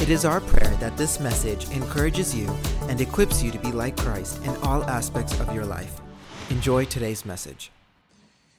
It 0.00 0.10
is 0.10 0.24
our 0.24 0.40
prayer 0.40 0.74
that 0.76 0.96
this 0.96 1.18
message 1.18 1.68
encourages 1.70 2.32
you 2.32 2.48
and 2.82 3.00
equips 3.00 3.42
you 3.42 3.50
to 3.50 3.58
be 3.58 3.72
like 3.72 3.96
Christ 3.96 4.40
in 4.44 4.54
all 4.58 4.84
aspects 4.84 5.38
of 5.40 5.52
your 5.52 5.64
life. 5.64 6.00
Enjoy 6.50 6.84
today's 6.84 7.26
message. 7.26 7.72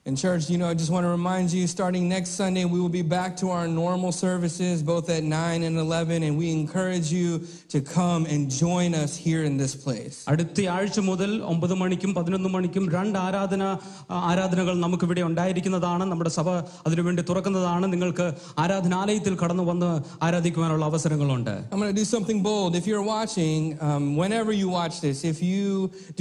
And, 0.08 0.18
church, 0.18 0.50
you 0.50 0.58
know, 0.58 0.68
I 0.68 0.74
just 0.74 0.90
want 0.90 1.04
to 1.04 1.10
remind 1.10 1.50
you 1.50 1.66
starting 1.66 2.10
next 2.10 2.32
Sunday, 2.32 2.66
we 2.66 2.78
will 2.78 2.90
be 2.90 3.00
back 3.00 3.38
to 3.38 3.48
our 3.48 3.66
normal 3.66 4.12
services, 4.14 4.82
both 4.82 5.08
at 5.08 5.22
9 5.24 5.62
and 5.62 5.78
11, 5.78 6.22
and 6.22 6.36
we 6.36 6.50
encourage 6.52 7.10
you 7.10 7.28
to 7.70 7.80
come 7.80 8.26
and 8.26 8.50
join 8.50 8.94
us 8.94 9.16
here 9.16 9.44
in 9.44 9.54
this 9.56 9.74
place. 9.84 10.16
അടുത്ത 10.32 10.66
ആഴ്ച 10.74 10.98
മുതൽ 11.06 11.30
ഒമ്പത് 11.52 11.74
മണിക്കും 11.82 12.10
പതിനൊന്ന് 12.18 12.50
മണിക്കും 12.56 12.84
രണ്ട് 12.96 13.18
ആരാധന 13.22 13.62
ആ, 14.10 14.18
ആരാധനകൾ 14.32 14.74
നമുക്കിവിടെ 14.84 15.24
ഉണ്ടായിരിക്കുന്നതാണ് 15.28 16.06
നമ്മുടെ 16.12 16.32
സഭ 16.38 16.46
അതിനുവേണ്ടി 16.88 17.24
തുറക്കുന്നതാണ് 17.30 17.88
നിങ്ങൾക്ക് 17.94 18.26
ആരാധനാലയത്തിൽ 18.64 19.36
കടന്നു 19.44 19.66
വന്ന് 19.70 19.90
ആരാധിക്കുവാനുള്ള 20.28 20.84
അവസരങ്ങളുണ്ട് 20.92 21.54
I'm 21.72 21.80
going 21.82 21.92
to 21.94 22.00
do 22.02 22.06
something 22.14 22.42
bold. 22.50 22.70
If 22.82 22.86
you're 22.90 23.06
watching, 23.16 23.58
um, 23.88 24.04
whenever 24.22 24.52
you 24.60 24.68
watch 24.78 24.98
this, 25.06 25.18
if 25.32 25.40
you 25.50 25.66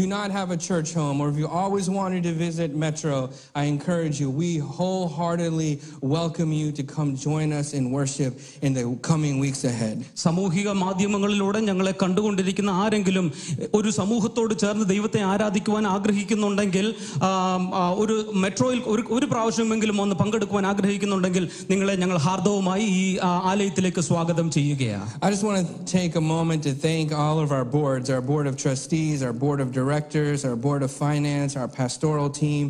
do 0.02 0.08
not 0.16 0.32
have 0.40 0.50
a 0.52 0.62
church 0.70 0.90
home 1.02 1.20
or 1.22 1.30
if 1.34 1.38
you 1.44 1.50
always 1.62 1.90
wanted 2.00 2.24
to 2.32 2.36
visit 2.48 2.72
Metro, 2.88 3.16
I 3.62 3.74
encourage 3.78 4.20
you, 4.20 4.30
we 4.32 4.58
wholeheartedly 4.58 5.80
welcome 6.02 6.52
you 6.52 6.72
to 6.72 6.84
come 6.84 7.16
join 7.18 7.54
us 7.54 7.74
in 7.74 7.92
worship 7.92 8.34
in 8.64 8.74
the 8.74 8.84
coming 9.04 9.38
weeks 9.40 9.64
ahead. 9.64 9.98
സാമൂഹിക 10.24 10.70
മാധ്യമങ്ങളിലൂടെ 10.82 11.60
ഞങ്ങളെ 11.62 11.92
കണ്ടുകൊണ്ടിരിക്കുന്ന 12.04 12.72
ആരെങ്കിലും 12.84 13.26
ഒരു 13.74 13.90
സമൂഹത്തോട് 13.92 14.54
ചേർന്ന് 14.58 14.86
ദൈവത്തെ 14.86 15.22
ആരാധിക്കുവാൻ 15.24 15.88
ആഗ്രഹിക്കുന്നുണ്ടെങ്കിൽ 15.88 16.88
ആ, 17.22 17.30
ആ, 17.74 17.84
ഒരു 18.04 18.16
മെട്രോയിൽ 18.44 18.82
ഒരു 18.94 19.04
ഒരു 19.10 19.26
പ്രാവശ്യമെങ്കിലും 19.26 20.02
ഒന്ന് 20.02 20.16
പങ്കെടുക്കുവാൻ 20.16 20.68
ആഗ്രഹിക്കുന്നുണ്ടെങ്കിൽ 20.72 21.44
നിങ്ങളെ 21.72 21.96
ഞങ്ങൾ 22.04 22.18
ഹാർദവുമായി 22.28 22.86
ഈ 23.02 23.06
ആ, 23.20 23.32
ആലയത്തിലേക്ക് 23.52 24.02
സ്വാഗതം 24.10 24.50
ചെയ്യുകയാണ് 24.58 25.10
I 25.22 25.32
just 25.36 25.44
want 25.44 25.60
to 25.62 25.68
take 25.98 26.16
a 26.16 26.26
moment 26.34 26.62
to 26.64 26.74
thank 26.88 27.08
all 27.24 27.40
of 27.46 27.52
our 27.52 27.68
boards, 27.78 28.10
our 28.10 28.24
board 28.32 28.48
of 28.48 28.58
trustees, 28.58 29.22
our 29.22 29.36
board 29.46 29.62
of 29.62 29.72
directors, 29.72 30.40
our 30.44 30.58
board 30.58 30.82
of 30.82 30.92
finance, 31.06 31.54
our 31.62 31.70
pastoral 31.80 32.30
team. 32.44 32.66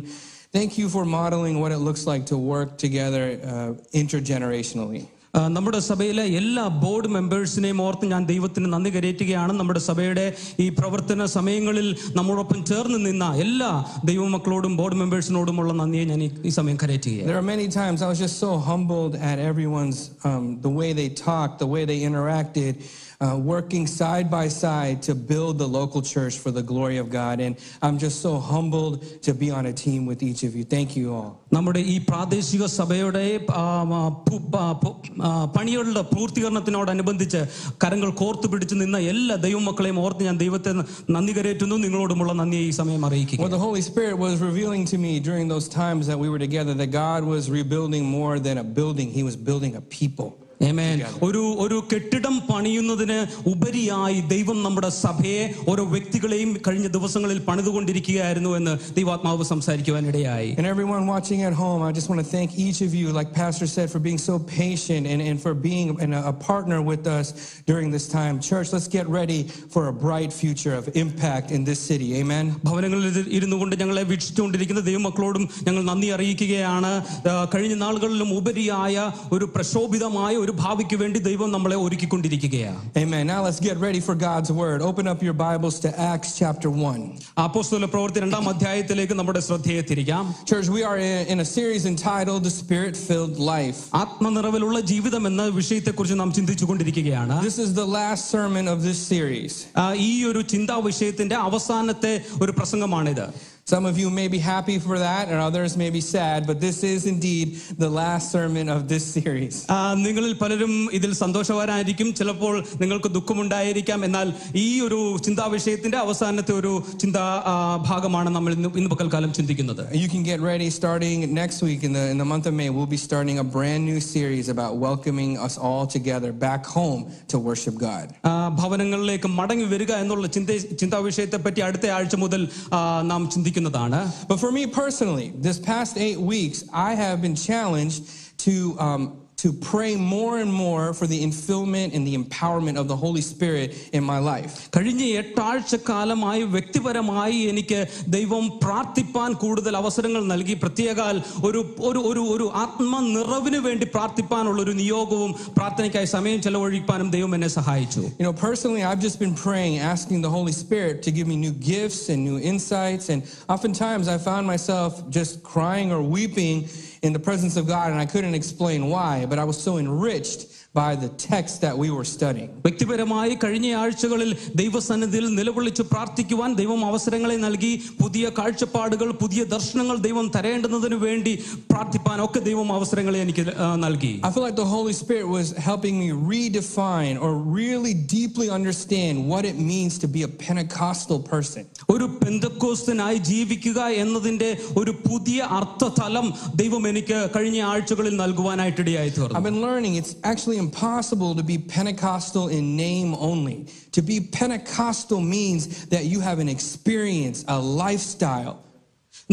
Thank 0.54 0.72
you 0.78 0.88
for 0.88 1.04
modeling 1.14 1.56
what 1.60 1.72
it 1.72 1.80
looks 1.80 2.04
like 2.06 2.24
to 2.26 2.36
work 2.50 2.70
together 2.78 3.24
uh, 3.52 3.70
intergenerationally. 4.02 5.02
ആ, 5.34 5.48
നമ്മുടെ 5.48 5.78
സഭയിലെ 5.82 6.24
എല്ലാ 6.38 6.64
board 6.82 7.08
മെമ്പേഴ്സിനെയും 7.08 7.80
ഓർത്ത് 7.82 8.06
ഞാൻ 8.06 8.22
ദൈവത്തിന് 8.24 8.68
നന്ദി 8.72 8.90
കരയറ്റുകയാണ് 8.90 9.52
നമ്മുടെ 9.52 9.80
സഭയുടെ 9.80 10.26
ഈ 10.60 10.68
പ്രവർത്തന 10.70 11.26
സമയങ്ങളിൽ 11.32 11.88
നമ്മോടൊപ്പം 12.16 12.64
ചേർന്ന് 12.64 12.98
നിന്ന 13.06 13.26
എല്ലാ 13.44 13.70
ദൈവമക്കളോടും 14.04 14.76
ബോർഡ് 14.76 14.94
മെമ്പേഴ്സിനോടുമുള്ള 14.94 15.72
നന്ദിയെ 15.72 16.04
ഞാൻ 16.04 16.22
ഈ- 16.22 16.34
ഈ 16.44 16.52
സമയം 16.58 16.76
കരയറ്റുകയാണ് 16.76 17.28
There 17.30 17.40
are 17.42 17.48
many 17.50 17.66
times 17.80 17.98
I 18.06 18.10
was 18.12 18.20
just 18.26 18.38
so 18.38 18.52
humbled 18.68 19.16
at 19.30 19.40
everyone's 19.50 20.00
um, 20.24 20.44
the 20.60 20.72
way 20.80 20.90
they 20.92 21.08
talked, 21.24 21.56
the 21.58 21.70
way 21.74 21.82
they 21.84 21.98
interacted, 22.10 22.72
uh, 23.20 23.36
working 23.46 23.84
side 23.92 24.28
by 24.30 24.46
side 24.54 24.98
to 25.02 25.14
build 25.30 25.54
the 25.58 25.68
local 25.70 26.02
church 26.04 26.36
for 26.38 26.50
the 26.50 26.64
glory 26.64 26.98
of 26.98 27.08
God. 27.12 27.36
And 27.40 27.52
I'm 27.82 27.98
just 27.98 28.18
so 28.20 28.32
humbled 28.50 28.94
to 29.22 29.32
be 29.34 29.50
on 29.50 29.66
a 29.66 29.74
team 29.84 30.00
with 30.06 30.22
each 30.22 30.42
of 30.42 30.54
you. 30.56 30.64
Thank 30.76 30.90
you 30.96 31.08
all. 31.14 31.30
നമ്മുടെ 31.52 31.80
ഈ 31.92 31.96
പ്രാദേശിക 32.08 32.64
സഭയുടെ 32.78 33.24
ആ, 33.56 33.64
ആ, 33.96 34.00
പു- 34.26 34.40
ആ, 34.58 34.68
പു- 34.80 34.94
ആ, 35.26 35.30
പണികളുടെ 35.56 36.02
പൂർത്തീകരണത്തിനോടനുബന്ധിച്ച് 36.12 37.40
കരങ്ങൾ 37.84 38.10
കോർത്തു 38.20 38.46
പിടിച്ച് 38.52 38.74
നിന്ന 38.74 38.98
എല്ലാ 39.12 39.34
ദൈവമക്കളെയും 39.46 39.98
ഓർത്ത് 40.04 40.24
ഞാൻ 40.24 40.38
ദൈവത്തെ 40.38 40.72
നന്ദി 41.16 41.32
കരയറ്റുന്നു 41.38 41.76
നിങ്ങളോടുമുള്ള 41.84 42.32
നന്ദിയെ 42.40 42.64
ഈ 42.70 42.72
സമയം 42.80 43.04
അറിയിക്കുക 43.08 43.40
What 43.44 43.54
the 43.56 43.62
Holy 43.66 43.82
Spirit 43.90 44.16
was 44.26 44.36
revealing 44.48 44.84
to 44.92 44.98
me 44.98 45.12
during 45.28 45.46
those 45.54 45.68
times 45.80 46.04
that 46.10 46.18
we 46.24 46.28
were 46.32 46.42
together, 46.46 46.74
that 46.82 46.92
God 47.04 47.22
was 47.34 47.44
rebuilding 47.58 48.04
more 48.18 48.34
than 48.48 48.58
a 48.58 48.68
building, 48.78 49.10
He 49.18 49.24
was 49.30 49.36
building 49.50 49.74
a 49.76 49.84
people. 49.98 50.30
Amen. 50.60 50.98
ഒരു 51.22 51.40
ഒരു 51.58 51.76
കെട്ടിടം 51.90 52.34
പണിയുന്നതിന് 52.48 53.16
ഉപരിയായി 53.46 54.20
ദൈവം 54.30 54.62
നമ്മുടെ 54.62 54.88
സഭയെ 54.98 55.40
ഓരോ 55.68 55.82
വ്യക്തികളെയും 55.84 56.50
കഴിഞ്ഞ 56.66 56.88
ദിവസങ്ങളിൽ 56.88 57.38
പണിതുകൊണ്ടിരിക്കുകയായിരുന്നു 57.40 58.56
എന്ന് 58.56 58.74
ദൈവാത്മാവ് 58.96 59.44
സംസാരിക്കുവാനിടയായി 59.44 60.50
And 60.58 60.66
everyone 60.66 61.02
watching 61.06 61.40
at 61.42 61.54
home, 61.54 61.82
I 61.82 61.92
just 61.92 62.08
want 62.10 62.20
to 62.20 62.28
thank 62.28 62.48
each 62.58 62.80
of 62.80 62.94
you, 62.94 63.08
like 63.10 63.30
Pastor 63.34 63.68
said, 63.68 63.88
for 63.90 64.00
being 64.00 64.20
so 64.20 64.34
patient 64.54 65.04
and, 65.06 65.20
and 65.22 65.36
for 65.38 65.52
being 65.66 65.90
an- 66.00 66.16
a 66.24 66.34
partner 66.42 66.78
with 66.82 67.04
us 67.08 67.26
during 67.68 67.90
this 67.90 68.06
time. 68.10 68.34
Church, 68.42 68.70
let's 68.72 68.88
get 68.88 69.06
ready 69.10 69.40
for 69.74 69.82
a 69.88 69.94
bright 70.04 70.32
future 70.34 70.74
of 70.74 70.86
impact 70.96 71.50
in 71.50 71.64
this 71.64 71.82
city. 71.82 72.10
Amen. 72.14 72.46
ഭവനങ്ങളിൽ 72.64 73.06
ഇരു- 73.12 73.28
ഇരുന്നു 73.32 73.56
കൊണ്ട് 73.56 73.76
ഞങ്ങളെ 73.76 74.02
വീക്ഷിച്ചുകൊണ്ടിരിക്കുന്ന 74.04 74.80
ദൈവമക്കളോടും 74.82 75.46
ഞങ്ങൾ 75.62 75.82
നന്ദി 75.82 76.10
അറിയിക്കുകയാണ് 76.16 76.92
ആ, 77.28 77.36
കഴിഞ്ഞ 77.54 77.74
നാളുകളിലും 77.84 78.32
ഉപരിയായ 78.40 78.96
ഒരു 79.32 79.44
പ്രക്ഷോഭിതമായ 79.54 80.34
ഒരു 80.36 80.47
ഭാവിക്ക് 80.48 80.96
വേണ്ടി 80.96 81.18
ദൈവം 81.18 81.50
നമ്മളെ 81.50 81.76
ഒരുക്കിക്കൊണ്ടിരിക്കുകയാണ് 81.76 82.80
Amen. 82.96 83.26
Now 83.26 83.42
let's 83.44 83.60
get 83.60 83.76
ready 83.76 84.00
for 84.00 84.14
God's 84.14 84.50
word. 84.52 84.82
Open 84.82 85.06
up 85.06 85.22
your 85.22 85.34
Bibles 85.34 85.80
to 85.80 86.00
Acts 86.02 86.38
chapter 86.38 86.70
1. 86.70 87.04
അപ്പോസ്തല 87.38 87.84
പ്രവൃത്തി 87.84 88.20
രണ്ടാം 88.20 88.48
അധ്യായത്തിലേക്ക് 88.48 89.14
നമ്മുടെ 89.14 89.40
ശ്രദ്ധയെ 89.40 89.80
തിരിക്കാം 89.82 90.24
Church, 90.44 90.68
we 90.68 90.82
are 90.82 90.98
in, 90.98 91.26
in 91.26 91.40
a 91.40 91.44
series 91.44 91.84
entitled 91.84 92.42
The 92.44 92.50
Spirit 92.50 92.96
Filled 93.08 93.38
Life. 93.52 93.80
ആത്മനിറവിലുള്ള 93.94 94.80
ജീവിതം 94.80 95.26
എന്ന 95.26 95.42
വിഷയത്തെക്കുറിച്ച് 95.42 96.14
നാം 96.14 96.32
ചിന്തിച്ചു 96.32 96.64
കൊണ്ടിരിക്കുകയാണ് 96.64 97.42
This 97.42 97.58
is 97.58 97.74
the 97.74 97.88
last 97.98 98.30
sermon 98.30 98.68
of 98.68 98.82
this 98.82 98.98
series. 99.14 99.66
ആ, 99.76 99.92
ഈ 99.92 100.24
ഒരു 100.24 100.42
ചിന്താ 100.42 100.76
വിഷയത്തിന്റെ 100.76 101.36
അവസാനത്തെ 101.36 102.14
ഒരു 102.42 102.52
പ്രസംഗമാണിത് 102.52 103.47
Some 103.68 103.84
of 103.86 103.96
you 103.98 104.08
may 104.10 104.26
be 104.28 104.38
happy 104.44 104.78
for 104.78 104.96
that, 104.98 105.28
and 105.28 105.38
others 105.40 105.72
may 105.74 105.88
be 105.90 106.02
sad, 106.06 106.46
but 106.46 106.56
this 106.60 106.78
is 106.84 107.06
indeed 107.06 107.46
the 107.78 107.88
last 107.90 108.26
sermon 108.30 108.66
of 108.68 108.80
this 108.88 109.04
series. 109.14 109.54
ആ, 109.68 109.76
നിങ്ങളിൽ 110.02 110.32
പലരും 110.34 110.72
ഇതിൽ 110.92 111.12
സന്തോഷവാനായിരിക്കും 111.20 112.14
ചിലപ്പോൾ 112.14 112.54
നിങ്ങൾക്ക് 112.80 113.10
ദുഃഖമുണ്ടായിരിക്കാം 113.14 114.04
എന്നാൽ 114.04 114.28
ഈ 114.56 114.80
ഒരു 114.80 114.98
ചിന്താ 115.18 115.46
വിഷയത്തിന്റെ 115.46 115.98
അവസാനത്തെ 115.98 116.52
ഒരു 116.52 116.72
ചിന്താ 117.02 117.22
ആ, 117.44 117.54
ഭാഗമാണ് 117.82 118.30
നമ്മൾ 118.30 118.52
ഇന്ന് 118.52 118.70
ഇന്ന് 118.76 118.90
പകൽക്കാലം 118.90 119.32
ചിന്തിക്കുന്നത് 119.32 119.82
You 119.94 120.08
can 120.08 120.22
get 120.22 120.40
ready 120.42 120.68
starting 120.70 121.18
next 121.34 121.60
week 121.62 121.82
in 121.82 121.92
the 121.92 122.04
in 122.10 122.18
the 122.18 122.24
month 122.24 122.46
of 122.46 122.54
May. 122.54 122.68
We'll 122.70 122.92
be 122.94 123.00
starting 123.00 123.38
a 123.38 123.48
brand 123.56 123.84
new 123.84 123.98
series 124.08 124.48
about 124.48 124.72
welcoming 124.78 125.32
us 125.38 125.56
all 125.60 125.86
together 125.88 126.32
back 126.46 126.62
home 126.76 127.00
to 127.32 127.38
worship 127.48 127.76
God. 127.80 128.06
ആ, 128.24 128.34
ഭവനങ്ങളിലേക്ക് 128.60 129.30
മടങ്ങി 129.40 129.68
വരിക 129.72 129.92
എന്നുള്ള 130.04 130.26
ചിന്ത 130.28 130.50
ചിന്താ 130.82 131.00
വിഷയത്തെ 131.08 131.40
പറ്റി 131.44 131.60
അടുത്ത 131.62 131.86
ആഴ്ച 131.96 132.14
മുതൽ 132.18 132.44
ആ, 132.72 132.80
നാം 133.10 133.22
ചിന്തിക്കുന്നതാണ് 133.58 134.00
But 134.30 134.38
for 134.44 134.50
me 134.58 134.64
personally, 134.82 135.26
this 135.46 135.58
past 135.70 135.94
eight 136.06 136.20
weeks, 136.34 136.58
I 136.88 136.94
have 137.04 137.18
been 137.26 137.36
challenged 137.48 138.00
to 138.46 138.54
um, 138.86 139.02
to 139.38 139.52
pray 139.52 139.94
more 139.94 140.38
and 140.38 140.50
more 140.50 140.94
for 140.94 141.06
the 141.06 141.18
infillment 141.22 141.94
and 141.94 142.06
the 142.06 142.14
empowerment 142.16 142.76
of 142.78 142.86
the 142.88 142.96
Holy 142.96 143.20
Spirit 143.20 143.68
in 143.92 144.02
my 144.12 144.18
life. 144.32 144.52
കഴിഞ്ഞ 144.76 145.02
എട്ടാഴ്ച 145.20 145.74
കാലമായി 145.88 146.42
വ്യക്തിപരമായി 146.54 147.38
എനിക്ക് 147.52 147.80
ദൈവം 148.16 148.44
പ്രാർത്ഥിപ്പാൻ 148.64 149.32
കൂടുതൽ 149.42 149.74
അവസരങ്ങൾ 149.80 150.22
നൽകി 150.32 150.54
പ്രത്യേകാൽ 150.64 151.16
ഒരു 151.48 151.60
ഒരു 151.88 152.00
ഒരു 152.10 152.22
ഒരു 152.34 152.46
ആത്മനിറവിന് 152.64 153.60
വേണ്ടി 153.66 153.88
പ്രാർത്ഥിപ്പാനുള്ള 153.96 154.60
ഒരു 154.66 154.74
നിയോഗവും 154.82 155.32
പ്രാർത്ഥനയ്ക്കായി 155.58 156.10
സമയം 156.16 156.40
ചെലവഴിക്കാനും 156.46 157.10
ദൈവം 157.16 157.34
എന്നെ 157.38 157.50
സഹായിച്ചു 157.58 158.04
You 158.18 158.24
know, 158.26 158.34
personally, 158.46 158.82
I've 158.88 159.02
just 159.08 159.18
been 159.24 159.36
praying, 159.46 159.74
asking 159.92 160.20
the 160.26 160.32
Holy 160.36 160.54
Spirit 160.62 160.96
to 161.06 161.10
give 161.16 161.26
me 161.32 161.36
new 161.36 161.54
gifts 161.72 162.02
and 162.12 162.20
new 162.28 162.38
insights. 162.52 163.06
And 163.14 163.20
oftentimes 163.54 164.06
I 164.08 164.18
found 164.30 164.44
myself 164.54 164.92
just 165.18 165.32
crying 165.52 165.90
or 165.96 166.00
weeping 166.16 166.58
in 167.01 167.13
the 167.13 167.19
presence 167.19 167.55
of 167.57 167.67
God, 167.67 167.91
and 167.91 167.99
I 167.99 168.05
couldn't 168.05 168.35
explain 168.35 168.87
why, 168.87 169.25
but 169.25 169.39
I 169.39 169.43
was 169.43 169.61
so 169.61 169.77
enriched 169.77 170.58
by 170.78 170.92
the 170.96 171.08
text 171.24 171.60
that 171.60 171.74
we 171.76 171.88
were 171.88 172.06
studying. 172.06 172.48
വ്യക്തിപരമായി 172.64 173.34
കഴിഞ്ഞ 173.42 173.66
ആഴ്ചകളിൽ 173.80 174.30
ദൈവസന്നിധിയിൽ 174.60 175.26
നിലവിളിച്ച് 175.36 175.82
പ്രാർത്ഥിക്കുവാൻ 175.90 176.50
ദൈവം 176.60 176.80
അവസരങ്ങളെ 176.88 177.36
നൽകി 177.44 177.70
പുതിയ 178.00 178.24
കാഴ്ചപ്പാടുകൾ 178.38 179.08
പുതിയ 179.22 179.42
ദർശനങ്ങൾ 179.52 179.96
ദൈവം 180.06 180.26
തരേണ്ടുന്നതിന് 180.36 180.98
വേണ്ടി 181.04 181.32
പ്രാർത്ഥിപ്പാൻ 181.70 182.18
ഒക്കെ 182.24 182.40
ദൈവം 182.48 182.68
അവസരങ്ങളെ 182.76 183.20
എനിക്ക് 183.24 183.44
ആ, 183.56 183.68
നൽകി 183.84 184.12
I 184.22 184.32
feel 184.34 184.44
like 184.44 184.58
the 184.58 184.70
Holy 184.74 184.94
Spirit 184.94 185.28
was 185.28 185.46
helping 185.68 185.96
me 186.02 186.08
redefine 186.34 187.16
or 187.20 187.30
really 187.54 187.94
deeply 188.14 188.48
understand 188.50 189.14
what 189.30 189.44
it 189.44 189.58
means 189.64 189.94
to 189.98 190.08
be 190.08 190.22
a 190.22 190.32
Pentecostal 190.44 191.20
person. 191.24 191.62
ഒരു 191.90 192.06
പെന്തക്കോസ്തനായി 192.18 193.18
ജീവിക്കുക 193.30 193.80
എന്നതിന്റെ 194.02 194.50
ഒരു 194.76 194.92
പുതിയ 195.06 195.40
അർത്ഥതലം 195.58 196.26
ദൈവം 196.56 196.82
എനിക്ക് 196.88 197.18
കഴിഞ്ഞ 197.36 197.58
ആഴ്ചകളിൽ 197.70 198.14
നൽകുവാനായിട്ടിടയായി 198.22 199.12
തീർന്നു 199.16 199.36
I've 199.36 199.48
been 199.48 199.62
learning 199.62 199.94
it's 199.96 200.12
actually 200.24 200.58
impossible 200.69 201.33
to 201.33 201.41
be 201.41 201.57
Pentecostal 201.57 202.49
in 202.49 202.77
name 202.77 203.15
only. 203.15 203.65
To 203.93 204.03
be 204.03 204.19
Pentecostal 204.19 205.19
means 205.19 205.87
that 205.87 206.05
you 206.05 206.19
have 206.19 206.37
an 206.37 206.47
experience, 206.47 207.43
a 207.47 207.57
lifestyle. 207.59 208.63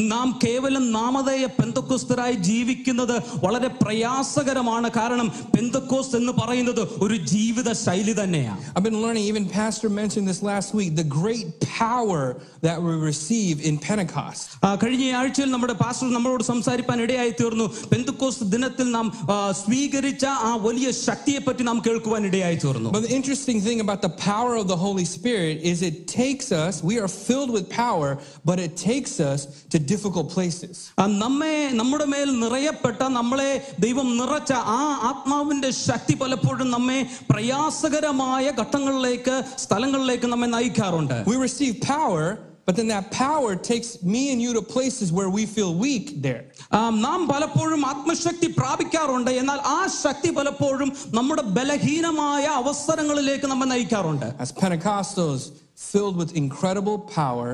നാം 0.09 0.27
കേവലം 0.44 0.83
നാമധേയ 0.92 1.45
പെന്തക്കോസ്തരായി 1.56 2.36
ജീവിക്കുന്നത് 2.48 3.13
വളരെ 3.44 3.69
പ്രയാസകരമാണ് 3.81 4.89
കാരണം 4.92 5.27
പെന്തക്കോസ് 5.53 6.13
എന്ന് 6.19 6.33
പറയുന്നത് 6.38 6.81
ഒരു 7.06 7.15
ജീവിത 7.31 7.69
ശൈലി 7.81 8.13
തന്നെയാണ് 8.19 8.59
I've 8.74 8.86
been 8.86 9.00
learning, 9.03 9.25
even 9.31 9.45
Pastor 9.53 9.89
mentioned 9.92 10.27
this 10.31 10.42
last 10.44 10.69
week, 10.74 10.92
the 10.95 11.07
great 11.15 11.48
power 11.80 12.21
that 12.62 12.77
we 12.86 12.94
receive 13.03 13.56
in 13.69 13.75
Pentecost. 13.88 14.45
ആ, 14.65 14.69
കഴിഞ്ഞ 14.83 15.03
ആഴ്ചയിൽ 15.19 15.50
നമ്മുടെ 15.53 15.75
പാസ്റ്റർ 15.81 16.07
നമ്മളോട് 16.15 16.44
സംസാരിപ്പാൻ 16.51 16.98
ഇടയായി 17.06 17.33
തീർന്നു 17.42 17.65
പെന്തക്കോസ് 17.92 18.48
ദിനത്തിൽ 18.53 18.88
നാം 18.98 19.06
ആ, 19.33 19.38
സ്വീകരിച്ച 19.63 20.24
ആ 20.48 20.53
വലിയ 20.68 20.88
ശക്തിയെ 21.03 21.42
പറ്റി 21.48 21.65
നാം 21.69 21.80
കേൾക്കുവാൻ 21.88 22.21
ഇടയായി 22.30 22.59
തീർന്നു 22.65 22.92
But 22.95 23.06
the 23.07 23.13
interesting 23.19 23.59
thing 23.68 23.81
about 23.86 24.01
the 24.01 24.13
power 24.27 24.53
of 24.62 24.68
the 24.74 24.80
Holy 24.86 25.07
Spirit 25.15 25.56
is 25.74 25.81
it 25.92 26.00
takes 26.18 26.50
us, 26.63 26.74
we 26.83 26.98
are 27.03 27.12
filled 27.21 27.53
with 27.57 27.68
power, 27.77 28.09
but 28.45 28.59
it 28.59 28.74
takes 28.88 29.15
us 29.31 29.42
to 29.71 29.77
difficult 29.88 30.27
places. 30.30 30.75
ആ, 30.98 31.06
നമ്മെ 31.24 31.56
നമ്മുടെ 31.74 32.06
മേൽ 32.06 32.30
നിറയപ്പെട്ട 32.44 33.01
നമ്മളെ 33.12 33.50
ദൈവം 33.80 34.18
നിറച്ച 34.18 34.51
ആ 34.75 34.81
ആത്മാവിന്റെ 35.09 35.71
ശക്തി 35.88 36.15
പലപ്പോഴും 36.21 36.69
നമ്മെ 36.69 37.00
പ്രയാസകരമായ 37.31 38.45
ഘട്ടങ്ങളിലേക്ക് 38.62 39.36
സ്ഥലങ്ങളിലേക്ക് 39.57 40.27
നമ്മെ 40.27 40.50
നയിക്കാറുണ്ട് 40.56 41.18
We 41.25 41.38
receive 41.48 41.75
power, 41.95 42.24
but 42.68 42.75
then 42.77 42.89
that 42.89 43.06
power 43.19 43.51
takes 43.69 43.89
me 44.13 44.21
and 44.31 44.39
you 44.45 44.51
to 44.53 44.63
places 44.75 45.07
where 45.18 45.31
we 45.38 45.44
feel 45.56 45.71
weak 45.88 46.06
there. 46.27 46.44
ആ, 46.71 46.80
നാം 47.06 47.19
പലപ്പോഴും 47.31 47.81
ആത്മശക്തി 47.92 48.48
പ്രാപിക്കാറുണ്ട് 48.59 49.31
എന്നാൽ 49.42 49.59
ആ 49.71 49.80
ശക്തി 50.03 50.30
പലപ്പോഴും 50.39 50.89
നമ്മുടെ 51.19 51.44
ബലഹീനമായ 51.57 52.45
അവസരങ്ങളിലേക്ക് 52.62 53.50
നമ്മെ 53.53 53.68
നയിക്കാറുണ്ട് 53.74 54.27
As 54.45 54.51
Pentecostals, 54.62 55.44
filled 55.92 56.18
with 56.21 56.31
incredible 56.36 56.98
power 57.19 57.50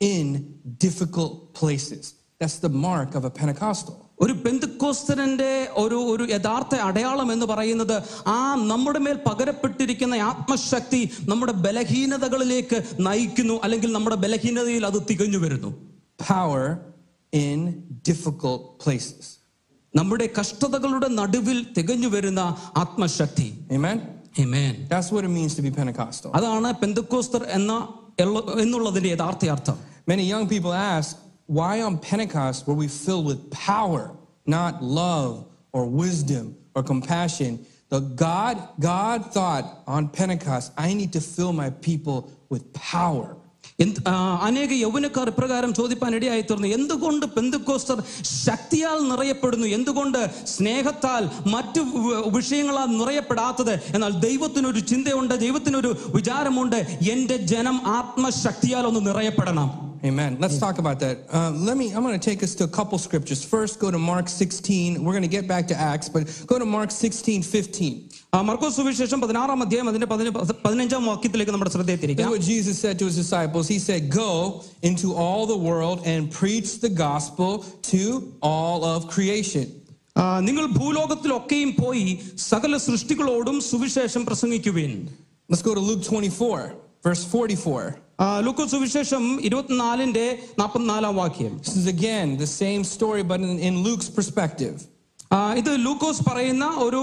in 0.00 0.26
difficult 0.84 1.54
places. 1.60 2.14
That's 2.40 2.58
the 2.62 2.68
mark 2.68 3.14
of 3.14 3.24
a 3.24 3.30
Pentecostal. 3.30 3.94
ഒരു 4.20 4.32
പെന്തുക്കോസ്തരന്റെ 4.32 5.68
ഒരു 5.76 5.94
ഒരു 5.94 6.32
യഥാർത്ഥ 6.32 6.74
അടയാളം 6.74 7.32
എന്ന് 7.32 7.46
പറയുന്നത് 7.46 8.02
ആ 8.26 8.54
നമ്മുടെ 8.54 8.98
മേൽ 8.98 9.18
പകരപ്പെട്ടിരിക്കുന്ന 9.26 10.14
ആത്മശക്തി 10.14 11.10
നമ്മുടെ 11.24 11.52
ബലഹീനതകളിലേക്ക് 11.52 12.82
നയിക്കുന്നു 13.00 13.60
അല്ലെങ്കിൽ 13.64 13.92
നമ്മുടെ 13.92 14.16
ബലഹീനതയിൽ 14.16 14.86
അത് 14.86 15.02
തികഞ്ഞു 15.10 15.38
വരുന്നു 15.38 15.90
Power 16.30 16.78
in 17.34 17.82
difficult 18.08 18.62
places. 18.84 19.26
നമ്മുടെ 19.96 20.30
കഷ്ടതകളുടെ 20.40 21.08
നടുവിൽ 21.08 21.66
തികഞ്ഞു 21.78 22.08
വരുന്ന 22.08 22.40
ആത്മശക്തി 22.76 23.52
Amen? 23.72 23.98
Amen. 24.40 24.86
That's 24.88 25.10
what 25.10 25.24
it 25.24 25.32
means 25.38 25.54
to 25.54 25.62
be 25.62 25.70
Pentecostal. 25.70 26.32
അതാണ് 26.34 26.74
പെന്തക്കോസ്തർ 26.82 27.44
എന്ന 27.44 27.72
എള്ള- 27.72 28.03
എന്നുള്ളതിന്റെ 28.64 29.10
യഥാർത്ഥ 29.14 29.44
അർത്ഥം 29.56 29.78
Many 30.12 30.24
young 30.34 30.46
people 30.52 30.72
ask, 30.92 31.08
why 31.58 31.72
on 31.82 31.94
Pentecost 32.08 32.58
were 32.66 32.78
we 32.82 32.88
filled 32.88 33.26
with 33.30 33.40
power, 33.50 34.02
not 34.56 34.82
love 35.00 35.32
or 35.74 35.82
wisdom 36.02 36.44
or 36.74 36.82
compassion? 36.82 37.52
The 37.90 38.00
God, 38.00 38.56
God 38.80 39.18
thought 39.34 39.64
on 39.86 40.02
Pentecost, 40.08 40.66
I 40.76 40.94
need 40.94 41.12
to 41.12 41.20
fill 41.20 41.52
my 41.52 41.70
people 41.70 42.18
with 42.48 42.72
power. 42.72 43.36
എന്ത്- 43.78 44.02
ആ, 44.08 44.12
അനേക 44.42 44.72
യൗവനക്കാർ 44.76 45.28
ഇപ്രകാരം 45.28 45.74
ചോദിപ്പാൻ 45.74 46.14
ഇടയായി 46.14 46.40
തീർന്നു 46.40 46.66
എന്തുകൊണ്ട് 46.76 47.26
പെന്തുക്കോസ്തർ 47.26 47.98
ശക്തിയാൽ 48.46 48.98
നിറയപ്പെടുന്നു 49.10 49.66
എന്തുകൊണ്ട് 49.76 50.18
സ്നേഹത്താൽ 50.46 51.22
മറ്റു 51.46 51.80
വ- 51.98 52.28
വിഷയങ്ങളാൽ 52.36 52.88
നിറയപ്പെടാത്തത് 52.98 53.74
എന്നാൽ 53.94 54.12
ദൈവത്തിനൊരു 54.20 54.78
ചിന്തയുണ്ട് 54.90 55.34
ദൈവത്തിനൊരു 55.40 55.92
വിചാരമുണ്ട് 56.14 56.78
എൻ്റെ 57.10 57.36
ജനം 57.52 57.78
ആത്മശക്തിയാൽ 57.98 58.86
ഒന്ന് 58.86 59.00
നിറയപ്പെടണം 59.06 59.70
Amen. 60.02 60.38
Let's 60.40 60.58
talk 60.58 60.78
about 60.78 60.98
that. 60.98 61.16
Uh, 61.30 61.50
let 61.60 61.76
me, 61.76 61.86
I'm 61.88 62.02
going 62.02 62.18
to 62.18 62.26
take 62.26 62.42
us 62.42 62.54
to 62.54 62.64
a 62.64 62.72
couple 62.76 62.98
scriptures. 62.98 63.44
First, 63.46 63.74
go 63.78 63.90
to 63.90 64.00
Mark 64.02 64.28
16. 64.30 64.70
We're 64.96 65.12
going 65.12 65.22
to 65.24 65.34
get 65.34 65.46
back 65.46 65.64
to 65.68 65.76
Acts, 65.86 66.08
but 66.08 66.22
go 66.46 66.58
to 66.58 66.64
Mark 66.66 66.90
16, 66.92 67.42
15. 67.44 67.90
ആ, 68.34 68.40
മർക്കോസ് 68.40 68.76
സുവിശേഷം 68.76 69.20
പതിനാറാം 69.20 69.62
അധ്യായം 69.62 69.88
അതിന്റെ 69.88 70.06
പതിന- 70.06 70.32
പതിനഞ്ചാം 70.64 71.06
വാക്യത്തിലേക്ക് 71.06 71.52
നമ്മുടെ 71.52 71.70
ശ്രദ്ധയെ 71.70 71.94
This 71.94 72.00
is 72.00 72.06
തിരിക്കാം 72.06 72.32
what 72.32 72.44
Jesus 72.50 72.76
said 72.78 72.96
to 72.98 73.06
his 73.06 73.16
disciples. 73.16 73.66
He 73.68 73.78
said, 73.78 74.02
Go 74.16 74.30
into 74.82 75.08
all 75.16 75.42
the 75.46 75.60
world 75.68 75.98
and 76.04 76.20
preach 76.40 76.70
the 76.80 76.92
gospel 77.00 77.50
to 77.92 78.02
all 78.52 78.80
of 78.92 79.08
creation. 79.16 79.66
ആ, 80.16 80.40
നിങ്ങൾ 80.40 80.66
ഭൂലോകത്തിലൊക്കെയും 80.78 81.76
പോയി 81.76 82.06
സകല 82.48 82.76
സൃഷ്ടികളോടും 82.86 83.60
സുവിശേഷം 83.70 84.26
പ്രസംഗിക്കുവിൻ 84.26 84.92
Let's 85.48 85.62
go 85.62 85.74
to 85.74 85.80
Luke 85.80 86.02
24, 86.04 86.58
verse 87.04 87.24
44. 87.26 87.84
ആ, 88.20 88.40
ലൂക്കോസ് 88.40 88.70
സുവിശേഷം 88.70 89.22
ഇരുപത്തിനാലിന്റെ 89.40 90.24
നാൽപ്പത്തിനാലാം 90.58 91.16
വാക്യം 91.16 91.52
This 91.64 91.76
is 91.76 91.86
again 91.88 92.28
the 92.36 92.50
same 92.56 92.82
story, 92.86 93.22
but 93.24 93.40
in, 93.40 93.58
in 93.60 93.76
Luke's 93.86 94.10
perspective. 94.10 94.74
ആ, 95.34 95.54
ഇത് 95.54 95.68
ലൂക്കോസ് 95.84 96.22
പറയുന്ന 96.28 96.64
ഒരു 96.84 97.00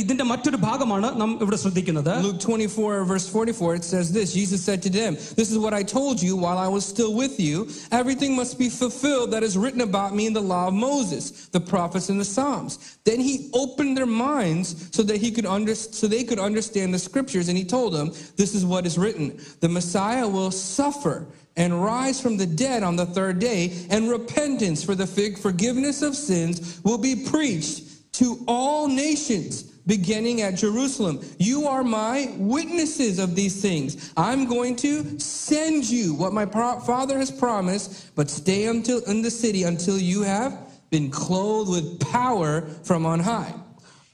ഇതിന്റെ 0.00 0.24
മറ്റൊരു 0.30 0.58
ഭാഗമാണ് 0.64 1.08
നാം 1.20 1.30
ഇവിടെ 1.44 1.58
ശ്രദ്ധിക്കുന്നത് 1.62 2.10
Luke 2.24 2.40
24, 2.46 3.04
verse 3.04 3.26
44, 3.28 3.70
it 3.78 3.84
says 3.84 4.06
this 4.16 4.28
Jesus 4.34 4.60
said 4.68 4.80
to 4.86 4.90
them, 4.98 5.12
This 5.38 5.48
is 5.52 5.58
what 5.64 5.72
I 5.72 5.82
told 5.94 6.16
you 6.26 6.32
while 6.36 6.58
I 6.58 6.68
was 6.68 6.84
still 6.84 7.12
with 7.14 7.36
you. 7.40 7.56
Everything 8.00 8.32
must 8.40 8.54
be 8.58 8.68
fulfilled 8.72 9.28
that 9.30 9.42
is 9.42 9.56
written 9.62 9.82
about 9.82 10.12
me 10.14 10.26
in 10.26 10.34
the 10.34 10.44
law 10.52 10.64
of 10.66 10.74
Moses, 10.88 11.24
the 11.48 11.64
prophets, 11.72 12.08
and 12.10 12.20
the 12.20 12.30
Psalms. 12.34 12.74
Then 13.04 13.20
he 13.20 13.34
opened 13.54 13.96
their 13.96 14.12
minds 14.28 14.68
so 14.90 15.02
that 15.02 15.16
he 15.16 15.30
could 15.30 15.48
under, 15.56 15.74
so 16.00 16.06
they 16.06 16.24
could 16.24 16.42
understand 16.50 16.92
the 16.92 17.02
scriptures, 17.08 17.48
and 17.48 17.56
he 17.56 17.66
told 17.76 17.92
them, 17.94 18.08
This 18.36 18.52
is 18.54 18.64
what 18.66 18.84
is 18.84 18.98
written 18.98 19.26
The 19.60 19.70
Messiah 19.70 20.28
will 20.28 20.52
suffer 20.74 21.16
and 21.57 21.83
rise 21.83 22.21
from 22.21 22.37
the 22.37 22.45
dead 22.45 22.83
on 22.83 22.95
the 22.95 23.05
third 23.05 23.39
day, 23.39 23.85
and 23.89 24.09
repentance 24.09 24.83
for 24.83 24.95
the 24.95 25.07
forgiveness 25.41 26.01
of 26.01 26.15
sins 26.15 26.79
will 26.83 26.97
be 26.97 27.25
preached 27.29 28.13
to 28.13 28.43
all 28.47 28.87
nations, 28.87 29.63
beginning 29.63 30.41
at 30.41 30.55
Jerusalem. 30.55 31.19
You 31.39 31.67
are 31.67 31.83
my 31.83 32.33
witnesses 32.37 33.19
of 33.19 33.35
these 33.35 33.61
things. 33.61 34.13
I'm 34.15 34.45
going 34.45 34.75
to 34.77 35.19
send 35.19 35.89
you 35.89 36.13
what 36.13 36.33
my 36.33 36.45
Father 36.45 37.17
has 37.19 37.31
promised, 37.31 38.15
but 38.15 38.29
stay 38.29 38.67
until 38.67 39.03
in 39.05 39.21
the 39.21 39.31
city 39.31 39.63
until 39.63 39.97
you 39.97 40.23
have 40.23 40.57
been 40.89 41.11
clothed 41.11 41.69
with 41.69 41.99
power 41.99 42.61
from 42.83 43.05
on 43.05 43.19
high. 43.19 43.53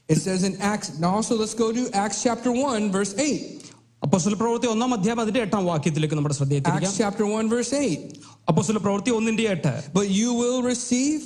It 0.08 0.16
says 0.16 0.44
in 0.44 0.60
Acts, 0.60 0.98
now 0.98 1.10
also 1.10 1.34
let's 1.36 1.54
go 1.54 1.72
to 1.72 1.90
Acts 1.94 2.22
chapter 2.22 2.52
1, 2.52 2.92
verse 2.92 3.16
8. 3.18 3.63
അപ്പോസ്തല 4.05 4.35
പ്രവൃത്തി 4.41 4.67
ഒന്നാം 4.73 4.91
അധ്യായം 4.97 5.19
അതിന്റെ 5.23 5.41
എട്ടാം 5.45 5.63
വാക്യത്തിലേക്ക് 5.71 6.17
നമ്മുടെ 6.19 6.35
ശ്രദ്ധയെ 6.39 6.61
തിരിക്കാം 6.67 6.89
Acts 6.89 6.99
chapter 7.01 7.25
1, 7.39 7.49
verse 7.55 7.71
8. 7.79 8.05
അപ്പോസ്തല 8.51 8.79
പ്രവൃത്തി 8.85 9.11
ഒന്നിന്റെ 9.19 9.45
എട്ട് 9.55 9.73
But 9.99 10.07
you 10.21 10.29
will 10.41 10.61
receive 10.73 11.19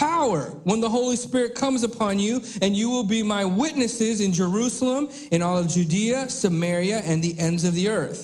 power 0.00 0.42
when 0.70 0.80
the 0.80 0.88
Holy 0.88 1.16
Spirit 1.16 1.54
comes 1.62 1.82
upon 1.90 2.18
you, 2.26 2.34
and 2.62 2.70
you 2.80 2.88
will 2.92 3.08
be 3.16 3.22
my 3.36 3.44
witnesses 3.62 4.16
in 4.26 4.32
Jerusalem, 4.32 5.08
in 5.30 5.40
all 5.46 5.58
of 5.62 5.66
Judea, 5.76 6.20
Samaria, 6.42 6.98
and 7.10 7.18
the 7.26 7.32
ends 7.48 7.64
of 7.70 7.74
the 7.74 7.88
earth. 8.00 8.22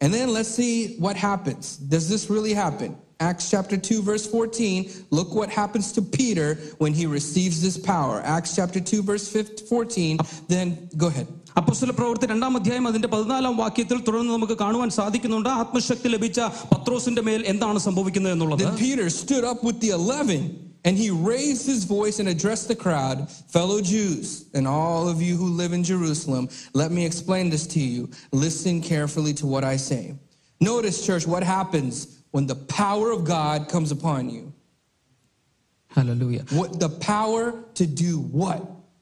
And 0.00 0.12
then 0.16 0.28
let's 0.36 0.52
see 0.60 0.74
what 1.06 1.16
happens. 1.16 1.76
Does 1.94 2.08
this 2.12 2.22
really 2.34 2.54
happen? 2.64 2.90
Acts 3.20 3.50
chapter 3.50 3.76
2, 3.76 4.02
verse 4.02 4.26
14. 4.26 4.90
Look 5.10 5.34
what 5.34 5.48
happens 5.48 5.92
to 5.92 6.02
Peter 6.02 6.48
when 6.78 6.92
he 6.92 7.06
receives 7.06 7.62
this 7.62 7.78
power. 7.78 8.20
Acts 8.24 8.54
chapter 8.56 8.80
2, 8.80 9.02
verse 9.02 9.28
15, 9.28 9.66
14. 9.66 10.18
Then 10.48 10.90
go 10.96 11.06
ahead. 11.06 11.28
അപ്പോസ്തല 11.60 11.92
പ്രവൃത്തി 11.98 12.26
രണ്ടാം 12.32 12.54
അധ്യായം 12.58 12.86
അതിന്റെ 12.90 13.08
പതിനാലാം 13.14 13.56
വാക്യത്തിൽ 13.62 13.98
തുടർന്ന് 14.06 14.32
നമുക്ക് 14.36 14.56
കാണുവാൻ 14.62 14.90
സാധിക്കുന്നുണ്ട് 15.00 15.50
ആത്മശക്തി 15.62 16.08
ലഭിച്ച 16.14 16.40
പത്രോസിന്റെ 16.72 17.22
മേൽ 17.28 17.42
എന്താണ് 17.54 17.80
സംഭവിക്കുന്നത് 17.88 18.34
എന്നുള്ളത് 18.36 18.62
Then 18.66 18.78
Peter 18.86 19.08
stood 19.22 19.44
up 19.52 19.60
with 19.68 19.78
the 19.84 19.92
eleven 20.00 20.40
and 20.86 20.94
he 20.98 21.08
raised 21.10 21.66
his 21.66 21.84
voice 21.84 22.18
and 22.20 22.28
addressed 22.28 22.66
the 22.68 22.76
crowd, 22.76 23.18
fellow 23.48 23.80
Jews, 23.92 24.26
and 24.56 24.64
all 24.68 25.04
of 25.12 25.18
you 25.26 25.34
who 25.36 25.48
live 25.62 25.72
in 25.72 25.82
Jerusalem, 25.82 26.44
let 26.74 26.90
me 26.96 27.02
explain 27.10 27.48
this 27.54 27.66
to 27.74 27.80
you. 27.80 28.02
Listen 28.46 28.82
carefully 28.82 29.32
to 29.40 29.46
what 29.46 29.64
I 29.64 29.76
say. 29.90 30.02
Notice, 30.60 30.98
church, 31.06 31.26
what 31.26 31.42
happens 31.42 31.94
when 32.32 32.46
the 32.46 32.58
power 32.82 33.10
of 33.16 33.24
God 33.24 33.58
comes 33.74 33.90
upon 33.96 34.28
you. 34.34 34.44
Hallelujah 35.90 36.38
What 36.60 36.70
the 36.84 36.90
power 37.12 37.44
to 37.80 37.84
do 38.04 38.12
what? 38.42 38.62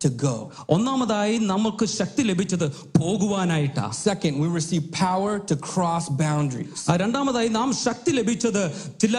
to 0.00 0.08
go. 0.22 0.32
ഒന്നാമതായി 0.68 1.38
നമുക്ക് 1.50 1.84
ശക്തി 1.98 2.22
ലഭിച്ചത് 2.22 2.64
പോകുവാനായിട്ടാ 2.98 3.84
Second, 4.08 4.34
we 4.42 4.48
receive 4.56 4.82
power 5.04 5.32
to 5.50 5.54
cross 5.68 6.04
boundaries. 6.22 6.80
ആ, 6.90 6.96
രണ്ടാമതായി 7.02 7.48
നാം 7.48 7.72
ശക്തി 7.84 8.12
ലഭിച്ചത് 8.18 8.62
ചില 9.02 9.14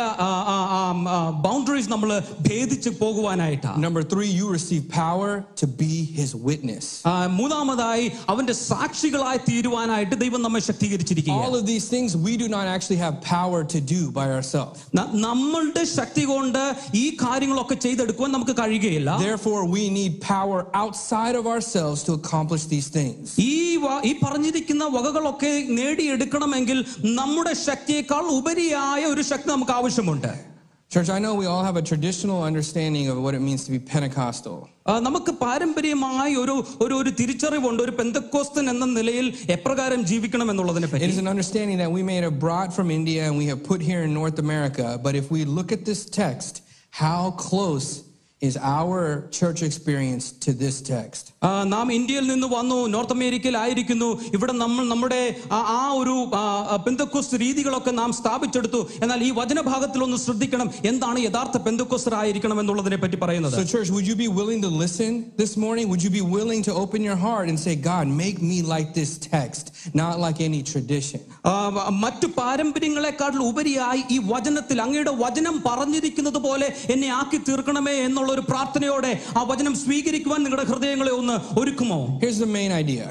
boundaries 1.45 1.89
നമ്മൾ 1.89 2.11
ഭേദിച്ച് 2.49 2.89
പോകുവാനായിട്ടാ 3.01 3.71
Number 3.85 4.03
three, 4.03 4.29
you 4.39 4.45
receive 4.57 4.83
power 4.97 5.31
to 5.61 5.65
be 5.81 5.91
his 6.19 6.31
witness. 6.49 6.85
ആ, 7.05 7.13
മൂന്നാമതായി 7.39 8.05
അവന്റെ 8.33 8.53
സാക്ഷികളായി 8.69 9.41
തീരുവാനായിട്ട് 9.49 10.15
ദൈവം 10.23 10.41
നമ്മെ 10.41 10.61
All 10.61 10.67
ശക്തീകരിച്ചിരിക്കുകയാണ് 10.69 11.57
of 11.61 11.65
these 11.71 11.87
things 11.95 12.11
we 12.27 12.35
do 12.43 12.47
not 12.47 12.67
actually 12.75 12.99
have 13.05 13.17
power 13.37 13.61
to 13.75 13.81
do 13.95 14.01
by 14.19 14.27
ourselves. 14.37 14.77
ന- 14.99 15.09
നമ്മളുടെ 15.27 15.83
ശക്തി 15.97 16.25
കൊണ്ട് 16.33 16.61
ഈ 16.93 17.05
കാര്യങ്ങളൊക്കെ 17.23 17.75
ചെയ്തെടുക്കുവാൻ 17.87 18.31
നമുക്ക് 18.31 18.55
കഴിയുകയില്ല 18.61 19.09
Therefore, 19.27 19.61
we 19.77 19.83
need 19.99 20.13
power 20.33 20.59
outside 20.83 21.35
of 21.35 21.45
ourselves 21.47 22.03
to 22.07 22.13
accomplish 22.13 22.63
these 22.73 22.89
things. 22.97 23.35
ഈ 23.39 23.75
വ- 23.77 24.01
ഈ 24.09 24.13
പറഞ്ഞിരിക്കുന്ന 24.23 24.83
വകകളൊക്കെ 24.97 25.53
നേടിയെടുക്കണമെങ്കിൽ 25.79 26.85
നമ്മുടെ 27.19 27.53
ശക്തിയേക്കാൾ 27.69 28.23
ഉപരിയായ 28.39 29.05
ഒരു 29.05 29.21
ശക്തി 29.21 29.49
നമുക്ക് 29.49 29.71
ആവശ്യമുണ്ട് 29.71 30.33
Church, 30.91 31.09
I 31.09 31.19
know 31.23 31.31
we 31.33 31.45
all 31.51 31.63
have 31.63 31.77
a 31.77 31.81
traditional 31.81 32.43
understanding 32.43 33.05
of 33.11 33.17
what 33.23 33.33
it 33.37 33.41
means 33.45 33.61
to 33.65 33.71
be 33.75 33.79
Pentecostal. 33.93 34.57
ആ, 34.89 34.99
നമുക്ക് 34.99 35.31
പാരമ്പര്യമായി 35.31 36.35
ഒരു 36.35 36.55
ഒരു 36.83 36.93
ഒരു 37.01 37.09
തിരിച്ചറിവുണ്ട് 37.09 37.81
ഒരു 37.83 37.91
പെന്തക്കോസ്തൻ 37.99 38.69
എന്ന 38.69 38.85
നിലയിൽ 38.85 39.27
എപ്രകാരം 39.55 40.05
ജീവിക്കണം 40.05 40.49
എന്നുള്ളതിനെ 40.51 40.87
It 40.87 40.93
പറ്റി 40.93 41.09
is 41.15 41.17
an 41.23 41.27
understanding 41.33 41.77
that 41.83 41.91
we 41.97 42.03
may 42.11 42.17
have 42.25 42.35
brought 42.45 42.71
from 42.77 42.89
India 42.99 43.21
and 43.27 43.35
we 43.43 43.47
have 43.51 43.61
put 43.71 43.81
here 43.89 44.01
in 44.07 44.13
North 44.21 44.39
America. 44.45 44.87
But 45.07 45.15
if 45.21 45.27
we 45.35 45.41
look 45.57 45.71
at 45.77 45.83
this 45.91 46.03
text, 46.21 46.53
how 47.03 47.21
close 47.47 47.89
is 48.41 48.55
our 48.71 49.01
church 49.31 49.59
experience 49.63 50.25
to 50.45 50.51
this 50.53 50.75
text? 50.87 51.23
ആ, 51.43 51.63
നാം 51.65 51.87
ഇന്ത്യയിൽ 51.93 52.27
നിന്ന് 52.27 52.47
വന്നു 52.53 52.87
north 52.87 53.13
അമേരിക്കയിൽ 53.13 53.57
ആയിരിക്കുന്നു 53.57 54.07
ഇവിടെ 54.33 54.53
നമ്മൾ 54.53 54.83
നമ്മുടെ 54.85 55.19
ആ- 55.51 55.65
ആ 55.75 55.93
ഒരു 55.93 56.15
പെന്തക്കോസ്റ്റ് 56.85 57.39
രീതികളൊക്കെ 57.39 57.91
നാം 57.91 58.13
സ്ഥാപിച്ചെടുത്തു 58.13 58.89
എന്നാൽ 59.01 59.23
ഈ 59.23 59.31
വചനഭാഗത്തിൽ 59.31 60.03
ഒന്ന് 60.03 60.17
ശ്രദ്ധിക്കണം 60.17 60.71
എന്താണ് 60.85 61.19
യഥാർത്ഥ 61.19 61.57
പെന്തക്കോസ്റ്റർ 61.57 62.15
ആയിരിക്കണം 62.15 62.59
എന്നുള്ളതിനെ 62.59 62.95
പറ്റി 62.95 63.15
പറയുന്നത് 63.15 63.55
So, 63.57 63.65
church, 63.73 63.89
would 63.89 64.07
you 64.07 64.17
be 64.17 64.29
willing 64.39 64.61
to 64.61 64.71
listen 64.83 65.11
this 65.37 65.53
morning? 65.55 65.87
Would 65.93 66.03
you 66.03 66.13
be 66.19 66.25
willing 66.37 66.61
to 66.63 66.73
open 66.83 67.01
your 67.01 67.17
heart 67.17 67.47
and 67.49 67.59
say, 67.59 67.75
God, 67.89 68.05
make 68.23 68.39
me 68.51 68.59
like 68.73 68.91
this 68.93 69.13
text, 69.29 69.65
not 69.95 70.15
like 70.19 70.41
any 70.41 70.61
tradition? 70.63 71.21
ആ, 71.45 71.55
വ- 71.69 71.87
മറ്റു 72.03 72.29
പാരമ്പര്യങ്ങളെക്കാട്ടിൽ 72.39 73.41
ഉപരിയായി 73.43 74.03
ഈ 74.11 74.19
വചനത്തിൽ 74.25 74.81
അങ്ങയുടെ 74.81 75.15
വചനം 75.15 75.57
പറഞ്ഞിരിക്കുന്നത് 75.65 76.41
പോലെ 76.47 76.69
എന്നെ 76.91 77.07
ആക്കി 77.13 77.41
തീർക്കണമേ 77.49 77.95
എന്നുള്ള 78.05 78.28
ഒരു 78.29 78.41
പ്രാർത്ഥനയോടെ 78.41 79.21
ആ 79.37 79.43
വചനം 79.43 79.75
സ്വീകരിക്കുവാൻ 79.75 80.43
നിങ്ങളുടെ 80.43 80.63
ഹൃദയങ്ങളെ 80.63 81.11
ഒന്ന് 81.11 81.59
ഒരുക്കുമോ 81.59 82.19
Here's 82.21 82.37
the 82.37 82.51
main 82.59 82.71
idea 82.83 83.07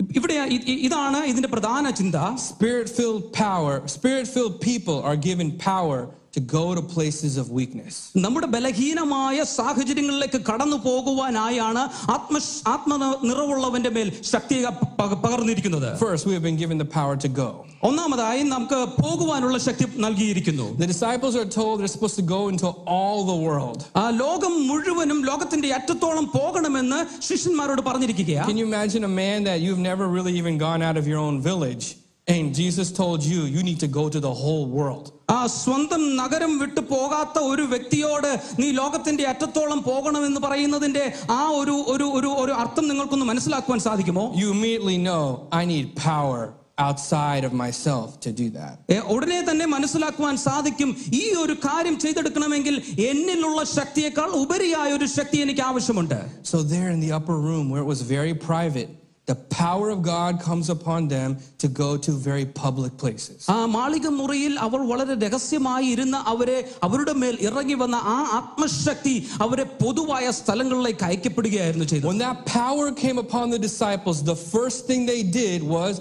ഇവിടെ 0.00 0.34
ഇ- 0.34 0.64
ഇ- 0.66 0.80
ഇതാണ് 0.86 1.24
ഇതിന്റെ 1.24 1.48
പ്രധാന 1.48 1.90
ചിന്ത 1.90 2.16
Spirit 2.50 2.88
filled 2.88 3.32
power, 3.32 3.82
spirit 3.86 4.28
filled 4.28 4.60
people 4.60 5.02
are 5.02 5.16
given 5.16 5.48
power 5.70 5.98
to 6.32 6.40
go 6.56 6.74
to 6.74 6.82
places 6.94 7.32
of 7.36 7.46
weakness. 7.50 7.94
നമ്മുടെ 8.16 8.46
ബലഹീനമായ 8.46 9.44
സാഹചര്യങ്ങളിലേക്ക് 9.58 10.40
കടന്നു 10.48 10.76
പോകുവാനായാണ് 10.84 11.82
ആത്മ 12.16 12.36
ആത്മ 12.74 12.90
നിറവുള്ളവന്റെ 13.28 13.88
മേൽ 13.88 14.08
ശക്തി 14.32 14.56
പക- 15.00 15.18
പകർന്നിരിക്കുന്നത് 15.24 15.88
First, 16.06 16.26
we 16.26 16.34
have 16.36 16.44
been 16.48 16.60
given 16.64 16.78
the 16.78 16.90
power 16.98 17.16
to 17.16 17.30
go. 17.40 17.48
ഒന്നാമതായി 17.82 18.42
നമുക്ക് 18.52 18.78
പോകുവാനുള്ള 19.02 19.58
ശക്തി 19.58 19.84
നൽകിയിരിക്കുന്നു 20.04 20.66
The 20.80 20.88
disciples 20.94 21.34
are 21.36 21.48
told 21.58 21.72
they're 21.80 21.94
supposed 21.96 22.18
to 22.22 22.26
go 22.36 22.40
into 22.52 22.68
all 22.94 23.20
the 23.24 23.38
world. 23.46 23.80
ആ 23.96 24.10
ലോകം 24.22 24.68
മുഴുവനും 24.68 25.24
ലോകത്തിന്റെ 25.24 25.70
അറ്റത്തോളം 25.74 26.26
പോകണമെന്ന് 26.38 27.00
ശിഷ്യന്മാരോട് 27.28 27.82
പറഞ്ഞിരിക്കുകയാ 27.82 28.44
Can 28.50 28.60
you 28.62 28.68
imagine 28.72 29.04
a 29.04 29.14
man 29.24 29.38
that 29.44 29.60
you've 29.66 29.82
never 29.90 30.06
really 30.08 30.34
even 30.34 30.56
gone 30.58 30.82
out 30.82 30.98
of 31.02 31.06
your 31.12 31.20
own 31.26 31.38
village? 31.42 31.86
And 32.28 32.54
Jesus 32.54 32.88
told 32.92 33.20
you, 33.24 33.40
you 33.46 33.62
need 33.62 33.80
to 33.80 33.88
go 33.90 34.02
to 34.10 34.20
the 34.20 34.32
whole 34.40 34.66
world. 34.70 35.06
ആ 35.32 35.38
സ്വന്തം 35.54 36.02
നഗരം 36.18 36.52
വിട്ടു 36.60 36.82
പോകാത്ത 36.90 37.38
ഒരു 37.50 37.64
വ്യക്തിയോട് 37.72 38.28
നീ 38.60 38.68
ലോകത്തിന്റെ 38.78 39.24
അറ്റത്തോളം 39.30 39.80
പോകണമെന്ന് 39.88 40.40
പറയുന്നതിന്റെ 40.40 41.04
ആ 41.36 41.42
ഒരു 41.60 41.76
ഒരു 41.94 42.06
ഒരു 42.18 42.30
ഒരു 42.42 42.52
അർത്ഥം 42.62 42.86
നിങ്ങൾക്കൊന്ന് 42.90 43.26
മനസ്സിലാക്കുവാൻ 43.30 43.82
സാധിക്കുമോ 43.88 44.24
You 44.42 44.48
immediately 44.56 44.98
know, 45.08 45.24
I 45.60 45.64
need 45.72 45.86
power 46.04 46.40
outside 46.80 47.44
of 47.44 47.52
myself 47.62 48.08
to 48.24 48.30
do 48.40 48.46
that. 48.58 48.74
ഏ, 48.90 48.98
ഉടനെ 49.14 49.40
തന്നെ 49.48 49.66
മനസ്സിലാക്കുവാൻ 49.74 50.36
സാധിക്കും 50.46 50.90
ഈ 51.20 51.24
ഒരു 51.42 51.54
കാര്യം 51.66 51.96
ചെയ്തെടുക്കണമെങ്കിൽ 52.04 52.74
എന്നിലുള്ള 53.08 53.62
ശക്തിയേക്കാൾ 53.78 54.28
ഉപരിയായ 54.44 54.90
ഒരു 54.98 55.08
ശക്തി 55.16 55.38
എനിക്ക് 55.46 55.64
ആവശ്യമുണ്ട് 55.70 56.18
So, 56.44 56.58
there 56.74 56.90
in 56.90 57.00
the 57.00 57.12
upper 57.12 57.38
room 57.48 57.66
where 57.72 57.82
it 57.84 57.90
was 57.94 58.02
very 58.16 58.34
private, 58.50 58.90
the 59.28 59.34
power 59.62 59.86
of 59.94 59.98
God 60.02 60.32
comes 60.40 60.66
upon 60.74 61.00
them 61.08 61.30
to 61.62 61.68
go 61.80 61.88
to 62.04 62.10
very 62.28 62.46
public 62.62 62.92
places. 63.02 63.40
ആ 63.54 63.56
മാളിക 63.74 64.06
മുറിയിൽ 64.20 64.52
അവൾ 64.66 64.80
വളരെ 64.92 65.14
രഹസ്യമായി 65.24 65.86
ഇരുന്ന് 65.94 66.20
അവരെ 66.32 66.56
അവരുടെ 66.86 67.14
മേൽ 67.22 67.34
ഇറങ്ങി 67.48 67.76
വന്ന 67.82 67.96
ആ 68.14 68.18
ആത്മശക്തി 68.38 69.14
അവരെ 69.46 69.66
പൊതുവായ 69.82 70.30
സ്ഥലങ്ങളിലേക്ക് 70.40 71.04
അയക്കപ്പെടുകയായിരുന്നു 71.10 71.88
ചെയ്തത് 71.92 72.08
When 72.10 72.22
that 72.26 72.40
power 72.60 72.86
came 73.04 73.20
upon 73.26 73.46
the 73.56 73.60
disciples, 73.68 74.18
the 74.32 74.38
first 74.54 74.80
thing 74.88 75.02
they 75.14 75.22
did 75.40 75.60
was 75.76 75.94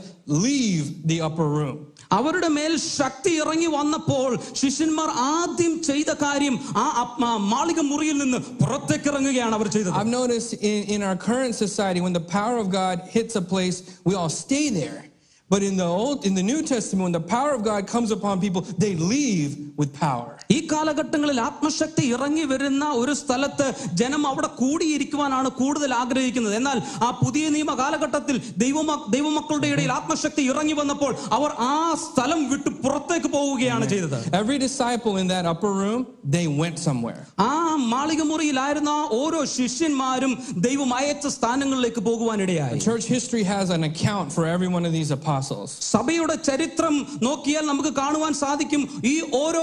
leave 0.46 0.86
the 1.12 1.20
upper 1.30 1.50
room. 1.58 1.78
അവരുടെ 2.18 2.50
മേൽ 2.58 2.74
ശക്തി 2.98 3.32
ഇറങ്ങി 3.42 3.70
വന്നപ്പോൾ 3.78 4.30
ശിഷ്യന്മാർ 4.62 5.10
ആദ്യം 5.32 5.74
ചെയ്ത 5.90 6.12
കാര്യം 6.24 6.56
ആ 6.84 6.88
അപ്- 7.02 7.18
ആ 7.30 7.34
മാളിക 7.54 7.80
മുറിയിൽ 7.90 8.18
നിന്ന് 8.24 8.40
പുറത്തേക്ക് 8.62 9.10
ഇറങ്ങുകയാണ് 9.14 9.56
അവർ 9.60 9.70
ചെയ്തത് 9.76 9.92
I've 10.00 10.14
noticed 10.20 10.54
in, 10.72 10.80
in 10.96 11.02
our 11.04 11.18
current 11.28 11.56
society, 11.58 12.02
when 12.02 12.14
the 12.14 12.26
power 12.38 12.56
of 12.58 12.70
God 12.82 12.96
hits 13.10 13.36
a 13.36 13.46
place, 13.54 13.78
we 14.08 14.16
all 14.20 14.34
stay 14.38 14.66
there. 14.80 15.00
But 15.50 15.62
in 15.64 15.76
the 15.78 15.90
old, 15.98 16.18
in 16.26 16.34
the 16.36 16.44
New 16.44 16.62
Testament, 16.66 17.04
when 17.08 17.14
the 17.14 17.26
power 17.30 17.52
of 17.54 17.62
God 17.64 17.82
comes 17.88 18.10
upon 18.12 18.34
people, 18.42 18.62
they 18.78 18.94
leave 19.12 19.52
with 19.80 19.92
power. 19.98 20.32
ഈ 20.53 20.57
കാലഘട്ടങ്ങളിൽ 20.73 21.39
ആത്മശക്തി 21.47 22.05
ഇറങ്ങി 22.15 22.45
വരുന്ന 22.53 22.85
ഒരു 23.01 23.15
സ്ഥലത്ത് 23.15 23.67
ജനം 24.01 24.23
അവിടെ 24.27 24.51
കൂടിയിരിക്കുവാനാണ് 24.61 25.49
കൂടുതൽ 25.61 25.93
ആഗ്രഹിക്കുന്നത് 25.95 26.57
എന്നാൽ 26.61 26.79
ആ 27.03 27.11
പുതിയ 27.23 27.45
നിയമ 27.49 27.73
കാലഘട്ടത്തിൽ 27.83 28.39
ദൈവമ 28.65 28.99
ദൈവമക്കളുടെ 29.15 29.71
ഇടയിൽ 29.75 29.93
ആത്മശക്തി 29.93 30.45
ഇറങ്ങി 30.53 30.77
വന്നപ്പോൾ 30.81 31.13
അവർ 31.39 31.51
ആ 31.69 31.75
സ്ഥലം 32.07 32.43
വിട്ട് 32.53 32.73
പുറത്തേക്ക് 32.85 33.31
പോവുകയാണ് 33.37 33.87
ചെയ്തത് 33.87 34.19
room, 35.83 36.01
they 36.27 36.47
went 36.55 36.79
somewhere. 36.81 37.21
ആ 37.43 37.53
മാളിക 37.93 38.23
മുറിയിലായിരുന്ന 38.23 38.93
ഓരോ 39.19 39.41
ശിഷ്യന്മാരും 39.55 40.33
ദൈവം 40.67 40.91
അയച്ച 40.99 41.27
സ്ഥാനങ്ങളിലേക്ക് 41.37 42.03
പോകുവാനിടയായി 42.03 42.79
Church 42.83 43.07
history 43.07 43.45
has 43.45 43.67
an 43.71 43.85
account 43.85 44.29
for 44.33 44.45
every 44.47 44.69
one 44.69 44.85
of 44.85 44.93
these 44.93 45.13
apostles. 45.13 45.69
സഭയുടെ 45.93 46.37
ചരിത്രം 46.49 46.95
നോക്കിയാൽ 47.27 47.65
നമുക്ക് 47.71 47.93
കാണുവാൻ 48.01 48.33
സാധിക്കും 48.43 48.83
ഈ 49.05 49.15
ഓരോ 49.43 49.63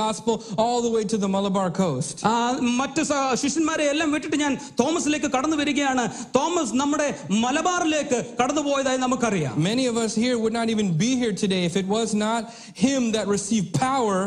gospel 0.00 0.42
all 0.58 0.82
the 0.82 0.90
way 0.90 1.04
to 1.04 1.16
the 1.16 1.28
Malabar 1.28 1.70
coast. 1.70 2.24
ആ, 2.24 2.50
മറ്റ് 2.60 3.02
സ- 3.02 3.34
ശിഷ്യന്മാരെ 3.34 3.84
എല്ലാം 3.84 4.12
വിട്ടിട്ട് 4.12 4.36
ഞാൻ 4.36 4.58
തോമസിലേക്ക് 4.80 5.26
കടന്നു 5.26 5.56
വരികയാണ് 5.56 6.08
തോമസ് 6.38 6.74
നമ്മുടെ 6.74 7.18
മലബാറിലേക്ക് 7.30 8.36
കടന്നുപോയതായി 8.42 8.96
നമുക്കറിയാം 8.96 9.54
Many 9.62 9.86
of 9.86 9.96
us 9.96 10.14
here 10.14 10.38
would 10.38 10.52
not 10.52 10.68
even 10.70 10.96
be 10.96 11.16
here 11.16 11.32
today 11.32 11.64
if 11.64 11.76
it 11.76 11.86
was 11.86 12.14
not 12.14 12.42
him 12.74 13.12
that 13.12 13.26
received 13.28 13.72
power 13.74 14.18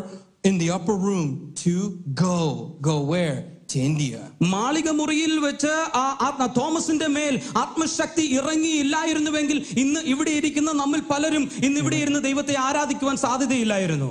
in 0.44 0.58
the 0.58 0.72
upper 0.72 0.96
room 0.96 1.54
to 1.66 1.74
go. 2.14 2.38
Go 2.82 3.02
where? 3.02 3.53
India. 3.77 4.19
മാളിക 4.41 4.89
മുറിയിൽ 4.91 5.39
വെച്ച് 5.39 5.73
ആ 5.95 6.17
ആത്മ 6.21 6.47
തോമസിന്റെ 6.47 7.09
മേൽ 7.09 7.41
ആത്മശക്തി 7.57 8.23
ഇറങ്ങിയില്ലായിരുന്നുവെങ്കിൽ 8.23 9.67
ഇന്ന് 9.77 10.01
ഇവിടെ 10.01 10.31
ഇരിക്കുന്ന 10.31 10.73
നമ്മൾ 10.73 11.01
പലരും 11.11 11.51
ഇന്ന് 11.63 11.81
ഇവിടെ 11.81 11.97
ഇരുന്ന് 11.97 12.23
ദൈവത്തെ 12.23 12.57
ആരാധിക്കുവാൻ 12.59 13.17
സാധ്യതയില്ലായിരുന്നു 13.17 14.09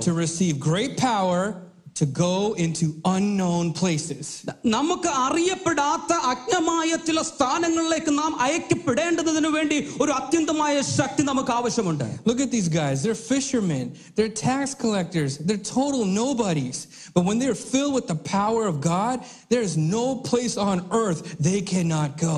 to 1.99 2.05
go 2.05 2.53
into 2.65 2.85
unknown 3.15 3.73
places. 3.73 4.25
നമുക്ക് 4.75 5.09
അറിയപ്പെടാത്ത 5.25 6.11
അജ്ഞമായ 6.31 6.91
ചില 7.07 7.21
സ്ഥാനങ്ങളിലേക്ക് 7.31 8.11
നാം 8.19 8.31
അയക്കപ്പെടേണ്ടതിനു 8.45 9.49
വേണ്ടി 9.57 9.77
ഒരു 10.03 10.11
അത്യന്തമായ 10.19 10.75
ശക്തി 10.97 11.23
നമുക്ക് 11.31 11.51
ആവശ്യമുണ്ട് 11.59 12.05
Look 12.29 12.39
at 12.45 12.51
these 12.57 12.69
guys. 12.81 12.95
They're 13.03 13.23
fishermen, 13.33 13.85
they're 14.15 14.35
tax 14.49 14.65
collectors, 14.83 15.33
they're 15.47 15.65
total 15.79 16.03
nobodies. 16.23 16.79
But 17.15 17.23
when 17.29 17.37
they're 17.41 17.61
filled 17.73 17.93
with 17.99 18.07
the 18.13 18.19
power 18.37 18.63
of 18.71 18.75
God, 18.93 19.15
there's 19.53 19.75
no 19.97 20.05
place 20.31 20.55
on 20.69 20.77
earth 21.03 21.21
they 21.49 21.61
cannot 21.73 22.11
go. 22.31 22.37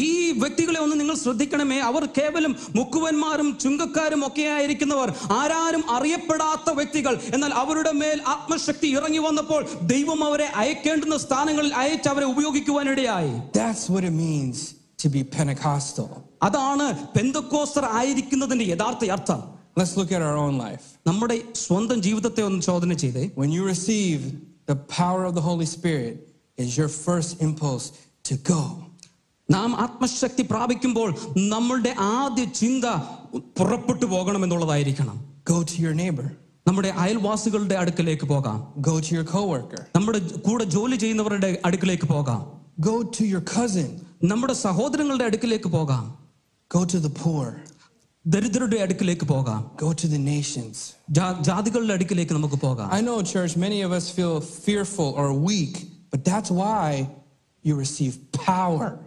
ഈ 0.00 0.10
വ്യക്തികളെ 0.42 0.78
ഒന്ന് 0.82 0.96
നിങ്ങൾ 1.00 1.16
ശ്രദ്ധിക്കണമേ 1.22 1.78
അവർ 1.88 2.02
കേവലം 2.18 2.52
മുക്കുവന്മാരും 2.76 3.48
ചുങ്കക്കാരും 3.62 4.22
ഒക്കെ 4.26 4.44
ആയിരിക്കുന്നവർ 4.56 5.08
ആരാരും 5.38 5.82
അറിയപ്പെടാത്ത 5.96 6.70
വ്യക്തികൾ 6.78 7.14
എന്നാൽ 7.34 7.52
അവരുടെ 7.62 7.92
മേൽ 8.00 8.18
ആത്മശക്തി 8.34 8.90
ഇറങ്ങി 8.98 9.20
വന്നപ്പോൾ 9.26 9.60
ദൈവം 9.92 10.22
അവരെ 10.28 10.46
അയക്കേണ്ടുന്ന 10.62 11.18
സ്ഥാനങ്ങളിൽ 11.26 11.72
അയച്ച് 11.82 12.08
അവരെ 12.08 12.28
ഉപയോഗിക്കുവാനിടയായി 12.34 13.34
That's 13.54 13.84
what 13.94 14.04
it 14.04 14.16
means 14.24 14.60
to 14.98 15.08
be 15.08 15.22
Pentecostal. 15.36 16.08
അതാണ് 16.48 16.86
പെന്തക്കോസ്തർ 17.16 17.84
ആയിരിക്കുന്നതിന്റെ 17.98 18.66
യഥാർത്ഥ 18.72 19.10
അർത്ഥം 19.16 19.42
Let's 19.76 19.94
look 19.96 20.10
at 20.12 20.22
our 20.22 20.38
own 20.38 20.54
life. 20.58 20.84
നമ്മുടെ 21.06 21.36
സ്വന്തം 21.62 21.98
ജീവിതത്തെ 22.02 22.42
ഒന്ന് 22.42 22.62
ചോദന 22.62 22.94
ചെയ്തേ 23.04 23.24
When 23.34 23.52
you 23.56 23.62
receive 23.66 24.20
the 24.66 24.76
power 24.96 25.22
of 25.28 25.34
the 25.34 25.44
Holy 25.48 25.68
Spirit, 25.68 26.16
is 26.58 26.70
your 26.76 26.90
first 27.04 27.30
impulse 27.40 27.86
to 28.24 28.34
go. 28.46 28.60
നാം 29.50 29.76
ആത്മശക്തി 29.76 30.42
പ്രാപിക്കുമ്പോൾ 30.42 31.18
നമ്മളുടെ 31.36 31.94
ആദ്യ 31.98 32.44
ചിന്ത 32.44 32.84
പുറപ്പെട്ടു 33.58 34.06
പോകണമെന്നുള്ളതായിരിക്കണം 34.06 35.32
Go 35.50 35.62
to 35.62 35.82
your 35.82 35.94
neighbor, 35.94 36.24
നമ്മുടെ 36.66 36.88
അയൽവാസികളുടെ 36.88 37.74
അടുക്കലേക്ക് 37.74 38.26
പോകാം 38.26 38.74
go 38.82 39.00
to 39.00 39.14
your 39.14 39.24
coworker, 39.24 39.80
നമ്മുടെ 39.96 40.18
കൂടെ 40.18 40.64
ജോലി 40.64 40.96
ചെയ്യുന്നവരുടെ 40.96 41.60
അടുക്കലേക്ക് 41.64 42.08
പോകാം 42.08 42.60
go 42.80 43.02
to 43.02 43.24
your 43.24 43.42
cousin, 43.58 44.00
നമ്മുടെ 44.24 44.52
സഹോദരങ്ങളുടെ 44.52 45.24
അടുക്കലേക്ക് 45.24 45.68
പോകാം 45.68 46.18
go 46.78 46.84
to 46.84 46.98
the 47.02 47.10
poor, 47.24 47.46
ദരിദ്രരുടെ 48.26 48.76
അടുക്കലേക്ക് 48.76 49.26
പോകാം 49.26 49.70
go 49.84 49.92
to 49.92 50.08
the 50.08 50.18
nations. 50.18 50.76
ജാ- 51.10 51.40
ജാതികളുടെ 51.40 51.92
അടുക്കലേക്ക് 51.92 52.32
നമുക്ക് 52.32 52.54
പോകാം 52.54 52.92
I 52.92 53.02
know, 53.02 53.22
church, 53.22 53.56
many 53.56 53.80
of 53.86 53.92
us 53.98 54.08
feel 54.18 54.40
fearful 54.40 55.10
or 55.14 55.32
weak, 55.50 55.74
but 56.14 56.24
that's 56.24 56.50
why 56.50 57.08
you 57.66 57.74
receive 57.84 58.14
power. 58.46 58.98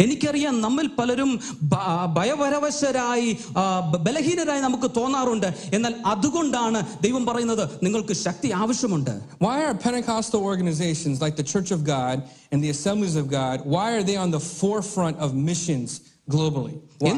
എനിക്കറിയാം 0.00 0.60
നമ്മിൽ 0.60 0.86
പലരും 0.98 1.30
ബ- 1.62 1.80
ഭയപരവശരായി 2.16 3.28
ആ, 3.56 3.62
ബ- 3.90 4.00
ബലഹീനരായി 4.02 4.60
നമുക്ക് 4.60 4.88
തോന്നാറുണ്ട് 4.96 5.48
എന്നാൽ 5.72 5.94
അതുകൊണ്ടാണ് 6.06 6.78
ദൈവം 7.00 7.26
പറയുന്നത് 7.26 7.64
നിങ്ങൾക്ക് 7.82 8.12
ശക്തി 8.22 8.48
ആവശ്യമുണ്ട് 8.54 9.14
Why 9.40 9.56
are 9.64 9.74
Pentecostal 9.78 10.42
organizations 10.44 11.16
like 11.20 11.36
the 11.36 11.46
Church 11.52 11.70
of 11.70 11.82
God 11.88 12.16
and 12.52 12.58
the 12.64 12.70
Assemblies 12.70 13.16
of 13.16 13.28
God, 13.30 13.56
why 13.66 13.88
are 13.92 14.02
they 14.02 14.16
on 14.16 14.30
the 14.30 14.42
forefront 14.52 15.18
of 15.18 15.30
missions 15.50 15.90
globally? 16.28 16.76
Why? 17.00 17.16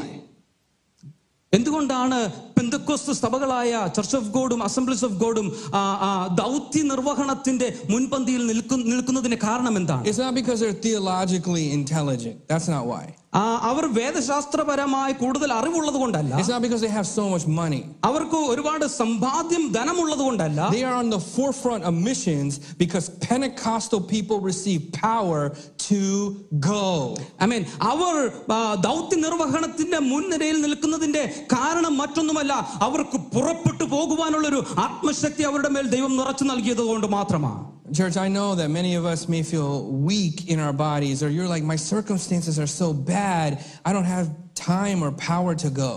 എന്തുകൊണ്ടാണ് 1.53 2.17
പെന്തക്കോസ്ത് 2.59 3.13
സഭകളായ 3.15 3.69
ചർച്ച് 3.95 4.15
ഓഫ് 4.15 4.29
ഗോഡും 4.29 4.63
അസംബ്ലീസ് 4.63 5.05
ഓഫ് 5.05 5.13
ഗോഡും 5.15 5.47
ആ, 5.73 5.81
ആ, 6.07 6.11
ദൗത്യ 6.35 6.81
നിർവഹണത്തിന്റെ 6.83 7.67
മുൻപന്തിയിൽ 7.89 8.47
നിൽക്കു- 8.51 8.85
നിൽക്കുന്നതിന് 8.91 9.35
കാരണം 9.43 9.77
എന്താണ് 9.77 10.05
It's 10.05 10.17
not 10.19 10.33
because 10.35 10.59
they're 10.59 10.81
theologically 10.87 11.65
intelligent. 11.73 12.37
That's 12.47 12.69
not 12.69 12.85
why. 12.85 13.05
ആ, 13.33 13.41
അവർ 13.69 13.85
വേദശാസ്ത്രപരമായി 13.95 15.13
കൂടുതൽ 15.13 15.53
അറിവുള്ളത് 15.53 15.95
കൊണ്ടല്ല 15.95 16.33
It's 16.35 16.51
not 16.53 16.61
because 16.61 16.81
they 16.81 16.91
have 16.91 17.07
so 17.09 17.23
much 17.29 17.45
money. 17.57 17.79
അവർക്ക് 18.03 18.39
ഒരുപാട് 18.51 18.85
സമ്പാദ്യം 18.99 19.71
ധനമുള്ളത് 19.71 20.19
കൊണ്ടല്ല 20.19 20.59
They 20.71 20.83
are 20.83 20.95
on 20.95 21.09
the 21.09 21.21
forefront 21.35 21.83
of 21.83 21.93
missions 22.07 22.51
because 22.83 23.07
Pentecostal 23.27 24.01
people 24.13 24.39
receive 24.41 24.81
power 25.03 25.41
to 25.87 26.01
go. 26.69 26.85
I 27.43 27.45
mean 27.45 27.63
അവർ 27.85 28.15
ആ, 28.51 28.59
ദൗത്യ 28.87 29.17
നിർവഹണത്തിന്റെ 29.25 29.99
മുൻനിരയിൽ 30.11 30.61
നിൽക്കുന്നതിന്റെ 30.61 31.25
കാരണം 31.53 31.95
മറ്റൊന്നുമല്ല 31.97 32.48
അവർക്ക് 32.85 33.17
പുറപ്പെട്ടു 33.35 33.85
പോകുവാനുള്ളൊരു 33.93 34.59
ആത്മശക്തി 34.85 35.43
അവരുടെ 35.49 35.69
മേൽ 35.75 35.87
ദൈവം 35.95 36.13
നിറച്ചു 36.19 36.45
നൽകിയത് 36.51 36.83
കൊണ്ട് 36.91 37.07
മാത്രമാണ് 37.17 37.63
Church, 37.97 38.17
I 38.17 38.29
know 38.35 38.55
that 38.55 38.69
many 38.69 38.95
of 38.99 39.05
us 39.05 39.21
may 39.33 39.43
feel 39.43 39.71
weak 40.09 40.37
in 40.53 40.59
our 40.59 40.73
bodies, 40.73 41.21
or 41.21 41.29
you're 41.29 41.47
like, 41.47 41.63
my 41.63 41.75
circumstances 41.75 42.55
are 42.63 42.65
so 42.65 42.87
bad, 42.91 43.63
I 43.85 43.93
don't 43.93 44.09
have 44.15 44.27
time 44.55 45.03
or 45.05 45.11
power 45.11 45.53
to 45.63 45.69
go. 45.69 45.91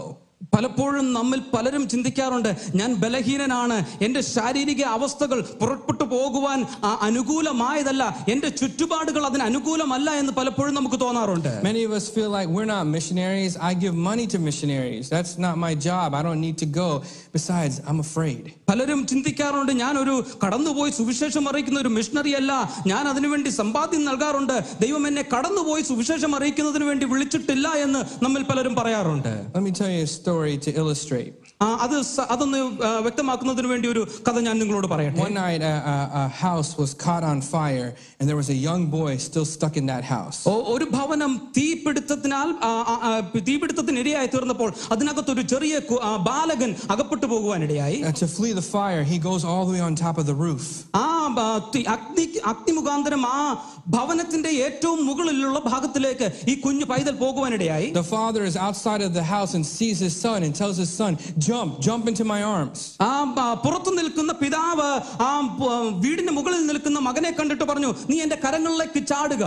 പലപ്പോഴും 0.52 1.06
നമ്മിൽ 1.14 1.40
പലരും 1.52 1.82
ചിന്തിക്കാറുണ്ട് 1.92 2.48
ഞാൻ 2.78 2.90
ബലഹീനനാണ് 3.00 3.76
എൻ്റെ 4.04 4.20
ശാരീരിക 4.28 4.82
അവസ്ഥകൾ 4.96 5.38
പുറപ്പെട്ടു 5.60 6.04
പോകുവാൻ 6.12 6.58
ആ, 6.80 6.90
അനുകൂലമായതല്ല 7.08 8.02
എൻ്റെ 8.32 8.48
ചുറ്റുപാടുകൾ 8.60 9.22
അതിന് 9.28 9.44
അനുകൂലമല്ല 9.48 10.10
എന്ന് 10.20 10.32
പലപ്പോഴും 10.38 10.74
നമുക്ക് 10.78 10.98
തോന്നാറുണ്ട് 11.02 11.48
Many 11.62 11.82
of 11.84 11.92
us 11.92 12.06
feel 12.08 12.30
like 12.30 12.48
we're 12.48 12.68
not 12.68 12.84
missionaries. 12.88 13.52
I 13.60 13.74
give 13.76 13.96
money 14.06 14.26
to 14.28 14.38
missionaries. 14.40 15.04
That's 15.08 15.34
not 15.38 15.56
my 15.58 15.72
job. 15.80 16.08
I 16.12 16.22
don't 16.22 16.40
need 16.40 16.58
to 16.58 16.68
go. 16.76 16.88
Besides, 17.32 17.74
I'm 17.88 18.00
afraid. 18.00 18.42
പലരും 18.70 19.02
ചിന്തിക്കാറുണ്ട് 19.10 19.72
ഞാൻ 19.82 19.94
ഒരു 20.00 20.14
കടന്നുപോയി 20.42 20.92
സുവിശേഷം 20.96 21.44
അറിയിക്കുന്ന 21.50 21.78
ഒരു 21.80 21.92
മിഷണറി 21.96 22.34
അല്ല 22.38 22.52
ഞാൻ 22.90 23.04
അതിനുവേണ്ടി 23.12 23.52
സമ്പാദ്യം 23.58 24.04
നൽകാറുണ്ട് 24.08 24.56
ദൈവം 24.82 25.04
എന്നെ 25.08 25.24
കടന്നുപോയി 25.34 25.84
സുവിശേഷം 25.90 26.32
അറിയിക്കുന്നതിന് 26.38 26.88
വേണ്ടി 26.90 27.06
വിളിച്ചിട്ടില്ല 27.12 27.68
എന്ന് 27.84 28.02
നമ്മിൽ 28.26 28.44
പലരും 28.50 28.76
പറയാറുണ്ട് 28.80 29.32
Let 29.54 29.62
me 29.62 29.74
tell 29.74 29.90
you 29.90 30.02
a 30.02 30.12
story 30.14 30.31
to 30.57 30.71
illustrate. 30.71 31.42
ആ, 31.62 31.76
അത് 31.84 31.96
സ- 32.08 32.26
അതൊന്ന് 32.30 32.58
ആ, 32.82 32.90
വ്യക്തമാക്കുന്നതിന് 33.04 33.68
വേണ്ടി 33.68 33.88
ഒരു 33.88 34.02
കഥ 34.26 34.38
ഞാൻ 34.40 34.56
നിങ്ങളോട് 34.58 34.86
പറയട്ടെ 34.86 35.20
One 35.20 35.36
night, 35.38 35.62
a, 35.64 35.74
a, 35.92 35.96
a 36.22 36.26
house 36.42 36.70
was 36.78 36.90
caught 37.04 37.24
on 37.24 37.38
fire, 37.48 37.88
and 38.18 38.24
there 38.28 38.38
was 38.40 38.50
a 38.50 38.58
young 38.68 38.82
boy 38.90 39.10
still 39.26 39.46
stuck 39.54 39.76
in 39.76 39.86
that 39.86 40.04
house. 40.14 40.38
O- 40.52 40.64
ഒരു 40.74 40.86
ഭവനം 40.96 41.32
തീപിടുത്തത്തിനാൽ 41.58 42.48
ആ, 42.62 42.72
ആ, 42.92 42.96
ആ, 43.08 43.10
തീപിടുത്തത്തിന് 43.48 43.98
ഇരയായി 44.04 44.28
തീർന്നപ്പോൾ 44.34 44.70
അതിനകത്ത് 44.92 45.30
ഒരു 45.30 45.44
ചെറിയ 45.52 45.74
കു- 45.88 46.00
ആ, 46.02 46.12
ബാലകൻ 46.28 46.70
അകപ്പെട്ടു 46.90 47.26
പോകുവാനിടയായി 47.26 47.98
And 48.08 48.16
to 48.16 48.28
flee 48.36 48.52
the 48.60 48.66
fire, 48.76 49.02
he 49.12 49.18
goes 49.28 49.42
all 49.50 49.64
the 49.68 49.74
way 49.76 49.82
on 49.88 49.94
top 50.04 50.18
of 50.22 50.26
the 50.30 50.38
roof. 50.44 50.64
ആ 50.98 51.06
ആ, 51.38 51.48
തി- 51.72 51.86
അഗ്നി 51.94 52.22
അഗ്നി 52.52 52.72
മുഖാന്തരം 52.78 53.22
ആ 53.32 53.40
ഭവനത്തിന്റെ 53.88 54.50
ഏറ്റവും 54.66 54.98
മുകളിലുള്ള 55.06 55.58
ഭാഗത്തിലേക്ക് 55.66 56.26
ഈ 56.48 56.56
കുഞ്ഞു 56.60 56.86
പൈതൽ 56.92 57.14
പോകുവാനിടയായി 57.22 57.88
The 57.94 58.06
father 58.14 58.42
is 58.44 58.56
outside 58.66 59.02
of 59.02 59.12
the 59.14 59.26
house 59.34 59.52
and 59.56 59.64
sees 59.76 59.98
his 60.06 60.16
son 60.24 60.38
and 60.46 60.52
tells 60.54 60.76
his 60.84 60.92
son, 61.00 61.12
Jump, 61.52 61.80
jump 61.80 62.08
into 62.08 62.24
my 62.24 62.42
arms. 62.42 62.96
ആ 63.00 63.10
ആ, 63.38 63.54
പുറത്തു 63.54 63.90
നിൽക്കുന്ന 63.90 64.32
പിതാവ് 64.32 64.88
ആ 65.20 65.58
പ- 65.60 65.70
വീടിന്റെ 65.98 66.32
മുകളിൽ 66.32 66.66
നിൽക്കുന്ന 66.66 66.98
മകനെ 66.98 67.30
കണ്ടിട്ട് 67.30 67.64
പറഞ്ഞു 67.64 67.94
നീ 68.10 68.20
എന്റെ 68.20 68.36
കരങ്ങളിലേക്ക് 68.36 69.06
ചാടുക 69.06 69.44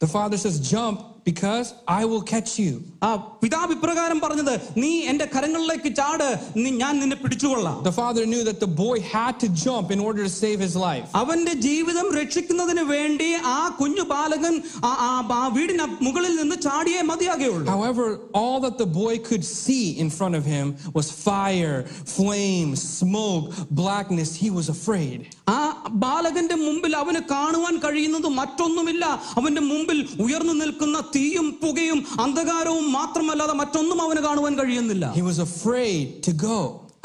The 0.00 0.06
father 0.06 0.38
says, 0.38 0.70
Jump 0.70 0.98
because 1.24 1.66
I 1.94 2.04
will 2.10 2.22
catch 2.24 2.52
you. 2.58 2.72
ആ 3.06 3.08
പിതാവ് 3.42 3.72
ഇപ്രകാരം 3.74 4.18
പറഞ്ഞത് 4.22 4.52
നീ 4.76 4.90
എന്റെ 5.10 5.26
കരങ്ങളിലേക്ക് 5.34 5.90
ചാട് 5.94 6.24
നീ 6.56 6.70
ഞാൻ 6.80 6.94
നിന്നെ 7.00 7.16
പിടിച്ചുകൊള്ളാം 7.16 7.76
The 7.84 7.94
father 7.94 8.22
knew 8.26 8.42
that 8.48 8.58
the 8.60 8.70
boy 8.80 8.96
had 9.12 9.34
to 9.42 9.48
jump 9.64 9.86
in 9.90 10.00
order 10.00 10.22
to 10.28 10.32
save 10.36 10.58
his 10.60 10.74
life. 10.84 11.06
അവന്റെ 11.14 11.54
ജീവിതം 11.66 12.06
രക്ഷിക്കുന്നതിന് 12.18 12.84
വേണ്ടി 12.90 13.28
ആ 13.52 13.68
കുഞ്ഞു 13.80 14.04
ബാലകൻ 14.12 14.54
ആ 14.84 14.92
ആ- 15.08 15.24
ആ 15.38 15.48
വീടിന് 15.48 15.86
മുകളിൽ 16.06 16.34
നിന്ന് 16.40 16.56
ചാടിയേ 16.66 17.02
മതിയാകുള്ളൂ 17.02 17.66
However, 17.70 18.06
all 18.40 18.58
that 18.60 18.76
the 18.84 18.90
boy 18.98 19.14
could 19.28 19.46
see 19.56 19.84
in 20.04 20.10
front 20.10 20.34
of 20.34 20.46
him 20.54 20.66
was 20.98 21.08
fire, 21.28 21.76
flame, 22.16 22.72
smoke, 22.96 23.46
blackness. 23.82 24.32
He 24.36 24.50
was 24.58 24.68
afraid. 24.76 25.20
ആ 25.52 25.60
ബാലകന്റെ 26.04 26.56
മുമ്പിൽ 26.66 26.92
അവന് 26.96 27.22
കാണുവാൻ 27.30 27.76
കഴിയുന്നത് 27.78 28.28
മറ്റൊന്നുമില്ല 28.40 29.04
അവന്റെ 29.38 29.62
മുമ്പിൽ 29.70 29.98
ഉയർന്നു 30.20 30.52
നിൽക്കുന്ന 30.62 30.96
തീയും 31.14 31.46
പുകയും 31.62 31.98
അന്ധകാരവും 32.24 32.86
മാത്രമല്ലാതെ 32.98 33.54
മറ്റൊന്നും 33.62 34.00
അവന് 34.06 34.22
കാണുവാൻ 34.26 34.54
കഴിയുന്നില്ല 34.60 35.06
He 35.14 35.24
was 35.30 35.40
afraid 35.40 36.04
to 36.28 36.34
go. 36.48 36.58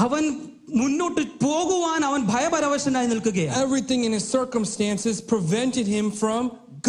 അവൻ 0.08 0.24
മുന്നോട്ട് 0.82 1.22
പോകുവാൻ 1.46 2.02
അവൻ 2.10 2.22
ഭയപരവശനായി 2.34 3.08
നിൽക്കുകയാണ് 3.14 3.58
Everything 3.66 4.04
in 4.04 4.14
his 4.18 4.28
circumstances 4.38 5.16
prevented 5.34 5.88
him 5.88 6.08
from 6.22 6.44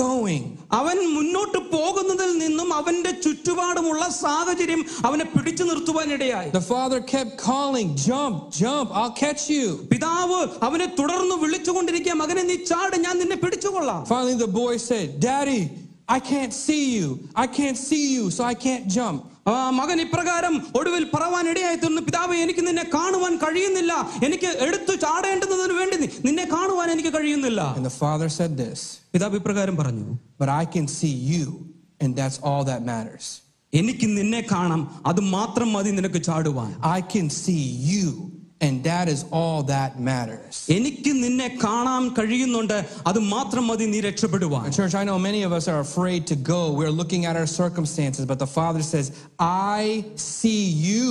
going. 0.06 0.42
അവൻ 0.78 0.96
മുന്നോട്ട് 1.16 1.58
പോകുന്നതിൽ 1.74 2.30
നിന്നും 2.42 2.68
അവന്റെ 2.78 3.12
ചുറ്റുപാടുമുള്ള 3.24 4.02
സാഹചര്യം 4.24 4.82
അവനെ 5.08 5.26
പിടിച്ചു 5.34 5.64
നിർത്തുവാനിടയായി 5.64 6.50
The 6.58 6.64
father 6.74 7.00
kept 7.14 7.32
calling, 7.46 7.88
Jump, 8.08 8.36
jump, 8.60 8.88
I'll 9.00 9.16
catch 9.24 9.44
you. 9.56 9.66
പിതാവ് 9.92 10.40
അവനെ 10.68 10.88
തുടർന്ന് 11.00 11.36
വിളിച്ചുകൊണ്ടിരിക്കുക 11.44 12.16
മകനെ 12.22 12.44
നീ 12.50 12.56
ചാട് 12.72 12.96
ഞാൻ 13.06 13.16
നിന്നെ 13.22 13.38
പിടിച്ചുകൊള്ളാം 13.44 14.02
Finally, 14.08 14.38
the 14.38 14.52
boy 14.56 14.74
said, 14.88 15.08
Daddy, 15.20 15.60
I 16.10 16.20
can't 16.22 16.54
see 16.66 16.84
you. 16.96 17.06
I 17.34 17.46
can't 17.48 17.78
see 17.88 18.04
you, 18.14 18.30
so 18.30 18.44
I 18.44 18.54
can't 18.66 18.86
jump. 18.98 19.18
ആ, 19.48 19.52
മകൻ 19.70 19.98
ഇപ്രകാരം 20.00 20.54
ഒടുവിൽ 20.78 21.04
പറവാൻ 21.14 21.48
ഇടയായി 21.50 21.76
തീർന്നു 21.76 22.00
പിതാവ് 22.00 22.36
എനിക്ക് 22.36 22.66
നിന്നെ 22.66 22.84
കാണുവാൻ 22.94 23.36
കഴിയുന്നില്ല 23.36 23.92
എനിക്ക് 24.22 24.48
എടുത്തു 24.66 24.92
ചാടേണ്ടതിന് 25.04 25.72
വേണ്ടി 25.72 25.96
നി- 25.96 26.24
നിന്നെ 26.24 26.44
കാണുവാൻ 26.44 26.90
എനിക്ക് 26.90 27.08
കഴിയുന്നില്ല 27.08 27.60
And 27.76 27.86
the 27.90 27.96
father 28.04 28.28
said 28.38 28.56
this, 28.64 28.80
പിതാവ് 29.14 29.36
ഇപ്രകാരം 29.36 29.76
പറഞ്ഞു 29.76 30.06
But 30.42 30.48
I 30.60 30.64
can 30.74 30.86
see 30.98 31.14
you, 31.32 31.44
and 32.00 32.10
that's 32.20 32.38
all 32.48 32.64
that 32.64 32.82
matters. 32.92 33.26
എനിക്ക് 33.72 34.06
നിന്നെ 34.18 34.40
കാണാം 34.52 34.82
അത് 35.06 35.20
മാത്രം 35.36 35.72
മതി 35.72 35.90
നിനക്ക് 35.90 36.22
ചാടുവാൻ 36.22 36.72
I 36.96 37.00
can 37.14 37.28
see 37.44 37.62
you, 37.92 38.08
And 38.66 38.82
that 38.84 39.06
is 39.14 39.20
all 39.38 39.58
that 39.74 39.90
matters. 40.10 40.54
എനിക്ക് 40.76 41.12
നിന്നെ 41.24 41.48
കാണാൻ 41.64 42.04
കഴിയുന്നുണ്ട് 42.18 42.76
അത് 43.10 43.18
മാത്രം 43.34 43.64
മതി 43.70 43.86
നീ 43.94 43.98
രക്ഷപ്പെടുവാൻ 44.06 44.68
Church, 44.78 44.94
I 45.00 45.04
know 45.08 45.18
many 45.28 45.42
of 45.48 45.52
us 45.58 45.66
are 45.72 45.80
afraid 45.88 46.22
to 46.32 46.36
go. 46.54 46.60
We're 46.78 46.94
looking 47.00 47.24
at 47.30 47.36
our 47.40 47.50
circumstances, 47.62 48.24
but 48.32 48.38
the 48.44 48.50
Father 48.58 48.82
says, 48.92 49.06
I 49.74 49.82
see 50.36 50.62
you, 50.88 51.04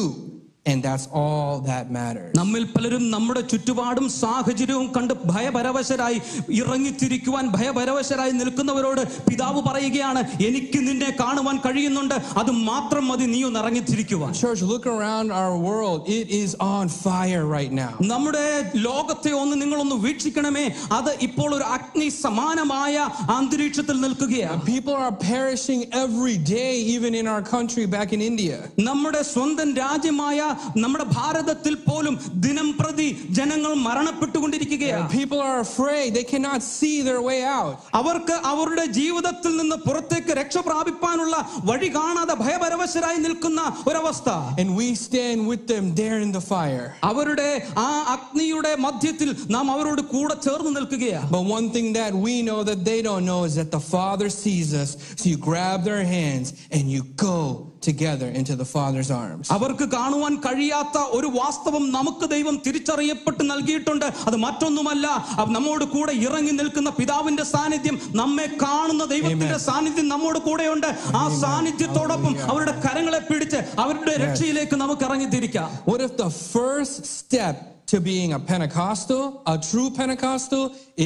and 0.69 0.81
that's 0.83 1.03
all 1.13 1.51
that 1.63 1.85
matters. 1.91 2.29
നമ്മിൽ 2.37 2.63
പലരും 2.75 3.03
നമ്മുടെ 3.13 3.41
ചുറ്റുപാടും 3.51 4.05
സാഹചര്യവും 4.13 4.87
കണ്ട് 4.95 5.13
ഭയപരവശരായി 5.31 6.17
ഇറങ്ങിത്തിരിക്കുവാൻ 6.61 7.45
ഭയപരവശരായി 7.55 8.33
നിൽക്കുന്നവരോട് 8.39 9.01
പിതാവ് 9.27 9.59
പറയുകയാണ് 9.67 10.21
എനിക്ക് 10.47 10.79
നിന്നെ 10.87 11.09
കാണുവാൻ 11.19 11.57
കഴിയുന്നുണ്ട് 11.65 12.15
അത് 12.41 12.51
മാത്രം 12.69 13.05
മതി 13.09 13.27
നീ 13.33 13.41
ഒന്ന് 13.49 13.59
ഇറങ്ങിത്തിരിക്കുവാൻ 13.63 14.31
Church, 14.41 14.63
look 14.71 14.87
around 14.87 15.27
our 15.41 15.53
world. 15.67 15.99
It 16.17 16.27
is 16.39 16.49
on 16.69 16.85
fire 16.97 17.43
right 17.47 17.73
now. 17.81 17.91
നമ്മുടെ 18.13 18.45
ലോകത്തെ 18.87 19.33
ഒന്ന് 19.41 19.55
നിങ്ങളൊന്ന് 19.61 19.99
വീക്ഷിക്കണമേ 20.07 20.65
അത് 20.97 21.11
ഇപ്പോൾ 21.27 21.49
ഒരു 21.57 21.67
അഗ്നി 21.75 22.09
സമാനമായ 22.23 22.95
അന്തരീക്ഷത്തിൽ 23.37 23.99
നിൽക്കുകയാണ് 24.05 24.59
People 24.73 24.97
are 25.03 25.13
perishing 25.29 25.83
every 26.03 26.35
day, 26.55 26.73
even 26.95 27.13
in 27.13 27.27
our 27.27 27.45
country 27.53 27.87
back 27.95 28.11
in 28.13 28.23
India. 28.31 28.59
നമ്മുടെ 28.89 29.23
സ്വന്തം 29.33 29.69
രാജ്യമായ 29.83 30.41
നമ്മുടെ 30.83 31.05
ഭാരതത്തിൽ 31.17 31.75
പോലും 31.87 32.15
ദിനം 32.45 32.69
പ്രതി 32.79 33.07
ജനങ്ങൾ 33.39 33.71
മരണപ്പെട്ടുകൊണ്ടിരിക്കുകയാണ് 33.87 35.03
People 35.11 35.39
are 35.41 35.59
afraid. 35.59 36.07
They 36.17 36.25
cannot 36.25 36.61
see 36.75 36.95
their 37.01 37.21
way 37.21 37.39
out. 37.59 37.75
അവർക്ക് 37.99 38.35
അവരുടെ 38.51 38.85
ജീവിതത്തിൽ 38.99 39.53
നിന്ന് 39.61 39.77
പുറത്തേക്ക് 39.87 40.31
രക്ഷ 40.41 40.57
പ്രാപിപ്പാനുള്ള 40.67 41.35
വഴി 41.69 41.89
കാണാതെ 41.97 42.35
ഭയപരവശരായി 42.43 43.19
നിൽക്കുന്ന 43.25 43.59
ഒരവസ്ഥ 43.89 44.29
And 44.61 44.69
we 44.79 44.87
stand 45.05 45.39
with 45.51 45.63
them 45.73 45.85
there 46.01 46.19
in 46.25 46.31
the 46.37 46.43
fire. 46.53 46.85
അവരുടെ 47.11 47.49
ആ 47.85 47.89
അഗ്നിയുടെ 48.15 48.73
മധ്യത്തിൽ 48.87 49.29
നാം 49.55 49.65
അവരോട് 49.75 50.03
കൂടെ 50.13 50.35
ചേർന്ന് 50.47 50.73
നിൽക്കുകയാണ് 50.77 51.29
But 51.35 51.45
one 51.57 51.67
thing 51.75 51.89
that 51.99 52.13
we 52.25 52.35
know 52.49 52.59
that 52.69 52.81
they 52.89 52.99
don't 53.01 53.25
know 53.31 53.41
is 53.49 53.55
that 53.61 53.71
the 53.77 53.83
Father 53.95 54.29
sees 54.41 54.69
us. 54.83 54.91
So 55.19 55.23
you 55.31 55.37
grab 55.49 55.79
their 55.89 56.03
hands 56.17 56.47
and 56.75 56.83
you 56.95 57.01
go 57.29 57.37
together 57.81 58.27
into 58.31 58.53
the 58.55 58.67
Father's 58.67 59.09
arms. 59.15 59.45
അവർക്ക് 59.51 59.85
കാണുവാൻ 59.91 60.33
കഴിയാത്ത 60.45 60.97
ഒരു 61.17 61.27
വാസ്തവം 61.35 61.83
നമുക്ക് 61.91 62.25
ദൈവം 62.29 62.55
തിരിച്ചറിയപ്പെട്ട് 62.65 63.43
നൽകിയിട്ടുണ്ട് 63.49 64.07
അത് 64.27 64.37
മറ്റൊന്നുമല്ല 64.37 65.05
അവ- 65.37 65.51
നമ്മോട് 65.51 65.85
കൂടെ 65.87 66.13
ഇറങ്ങി 66.25 66.51
നിൽക്കുന്ന 66.51 66.89
പിതാവിന്റെ 66.99 67.45
സാന്നിധ്യം 67.51 67.97
നമ്മെ 68.13 68.47
കാണുന്ന 68.63 69.05
ദൈവത്തിന്റെ 69.05 69.59
സാന്നിധ്യം 69.67 70.07
നമ്മോട് 70.07 70.39
കൂടെയുണ്ട് 70.39 70.89
ആ 71.15 71.23
സാന്നിധ്യത്തോടൊപ്പം 71.43 72.35
അവരുടെ 72.49 72.75
കരങ്ങളെ 72.85 73.21
പിടിച്ച് 73.29 73.61
അവരുടെ 73.79 74.15
രക്ഷയിലേക്ക് 74.23 74.77
നമുക്ക് 74.77 75.05
ഇറങ്ങി 75.05 75.29
തിരിക്കാം 75.35 75.69
What 75.85 76.01
if 76.01 76.13
the 76.17 76.31
first 76.51 76.95
step 77.15 77.55
to 77.87 77.97
being 78.03 78.31
a 78.33 78.41
Pentecostal, 78.45 79.23
a 79.47 79.57
true 79.61 79.89
Pentecostal, 79.93 80.63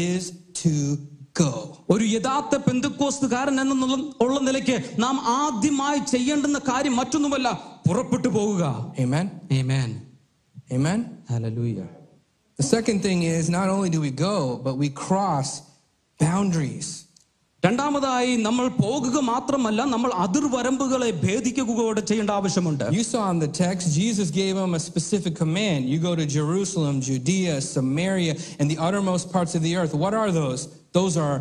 is 0.09 0.23
to 0.55 0.73
go? 0.97 1.12
ഒരു 1.89 2.03
യഥാർത്ഥ 2.03 2.55
പെന്തുക്കോസ്തുകാരൻ 2.57 3.59
എന്ന 3.59 3.73
ഉള്ള 4.21 4.39
നിലയ്ക്ക് 4.39 4.83
നാം 4.99 5.21
ആദ്യമായി 5.25 5.99
ചെയ്യേണ്ടുന്ന 5.99 6.59
കാര്യം 6.59 6.95
മറ്റൊന്നുമല്ല 6.95 7.49
പുറപ്പെട്ടു 7.87 8.27
പോവുക 8.27 8.63
Amen? 8.99 9.27
Amen. 9.51 9.89
Amen? 10.71 10.99
Hallelujah. 11.29 11.87
The 12.59 12.63
second 12.63 13.01
thing 13.01 13.23
is 13.23 13.49
not 13.49 13.69
only 13.69 13.89
do 13.89 14.01
we 14.01 14.11
go, 14.11 14.59
but 14.63 14.75
we 14.77 14.89
cross 14.89 15.61
boundaries. 16.19 17.05
രണ്ടാമതായി 17.65 18.35
നമ്മൾ 18.35 18.67
പോകുക 18.67 19.19
മാത്രമല്ല 19.19 19.85
നമ്മൾ 19.85 20.11
അതിർവരമ്പുകളെ 20.25 21.11
ഭേദിക്കുക 21.11 21.75
കൂടെ 21.79 22.01
ചെയ്യേണ്ട 22.01 22.29
ആവശ്യമുണ്ട് 22.29 22.83
You 22.91 23.03
saw 23.03 23.23
in 23.31 23.39
the 23.39 23.47
text, 23.47 23.85
Jesus 24.01 24.31
gave 24.31 24.55
them 24.55 24.73
a 24.73 24.79
specific 24.79 25.35
command. 25.35 25.89
You 25.93 25.99
go 25.99 26.13
to 26.21 26.25
Jerusalem, 26.25 27.01
Judea, 27.01 27.55
Samaria, 27.61 28.35
and 28.59 28.71
the 28.71 28.77
uttermost 28.87 29.31
parts 29.33 29.55
of 29.55 29.63
the 29.67 29.75
earth. 29.75 29.93
What 29.93 30.13
are 30.13 30.31
those? 30.31 30.61
Those 30.93 31.15
are 31.19 31.37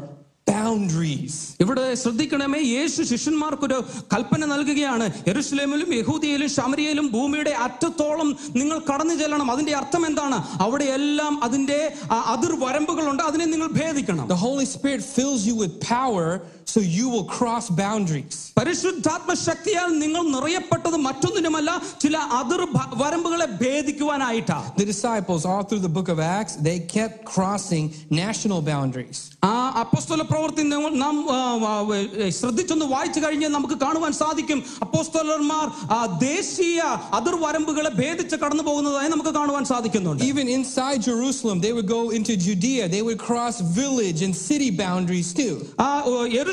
boundaries. 0.47 1.35
ഇവിടെ 1.63 1.85
ശ്രദ്ധിക്കണമേ 2.03 2.61
യേശു 2.69 3.01
ശിഷ്യന്മാർക്കൊരു 3.11 3.79
കൽപ്പന 4.13 4.43
നൽകുകയാണ് 4.53 5.07
യെരുഷലേമിലും 5.29 5.91
യഹൂദിയയിലും 5.97 6.51
ശമരിയയിലും 6.55 7.07
ഭൂമിയുടെ 7.17 7.53
അറ്റത്തോളം 7.67 8.29
നിങ്ങൾ 8.57 8.79
കടന്നു 8.91 9.15
ചെല്ലണം 9.15 9.49
അതിന്റെ 9.55 9.75
അർത്ഥം 9.81 10.05
എന്താണ് 10.11 10.37
അവിടെയെല്ലാം 10.67 11.35
അതിന്റെ 11.47 11.81
ആ, 12.11 12.19
അതിർവരമ്പുകളുണ്ട് 12.35 13.25
അതിനെ 13.31 13.49
നിങ്ങൾ 13.55 13.71
ഭേദിക്കണം 13.81 14.27
The 14.29 14.41
Holy 14.47 14.67
Spirit 14.67 15.03
fills 15.17 15.43
you 15.45 15.57
with 15.63 15.75
power 15.89 16.27
so 16.67 16.81
you 16.97 17.07
will 17.09 17.27
cross 17.37 17.67
boundaries. 17.83 18.35
പരിശുദ്ധാത്മ 18.59 19.35
ശക്തിയാൽ 19.45 19.99
നിങ്ങൾ 19.99 20.23
നിറയപ്പെട്ടത് 20.29 20.97
മറ്റൊന്നിനുമല്ല 21.05 21.71
ചില 22.03 22.17
അതിർ 22.39 22.61
ഭ- 22.75 22.91
വരമ്പുകളെ 23.03 23.47
ഭേദിക്കുവാനായിട്ടാ 23.63 24.59
The 24.79 24.87
disciples, 24.87 25.43
all 25.45 25.63
through 25.63 25.83
the 25.83 25.95
book 25.99 26.09
of 26.09 26.19
Acts, 26.31 26.55
they 26.69 26.79
kept 26.97 27.25
crossing 27.25 27.87
national 28.23 28.61
boundaries. 28.63 29.19
ആ 29.45 29.55
അപ്പോസ്തല 29.81 30.23
പ്രവൃത്തി 30.23 30.63
നമ്മൾ- 30.73 30.95
നാം 31.03 31.17
ആ, 31.31 31.39
ആ, 31.69 31.75
ഏ, 31.95 32.31
ശ്രദ്ധിച്ചൊന്ന് 32.31 32.87
വായിച്ചു 32.87 33.21
കഴിഞ്ഞാൽ 33.21 33.49
നമുക്ക് 33.49 33.77
കാണുവാൻ 33.85 34.13
സാധിക്കും 34.13 34.61
അപ്പോസ്തലന്മാർ 34.83 35.67
ആ, 35.91 36.01
ദേശീയ 36.23 36.81
അതിർവരമ്പുകളെ 37.13 37.91
ഭേദിച്ച് 38.01 38.37
കടന്നു 38.37 38.63
പോകുന്നതായി 38.63 39.09
നമുക്ക് 39.09 39.31
കാണുവാൻ 39.31 39.65
സാധിക്കുന്നുണ്ട് 39.65 40.25
Even 40.31 40.49
inside 40.59 41.01
Jerusalem, 41.03 41.61
they 41.61 41.73
would 41.73 41.91
go 41.91 42.03
into 42.11 42.35
Judea. 42.47 42.85
They 42.89 43.03
would 43.09 43.21
cross 43.29 43.57
village 43.81 44.21
and 44.23 44.35
city 44.49 44.71
boundaries 44.85 45.31
too. 45.33 45.55
ആ 45.81 45.89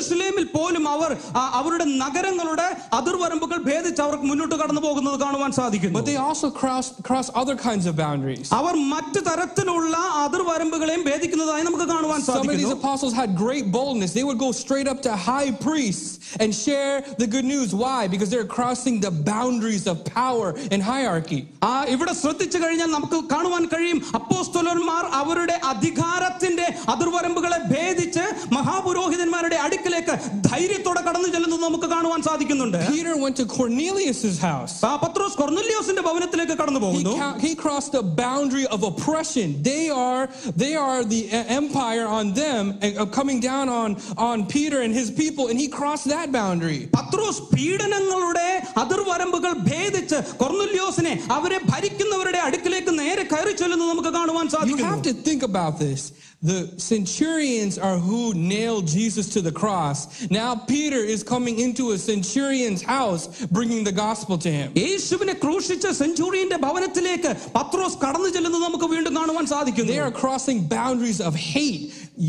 യെരുശലേമിൽ 0.00 0.46
പോലും 0.54 0.84
അവർ 0.92 1.10
ആ, 1.34 1.44
അവരുടെ 1.58 1.86
നഗരങ്ങളുടെ 2.02 2.66
അതിർവരമ്പുകൾ 2.98 3.58
ഭേദിച്ച് 3.68 4.00
അവർക്ക് 4.04 4.26
മുന്നോട്ട് 4.30 4.56
കടന്നു 4.60 4.82
പോകുന്നത് 4.84 5.18
കാണുവാൻ 5.22 5.50
സാധിക്കുന്നു 5.58 5.96
But 5.96 6.06
they 6.06 6.18
also 6.26 6.48
cross, 6.52 6.86
cross 7.02 7.28
other 7.34 7.56
kinds 7.58 7.84
of 7.86 7.94
boundaries. 7.96 8.46
അവർ 8.60 8.74
മറ്റു 8.92 9.20
തരത്തിലുള്ള 9.28 9.94
അതിർവരമ്പുകളെയും 10.24 11.02
ഭേദിക്കുന്നതായി 11.08 11.64
നമുക്ക് 11.68 11.86
കാണുവാൻ 11.86 12.20
Some 12.20 12.34
of 12.34 12.42
these 12.42 12.50
സാധിക്കുന്നു 12.50 12.78
apostles 12.80 13.14
had 13.14 13.30
great 13.38 13.66
boldness. 13.72 14.12
They 14.12 14.26
would 14.28 14.40
go 14.40 14.50
straight 14.54 14.88
up 14.88 15.00
to 15.02 15.12
high 15.26 15.50
priests 15.66 16.10
and 16.42 16.50
share 16.56 16.94
the 17.22 17.28
good 17.34 17.46
news. 17.46 17.68
Why? 17.76 18.00
Because 18.08 18.30
they're 18.32 18.50
crossing 18.56 18.96
the 19.00 19.12
boundaries 19.30 19.86
of 19.86 19.96
power 20.16 20.48
and 20.72 20.80
hierarchy. 20.84 21.40
ആ 21.66 21.74
ഇവിടെ 21.94 22.12
ശ്രദ്ധിച്ചു 22.20 22.58
കഴിഞ്ഞാൽ 22.62 22.90
നമുക്ക് 22.94 23.18
കാണുവാൻ 23.32 23.64
കഴിയും 23.72 23.98
അപ്പോസ്തലന്മാർ 24.18 25.04
അവരുടെ 25.20 25.56
അധികാരത്തിന്റെ 25.70 26.66
അതിർവരമ്പുകളെ 26.92 27.58
ഭേദിച്ച് 27.72 28.24
മഹാപുരോഹിതന്മാരുടെ 28.56 29.56
അടുക്കലേക്ക് 29.90 30.14
ധൈര്യത്തോടെ 30.48 31.02
കടന്നു 31.06 31.28
ചെല്ലുന്നത് 31.34 31.64
നമുക്ക് 31.66 31.88
കാണുവാൻ 31.94 32.20
സാധിക്കുന്നുണ്ട് 32.28 32.78
Peter 32.90 33.14
went 33.24 33.36
to 33.36 33.46
Cornelius's 33.56 34.38
house. 34.48 34.74
ആ 34.88 34.92
പത്രോസ് 35.04 35.38
കൊർന്നല്യോസിന്റെ 35.40 36.02
ഭവനത്തിലേക്ക് 36.08 36.56
കടന്നു 36.60 36.80
He, 36.80 36.84
പോകുന്നു 36.86 37.14
ca- 37.20 37.36
he 37.38 37.52
crossed 37.56 37.92
the 37.92 38.04
boundary 38.22 38.66
of 38.68 38.80
oppression. 38.90 39.48
They 39.64 39.84
are 40.06 40.22
they 40.56 40.72
are 40.86 41.00
the 41.06 41.22
e- 41.30 41.46
empire 41.58 42.06
on 42.18 42.26
them 42.34 42.62
and 42.82 42.92
uh, 42.94 43.06
coming 43.18 43.40
down 43.42 43.66
on 43.80 43.90
on 44.28 44.36
Peter 44.54 44.78
and 44.86 44.94
his 44.94 45.10
people, 45.12 45.44
and 45.50 45.58
he 45.58 45.68
crossed 45.78 46.08
that 46.08 46.28
boundary. 46.32 46.80
പത്രോസ് 46.98 47.42
പീഡനങ്ങളുടെ 47.54 48.48
അതിർവരമ്പുകൾ 48.82 49.52
ഭേദിച്ച് 49.70 50.18
കൊർന്നല്യോസിനെ 50.42 51.14
അവരെ 51.36 51.58
ഭരിക്കുന്നവരുടെ 51.72 52.40
അടുക്കിലേക്ക് 52.46 52.94
നേരെ 53.02 53.24
കയറി 53.32 53.54
ചെല്ലുന്നത് 53.62 53.90
നമുക്ക് 53.92 54.12
കാണുവാൻ 54.18 54.46
You 54.46 54.52
have 54.52 54.56
സാധിക്കുന്നു 54.56 55.02
to 55.08 55.14
think 55.28 55.42
about 55.50 55.74
this. 55.78 56.00
The 56.42 56.58
centurions 56.90 57.78
are 57.78 57.98
who 58.08 58.34
nailed 58.34 58.86
Jesus 58.86 59.26
to 59.34 59.40
the 59.40 59.52
cross. 59.62 59.98
Now 60.30 60.50
Peter 60.54 61.00
is 61.14 61.22
coming 61.22 61.56
into 61.66 61.84
a 61.92 61.98
centurion's 61.98 62.82
house, 62.82 63.24
bringing 63.56 63.82
the 63.84 63.94
gospel 64.06 64.36
to 64.46 64.50
him. 64.58 64.68
യേശുവിനെ 64.84 65.34
ക്രൂശിച്ച 65.44 65.86
സെഞ്ചുറിയന്റെ 66.02 66.58
ഭവനത്തിലേക്ക് 66.66 67.30
പത്രോസ് 67.58 67.98
കടന്നു 68.04 68.28
ചെല്ലുന്നത് 68.36 68.64
നമുക്ക് 68.68 68.88
വീണ്ടും 68.94 69.14
കാണുവാൻ 69.20 69.46
സാധിക്കുന്നു 69.54 69.92
They 69.94 70.02
are 70.08 70.14
crossing 70.24 70.60
boundaries 70.76 71.20
of 71.28 71.34
hate. 71.52 71.84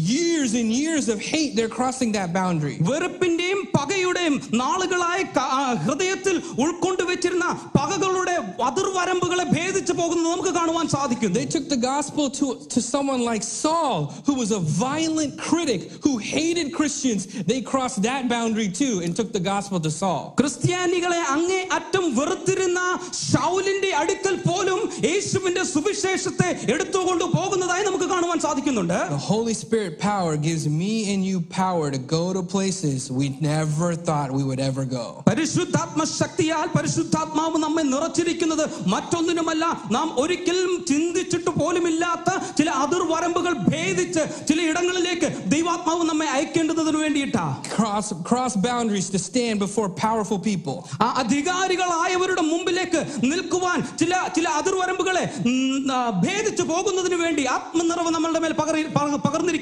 Years 0.09 0.51
and 0.53 0.69
years 0.73 1.05
of 1.07 1.19
hate, 1.23 1.51
they're 1.57 1.73
crossing 1.77 2.11
that 2.11 2.29
boundary. 2.33 2.75
വെറുപ്പിന്റെയും 2.89 3.59
പകയുടെയും 3.77 4.35
നാളുകളായി 4.61 5.23
ക- 5.37 5.47
ആ 5.57 5.63
ഹൃദയത്തിൽ 5.85 6.35
ഉൾക്കൊണ്ടു 6.63 7.03
വെച്ചിരുന്ന 7.03 7.45
പകകളുടെ 7.77 8.35
അതിർവരമ്പുകളെ 8.67 9.45
ഭേദിച്ചു 9.55 9.93
പോകുന്നത് 9.93 10.27
നമുക്ക് 10.27 10.53
കാണുവാൻ 10.57 10.87
സാധിക്കുന്നു 10.95 11.35
They 11.39 11.47
took 11.55 11.67
the 11.69 11.81
gospel 11.85 12.25
to, 12.39 12.47
to 12.73 12.79
someone 12.93 13.21
like 13.23 13.43
Saul, 13.55 13.97
who 14.27 14.35
was 14.41 14.51
a 14.51 14.61
violent 14.81 15.33
critic 15.39 15.81
who 16.05 16.13
hated 16.31 16.67
Christians. 16.77 17.21
They 17.51 17.59
crossed 17.71 18.01
that 18.01 18.23
boundary 18.27 18.69
too 18.81 18.93
and 19.03 19.11
took 19.15 19.31
the 19.31 19.43
gospel 19.51 19.79
to 19.79 19.91
Saul. 20.01 20.23
ക്രിസ്ത്യാനികളെ 20.41 21.21
അങ്ങേ 21.35 21.61
അറ്റം 21.77 22.05
വെറുത്തിരുന്ന 22.19 22.81
ഷൗലിന്റെ 23.25 23.91
അടുക്കൽ 24.01 24.35
പോലും 24.41 24.79
യേശുവിന്റെ 25.07 25.63
സുവിശേഷത്തെ 25.73 26.49
എടുത്തുകൊണ്ട് 26.73 27.25
പോകുന്നതായി 27.37 27.83
നമുക്ക് 27.83 28.09
കാണുവാൻ 28.13 28.39
സാധിക്കുന്നുണ്ട് 28.39 28.97
The 29.15 29.23
Holy 29.31 29.53
Spirit 29.53 29.70
power 29.71 30.35
gives 30.37 30.67
me 30.67 31.13
and 31.13 31.23
you 31.23 31.39
power 31.41 31.89
to 31.89 31.97
go 31.97 32.33
to 32.33 32.41
places 32.45 33.09
we 33.11 33.29
never 33.41 33.95
thought 33.97 34.29
we 34.29 34.43
would 34.43 34.59
ever 34.61 34.83
go. 34.85 35.05
പരിശുദ്ധാത്മ 35.27 36.03
ശക്തിയാൽ 36.13 36.67
പരിശുദ്ധാത്മാവ് 36.75 37.57
നമ്മെ 37.57 37.83
നിറച്ചിരിക്കുന്നത് 37.83 38.63
മറ്റൊന്നിനുമല്ല 38.85 39.63
നാം 39.91 40.07
ഒരിക്കലും 40.17 40.85
ചിന്തിച്ചിട്ട് 40.85 41.51
പോലുമില്ലാത്ത 41.59 42.29
ചില 42.57 42.69
അതിർവരമ്പുകൾ 42.83 43.53
ഭേദിച്ച് 43.69 44.19
ചില 44.49 44.59
ഇടങ്ങളിലേക്ക് 44.71 45.27
ദൈവാത്മാവ് 45.45 46.03
നമ്മെ 46.09 46.27
അയക്കേണ്ടതിന് 46.35 46.99
വേണ്ടിയിട്ടാ 47.03 47.45
Cross, 47.77 48.07
cross 48.23 48.53
boundaries 48.67 49.09
to 49.09 49.19
stand 49.19 49.57
before 49.59 49.87
powerful 50.01 50.39
people. 50.49 50.77
ആ 51.01 51.07
അധികാരികളായവരുടെ 51.23 52.41
മുമ്പിലേക്ക് 52.43 53.01
നിൽക്കുവാൻ 53.31 53.79
ചില 54.01 54.13
ചില 54.35 54.47
അതിർവരമ്പുകളെ 54.59 55.23
ഉം, 55.45 55.57
ആ, 55.91 55.99
ഭേദിച്ചു 56.23 56.63
പോകുന്നതിന് 56.63 57.15
വേണ്ടി 57.15 57.43
ആത്മനിറവ് 57.55 58.09
നമ്മളുടെ 58.09 58.39
മേൽ 58.39 58.53
പകറി 58.53 58.81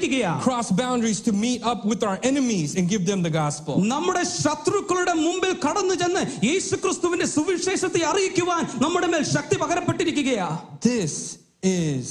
പകർന്നിരിക്കുകയാ 0.00 0.30
Cross 0.44 0.68
boundaries 0.82 1.20
to 1.20 1.32
meet 1.44 1.60
up 1.62 1.80
with 1.84 2.02
our 2.08 2.18
enemies 2.22 2.70
and 2.76 2.88
give 2.88 3.04
them 3.06 3.22
the 3.22 3.30
gospel. 3.30 3.74
നമ്മുടെ 3.94 4.22
ശത്രുക്കളുടെ 4.42 5.14
മുമ്പിൽ 5.26 5.52
കടന്നു 5.66 5.94
ചെന്ന് 5.94 6.22
യേശു 6.48 6.74
ക്രിസ്തുവിന്റെ 6.76 7.26
സുവിശേഷത്തെ 7.26 8.02
അറിയിക്കുവാൻ 8.10 8.62
നമ്മുടെ 8.84 9.06
മേൽ 9.06 9.22
ശക്തി 9.36 9.56
പകരപ്പെട്ടിരിക്കുകയാ 9.62 10.48
This 10.90 11.14
is 11.62 12.04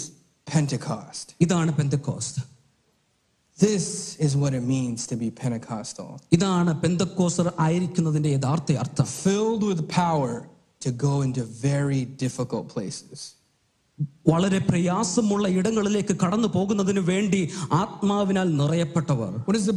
Pentecost. 0.47 1.25
ഇതാണ് 1.41 1.71
Pentecost 1.79 2.41
This 3.57 3.85
is 4.19 4.35
what 4.35 4.53
it 4.53 4.63
means 4.63 5.07
to 5.07 5.15
be 5.15 5.29
Pentecostal. 5.43 6.09
ഇതാണ് 6.31 6.81
പെന്തക്കോസർ 6.81 7.47
ആയിരിക്കുന്നതിന്റെ 7.59 8.29
യഥാർത്ഥ 8.29 8.77
അർത്ഥം 8.83 9.07
Filled 9.25 9.63
with 9.63 9.81
power 10.03 10.33
to 10.81 10.91
go 11.07 11.21
into 11.25 11.43
very 11.69 12.01
difficult 12.23 12.65
places. 12.75 13.19
വളരെ 14.28 14.58
പ്രയാസമുള്ള 14.58 15.48
ഇടങ്ങളിലേക്ക് 15.48 16.16
കടന്നു 16.16 16.48
പോകുന്നതിന് 16.48 16.98
വേണ്ടി 16.98 17.50
ആത്മാവിനാൽ 17.72 18.56
നിറയപ്പെട്ടവർ. 18.56 19.32
What 19.46 19.56
is 19.58 19.66
the 19.66 19.76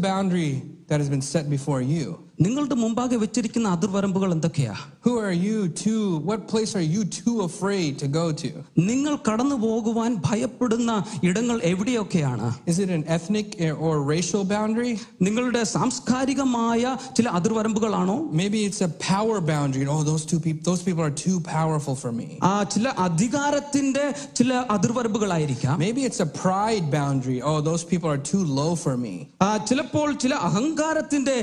that 0.92 0.98
has 1.02 1.11
been 1.14 1.26
set 1.34 1.46
before 1.56 1.82
you? 1.94 2.06
നിങ്ങളുടെ 2.44 2.76
മുമ്പാകെ 2.82 3.16
വെച്ചിരിക്കുന്ന 3.22 3.68
അതിർവരമ്പുകൾ 3.76 4.28
എന്തൊക്കെയാ 4.34 4.74
Who 5.06 5.12
are 5.26 5.37
you 5.46 5.58
too? 5.80 6.02
What 6.28 6.40
place 6.52 6.72
are 6.78 6.87
you 6.94 7.02
too 7.16 7.34
afraid 7.46 7.92
to 8.02 8.06
go 8.18 8.24
to? 8.42 8.50
നിങ്ങൾ 8.90 9.14
കടന്നു 9.28 9.56
പോകുവാൻ 9.64 10.12
ഭയപ്പെടുന്ന 10.28 10.92
ഇടങ്ങൾ 11.28 11.56
എവിടെയൊക്കെയാണ് 11.72 12.48
Is 12.72 12.78
it 12.84 12.90
an 12.98 13.04
ethnic 13.16 13.48
or 13.87 13.94
racial 14.12 14.44
boundary? 14.54 14.92
നിങ്ങളുടെ 15.26 15.62
സാംസ്കാരികമായ 15.76 16.82
ചില 17.16 17.28
അതിർവരമ്പുകളാണോ 17.38 18.16
Maybe 18.42 18.61
it's 18.68 18.80
a 18.80 18.92
power 19.12 19.38
boundary. 19.50 19.87
Oh, 19.94 20.02
those 20.11 20.24
two 20.32 20.40
people, 20.46 20.62
those 20.70 20.82
people 20.88 21.04
are 21.08 21.16
too 21.26 21.38
powerful 21.56 21.96
for 22.02 22.12
me. 22.20 22.28
ആ 22.50 22.54
ചില 22.74 22.88
അധികാരത്തിന്റെ 23.06 24.04
ചില 24.40 24.52
അതിർവരമ്പുകളായിരിക്കാം 24.76 25.76
Maybe 25.87 26.04
it's 26.11 26.20
a 26.20 26.30
pride 26.44 26.88
boundary. 26.96 27.38
Oh, 27.50 27.58
those 27.70 27.84
people 27.92 28.11
are 28.14 28.22
too 28.32 28.44
low 28.61 28.70
for 28.84 28.96
me. 29.04 29.14
ആ, 29.46 29.50
ചിലപ്പോൾ 29.70 30.08
ചില 30.24 30.34
അഹങ്കാരത്തിന്റെ 30.83 31.35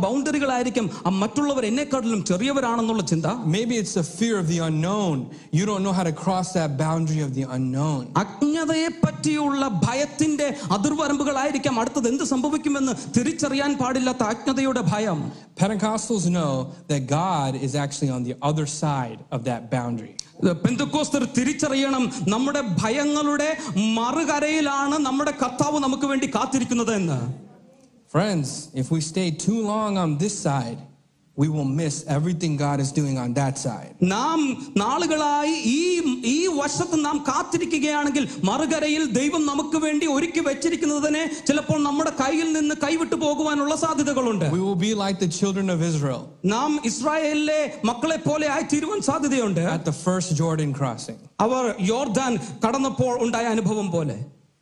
ബൗണ്ടറികളായിരിക്കും. 0.00 0.90
മറ്റുള്ളവർ 1.20 1.64
എന്നെക്കാട്ടിലും 1.66 2.24
ചെറിയവരാണെന്നുള്ള 2.24 3.02
ചിന്ത. 3.02 3.26
Maybe 3.70 3.74
it's 3.74 3.98
a 3.98 4.02
fear 4.02 4.36
of 4.38 4.46
the 4.46 4.58
unknown 4.66 5.16
you 5.54 5.64
don't 5.64 5.84
know 5.86 5.92
how 5.98 6.02
to 6.02 6.14
cross 6.24 6.52
that 6.58 6.74
boundary 6.82 7.20
of 7.26 7.32
the 7.38 7.44
unknown 7.56 8.00
അജ്ഞതയെ 8.16 8.88
പറ്റിയുള്ള 9.04 9.68
ഭയത്തിന്റെ 9.86 10.48
അതിർവരമ്പുകളായിരിക്കാം. 10.72 11.80
അടുത്തത് 11.80 12.08
എന്ത് 12.08 12.24
സംഭവിക്കുമെന്ന് 12.24 12.92
തിരിച്ചറിയാൻ 13.18 13.72
പാടില്ലാത്ത 13.82 14.22
അജ്ഞതയുടെ 14.32 14.82
ഭയം. 14.94 15.32
Pentecostals 15.62 16.26
know 16.36 16.52
that 16.92 17.02
God 17.18 17.52
is 17.66 17.74
actually 17.84 18.10
on 18.16 18.22
the 18.28 18.36
other 18.50 18.66
side 18.82 19.20
of 19.34 19.40
that 19.48 19.62
boundary. 19.74 20.14
പെന്തക്കോസ്തർ 20.64 21.22
തിരിച്ചറിയണം. 21.38 22.12
നമ്മുടെ 22.28 22.62
ഭയങ്ങളുടെ 22.82 23.50
മറുകരയിലാണ് 23.98 24.98
നമ്മുടെ 24.98 25.32
കർത്താവ് 25.42 25.78
നമുക്ക് 25.80 26.06
വേണ്ടി 26.06 26.26
കാത്തിരിക്കുന്നത് 26.26 26.94
എന്ന്. 26.94 27.18
Friends, 28.13 28.69
if 28.73 28.87
we 28.89 29.01
stay 29.01 29.29
too 29.47 29.59
long 29.63 29.97
on 29.97 30.17
this 30.17 30.35
side, 30.39 30.79
we 31.37 31.47
will 31.47 31.69
miss 31.81 31.95
everything 32.15 32.57
God 32.57 32.79
is 32.83 32.91
doing 32.91 33.17
on 33.23 33.29
that 33.35 33.55
side. 33.65 33.91
നാം 34.13 34.39
നാളുകളായി 34.81 35.53
ഈ 35.73 35.77
ഈ 36.31 36.37
വശത്ത് 36.59 36.97
നാം 37.05 37.17
കാത്തിരിക്കുകയാണെങ്കിൽ 37.29 38.25
മറുകരയിൽ 38.49 39.03
ദൈവം 39.19 39.43
നമുക്ക് 39.51 39.77
വേണ്ടി 39.85 40.07
ഒരുക്കി 40.15 40.41
വെച്ചിരിക്കുന്നതിനെ 40.49 41.23
ചിലപ്പോൾ 41.49 41.79
നമ്മുടെ 41.87 42.13
കയ്യിൽ 42.23 42.49
നിന്ന് 42.57 42.75
കൈവിട്ടു 42.83 43.15
പോകുവാനുള്ള 43.25 43.75
സാധ്യതകളുണ്ട് 43.85 44.45
We 44.57 44.61
will 44.67 44.81
be 44.87 44.91
like 45.03 45.17
the 45.25 45.31
children 45.39 45.69
of 45.75 45.81
Israel 45.91 46.23
നാം 46.55 46.73
ഇസ്രായേലിലെ 46.91 47.61
മക്കളെ 47.91 48.19
പോലെ 48.27 48.49
ആയി 48.57 48.67
തീരുവാൻ 48.73 49.01
സാധ്യതയുണ്ട് 49.11 49.63
at 49.77 49.85
the 49.91 49.97
first 50.05 50.29
Jordan 50.41 50.71
crossing. 50.81 51.19
അവർ 51.47 51.63
യോർദാൻ 51.93 52.33
കടന്നപ്പോൾ 52.65 53.13
ഉണ്ടായ 53.27 53.47
അനുഭവം 53.55 53.89
പോലെ 53.97 54.19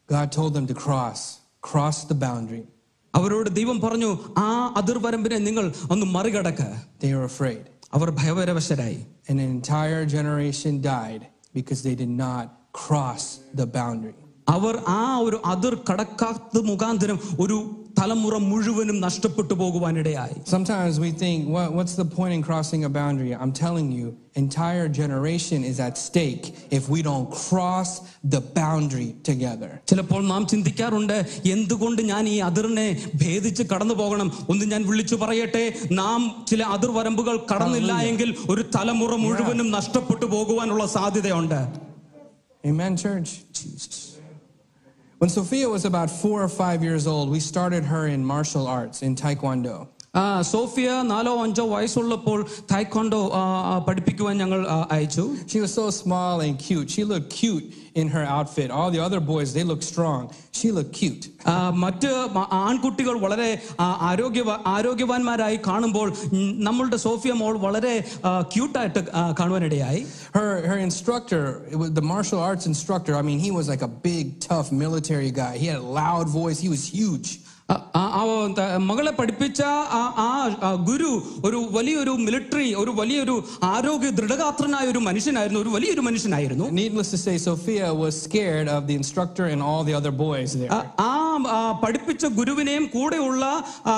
God 0.09 0.27
told 0.39 0.51
them 0.57 0.67
to 0.73 0.77
cross, 0.85 1.21
cross 1.69 1.97
the 2.11 2.19
boundary. 2.27 2.65
അവരോട് 3.13 3.49
ദൈവം 3.49 3.81
പറഞ്ഞു 3.81 4.09
ആ 4.37 4.49
അതിർവരമ്പിനെ 4.77 5.37
നിങ്ങൾ 5.47 5.65
ഒന്ന് 5.91 6.05
മറികടക്ക് 6.15 6.69
They 7.03 7.11
were 7.15 7.27
afraid. 7.33 7.63
Our 7.93 8.09
ഭയപരവശരായി 8.11 8.99
And 9.29 9.37
an 9.39 9.49
entire 9.57 10.03
generation 10.17 10.73
died 10.93 11.23
because 11.53 11.79
they 11.87 11.95
did 12.03 12.13
not 12.25 12.45
cross 12.81 13.23
the 13.59 13.67
boundary. 13.77 14.19
അവർ 14.51 14.75
ആ 14.99 15.01
ഒരു 15.17 15.37
അതിർ 15.45 15.73
കടക്കാത്ത 15.89 16.61
മുഖാന്തരം 16.69 17.17
ഒരു 17.39 17.57
തലമുറ 17.99 18.35
മുഴുവനും 18.49 18.97
നഷ്ടപ്പെട്ടു 19.05 19.53
പോകുവാനിടയായി 19.53 20.35
Sometimes 20.53 20.95
we 20.99 21.09
think, 21.21 21.37
what, 21.55 21.67
what's 21.77 21.95
the 22.01 22.05
point 22.17 22.33
in 22.35 22.41
crossing 22.49 22.81
a 22.89 22.91
boundary? 22.97 23.31
I'm 23.41 23.53
telling 23.61 23.87
you, 23.91 24.07
entire 24.35 24.85
generation 24.99 25.59
is 25.71 25.77
at 25.79 25.95
stake 25.97 26.45
if 26.77 26.83
we 26.93 26.99
don't 27.09 27.27
cross 27.39 27.89
the 28.33 28.41
boundary 28.59 29.09
together. 29.29 29.71
ചിലപ്പോൾ 29.91 30.21
നാം 30.33 30.45
ചിന്തിക്കാറുണ്ട് 30.47 31.17
എന്തുകൊണ്ട് 31.53 32.01
ഞാൻ 32.11 32.23
ഈ 32.27 32.37
അതിറിനെ 32.49 32.87
ഭേദിച്ച് 33.23 33.65
കടന്നു 33.73 33.93
പോകണം 33.93 34.29
ഒന്ന് 34.49 34.67
ഞാൻ 34.73 34.83
വിളിച്ചു 34.87 35.15
പറയട്ടെ 35.15 35.65
നാം 36.01 36.21
ചില 36.51 36.63
അതിർവരമ്പുകൾ 36.77 37.37
കടന്നില്ല 37.53 37.95
എങ്കിൽ 38.11 38.31
ഒരു 38.49 38.65
തലമുറ 38.77 39.15
മുഴുവനും 39.25 39.69
നഷ്ടപ്പെട്ടു 39.79 40.27
പോകുവാനുള്ള 40.35 40.85
സാധ്യതയുണ്ട് 40.97 41.59
Amen, 42.63 42.93
church? 42.97 43.31
When 45.22 45.28
Sophia 45.28 45.68
was 45.68 45.84
about 45.84 46.10
four 46.10 46.42
or 46.42 46.48
five 46.48 46.82
years 46.82 47.06
old, 47.06 47.30
we 47.30 47.38
started 47.38 47.84
her 47.84 48.08
in 48.08 48.24
martial 48.24 48.66
arts, 48.66 49.02
in 49.02 49.14
Taekwondo. 49.14 49.86
ആ, 50.15 50.41
സോഫിയ 50.41 50.89
നാലോ 51.03 51.43
അഞ്ചോ 51.43 51.63
വയസ്സുള്ളപ്പോൾ 51.73 52.39
തായ്ക്കൊണ്ടോ 52.71 53.19
പഠിപ്പിക്കുവാൻ 53.87 54.37
ഞങ്ങൾ 54.37 54.59
ആ, 54.67 54.87
അയച്ചു 54.91 55.25
She 55.51 55.59
was 55.63 55.73
so 55.73 55.85
small 56.01 56.39
and 56.45 56.55
cute. 56.67 56.87
She 56.95 57.03
looked 57.11 57.29
cute 57.41 57.65
in 57.95 58.07
her 58.15 58.23
outfit. 58.35 58.69
All 58.77 58.89
the 58.95 59.01
other 59.07 59.19
boys, 59.19 59.49
they 59.57 59.63
looked 59.63 59.83
strong. 59.83 60.21
She 60.51 60.71
looked 60.77 60.93
cute. 61.01 61.25
ആ, 61.47 61.53
മറ്റ് 61.83 62.09
മ- 62.37 62.47
ആൺകുട്ടികൾ 62.63 63.15
വളരെ 63.25 63.49
ആ, 63.79 63.97
ആരോഗ്യ 64.09 64.43
ആരോഗ്യവാന്മാരായി 64.75 65.59
കാണുമ്പോൾ 65.67 66.07
ഉം, 66.37 66.63
നമ്മളുടെ 66.63 66.95
സോഫിയ 66.97 67.33
മോൾ 67.33 67.57
വളരെ 67.57 67.93
ക്യൂട്ടായിട്ട് 68.53 69.03
കാണുവാനിടയായി 69.39 70.01
Her, 70.37 70.49
her 70.71 70.79
instructor, 70.87 71.43
it 71.73 71.77
was 71.83 71.91
the 71.99 72.05
martial 72.13 72.39
arts 72.49 72.65
instructor, 72.73 73.13
I 73.21 73.23
mean, 73.29 73.39
he 73.39 73.51
was 73.59 73.67
like 73.73 73.81
a 73.81 73.93
big, 74.09 74.25
tough 74.49 74.67
military 74.85 75.31
guy. 75.41 75.53
He 75.63 75.67
had 75.73 75.79
a 75.87 75.89
loud 76.03 76.27
voice. 76.41 76.59
He 76.65 76.69
was 76.75 76.83
huge. 76.97 77.29
ആ, 77.71 77.75
ആ, 77.95 78.03
ആ, 78.17 78.21
ത- 78.57 78.77
മകളെ 78.79 79.11
പഠിപ്പിച്ച 79.11 79.61
ആ 79.95 80.01
ആ, 80.17 80.27
ആ 80.67 80.73
ഗുരു 80.89 81.09
ഒരു 81.45 81.69
വലിയൊരു 81.71 82.13
മിലിറ്ററി 82.25 82.75
ഒരു 82.81 82.91
വലിയൊരു 82.99 83.35
ആരോഗ്യ 83.71 84.09
ദൃഢഗാത്രനായ 84.19 84.85
ഒരു 84.87 84.99
മനുഷ്യനായിരുന്നു 84.99 85.59
ഒരു 85.59 85.69
വലിയൊരു 85.69 86.03
മനുഷ്യനായിരുന്നു 86.07 86.65
Needless 86.77 87.09
to 87.11 87.19
say, 87.23 87.35
Sophia 87.47 87.87
was 88.03 88.13
scared 88.21 88.67
of 88.75 88.81
the 88.89 88.95
instructor 89.01 89.45
and 89.53 89.61
all 89.69 89.83
the 89.89 89.95
other 89.99 90.13
boys 90.21 90.53
there. 90.53 90.71
ആ, 90.71 90.79
ആ 91.07 91.11
ആ, 91.57 91.59
പഠിപ്പിച്ച 91.83 92.25
ഗുരുവിനെയും 92.39 92.85
കൂടെയുള്ള 92.95 93.43
ആ, 93.85 93.95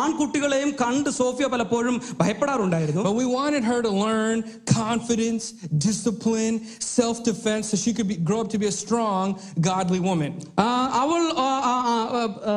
ആൺകുട്ടികളെയും 0.00 0.70
കണ്ട് 0.80 1.10
സോഫിയ 1.20 1.46
പലപ്പോഴും 1.46 1.98
ഭയപ്പെടാറുണ്ടായിരുന്നു 2.22 3.04
But 3.08 3.16
we 3.22 3.28
wanted 3.36 3.64
her 3.64 3.78
to 3.82 3.92
learn 4.04 4.38
confidence, 4.80 5.44
discipline, 5.88 6.56
self 6.96 7.22
defense, 7.22 7.66
so 7.70 7.76
she 7.76 7.92
could 7.92 8.08
be, 8.08 8.18
grow 8.28 8.40
up 8.40 8.50
to 8.50 8.58
be 8.58 8.66
a 8.66 8.76
strong, 8.84 9.28
godly 9.70 10.00
woman. 10.08 10.32
ആ, 10.58 10.68
അവൾ 11.02 11.22
ആ, 11.46 11.50
ആ, 11.70 11.76
ആ, 11.92 11.98
ആ, 12.16 12.24
ആ, 12.52 12.56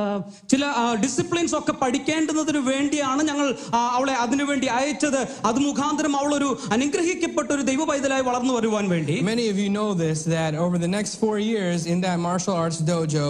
ചില 0.58 0.70
ഡിസിപ്ലിൻസ് 1.02 1.54
ഒക്കെ 1.58 1.72
പഠിക്കേണ്ടുന്നതിന് 1.72 2.60
വേണ്ടിയാണ് 2.68 3.22
ഞങ്ങൾ 3.28 3.48
അവളെ 3.72 4.14
അതിനുവേണ്ടി 4.22 4.66
അയച്ചത്. 4.78 5.20
അത് 5.48 5.58
മുഖാന്തരം 5.66 6.14
അവൾ 6.20 6.30
ഒരു 6.38 6.48
അനുഗ്രഹിക്കപ്പെട്ട 6.76 7.48
ഒരു 7.56 7.64
ദൈവ 7.70 7.84
പൈതലായി 7.90 8.24
വളർന്നു 8.28 8.54
വരുവാൻ 8.54 8.88
വേണ്ടി. 8.94 9.16
Many 9.32 9.44
of 9.52 9.58
you 9.64 9.70
know 9.76 9.88
this 10.02 10.20
that 10.34 10.54
over 10.64 10.76
the 10.84 10.90
next 10.96 11.12
four 11.22 11.36
years 11.50 11.80
in 11.92 12.00
that 12.06 12.18
martial 12.26 12.56
arts 12.62 12.80
dojo, 12.90 13.26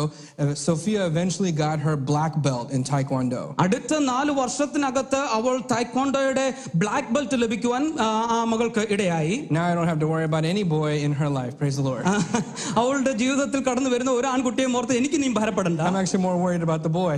Sophia 0.59 1.01
eventually 1.05 1.51
got 1.59 1.77
her 1.79 1.95
black 2.11 2.33
belt 2.41 2.67
in 2.71 2.83
Taekwondo. 2.83 3.41
അടുത്ത 3.59 3.99
നാല് 4.05 4.31
വർഷത്തിനകത്ത് 4.39 5.19
അവൾ 5.37 5.55
തായ്ക്കോണ്ടോയുടെ 5.71 6.45
ബ്ലാക്ക് 6.75 7.11
ബെൽറ്റ് 7.15 7.37
ലഭിക്കുവാൻ 7.43 7.83
ആ, 7.99 8.09
ആ 8.35 8.43
മകൾക്ക് 8.45 8.83
ഇടയായി 8.95 9.35
Now 9.51 9.65
I 9.69 9.75
don't 9.75 9.87
have 9.87 9.99
to 9.99 10.09
worry 10.13 10.27
about 10.31 10.45
any 10.45 10.63
boy 10.75 10.91
in 11.07 11.13
her 11.13 11.29
life. 11.39 11.53
Praise 11.57 11.77
the 11.81 11.85
Lord. 11.89 12.03
ആ, 12.05 12.15
അവളുടെ 12.81 13.11
ജീവിതത്തിൽ 13.13 13.59
കടന്നു 13.69 13.89
വരുന്ന 13.89 14.11
ഒരു 14.19 14.27
ആൺകുട്ടിയെ 14.27 14.67
ഓർത്ത് 14.75 14.97
എനിക്ക് 14.97 15.19
നീ 15.23 15.29
ഭയപ്പെടണ്ട 15.39 15.81
I'm 15.81 15.95
actually 15.95 16.23
more 16.23 16.37
worried 16.45 16.63
about 16.63 16.83
the 16.83 16.93
boy. 17.01 17.15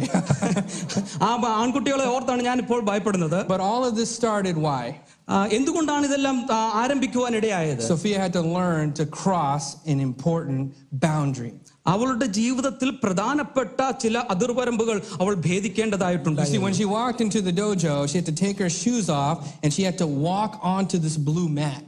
ആ 1.21 1.36
ബ- 1.36 1.53
ആൺകുട്ടികളെ 1.62 2.05
ഓർത്താണ് 2.15 2.41
ഞാൻ 2.41 2.60
ഇപ്പോൾ 2.60 2.79
ഭയപ്പെടുന്നത് 2.84 3.39
but 3.47 3.62
all 3.69 3.84
of 3.89 3.95
this 3.99 4.12
started 4.19 4.58
why? 4.67 4.86
ആ, 5.29 5.36
എന്തുകൊണ്ടാണ് 5.58 6.05
ഇതെല്ലാം 6.05 6.38
ആ, 6.51 6.60
ആരംഭിക്കുവാൻ 6.81 7.36
ഇടയായത് 7.36 7.84
Sophia 7.91 8.17
had 8.19 8.34
to 8.34 8.43
learn 8.58 8.93
to 8.93 9.05
cross 9.21 9.65
an 9.93 9.99
important 10.10 10.62
boundary. 11.05 11.53
അവളുടെ 11.86 12.25
ജീവിതത്തിൽ 12.38 12.89
പ്രധാനപ്പെട്ട 13.03 13.89
ചില 14.03 14.17
അതിർവരമ്പുകൾ 14.34 14.97
അവൾ 15.21 15.34
You 15.34 15.39
see, 15.39 15.45
ഭേദിക്കേണ്ടതായിട്ടുണ്ടായിരുന്നു 15.47 16.65
when 16.65 16.77
she 16.79 16.88
walked 16.97 17.21
into 17.21 17.41
the 17.41 17.53
dojo, 17.53 17.95
she 18.10 18.17
had 18.19 18.25
to 18.25 18.38
take 18.45 18.58
her 18.60 18.71
shoes 18.81 19.10
off 19.19 19.38
and 19.63 19.69
she 19.75 19.84
had 19.84 19.97
to 19.97 20.10
walk 20.27 20.53
onto 20.75 20.97
this 21.05 21.17
blue 21.29 21.49
mat. 21.62 21.88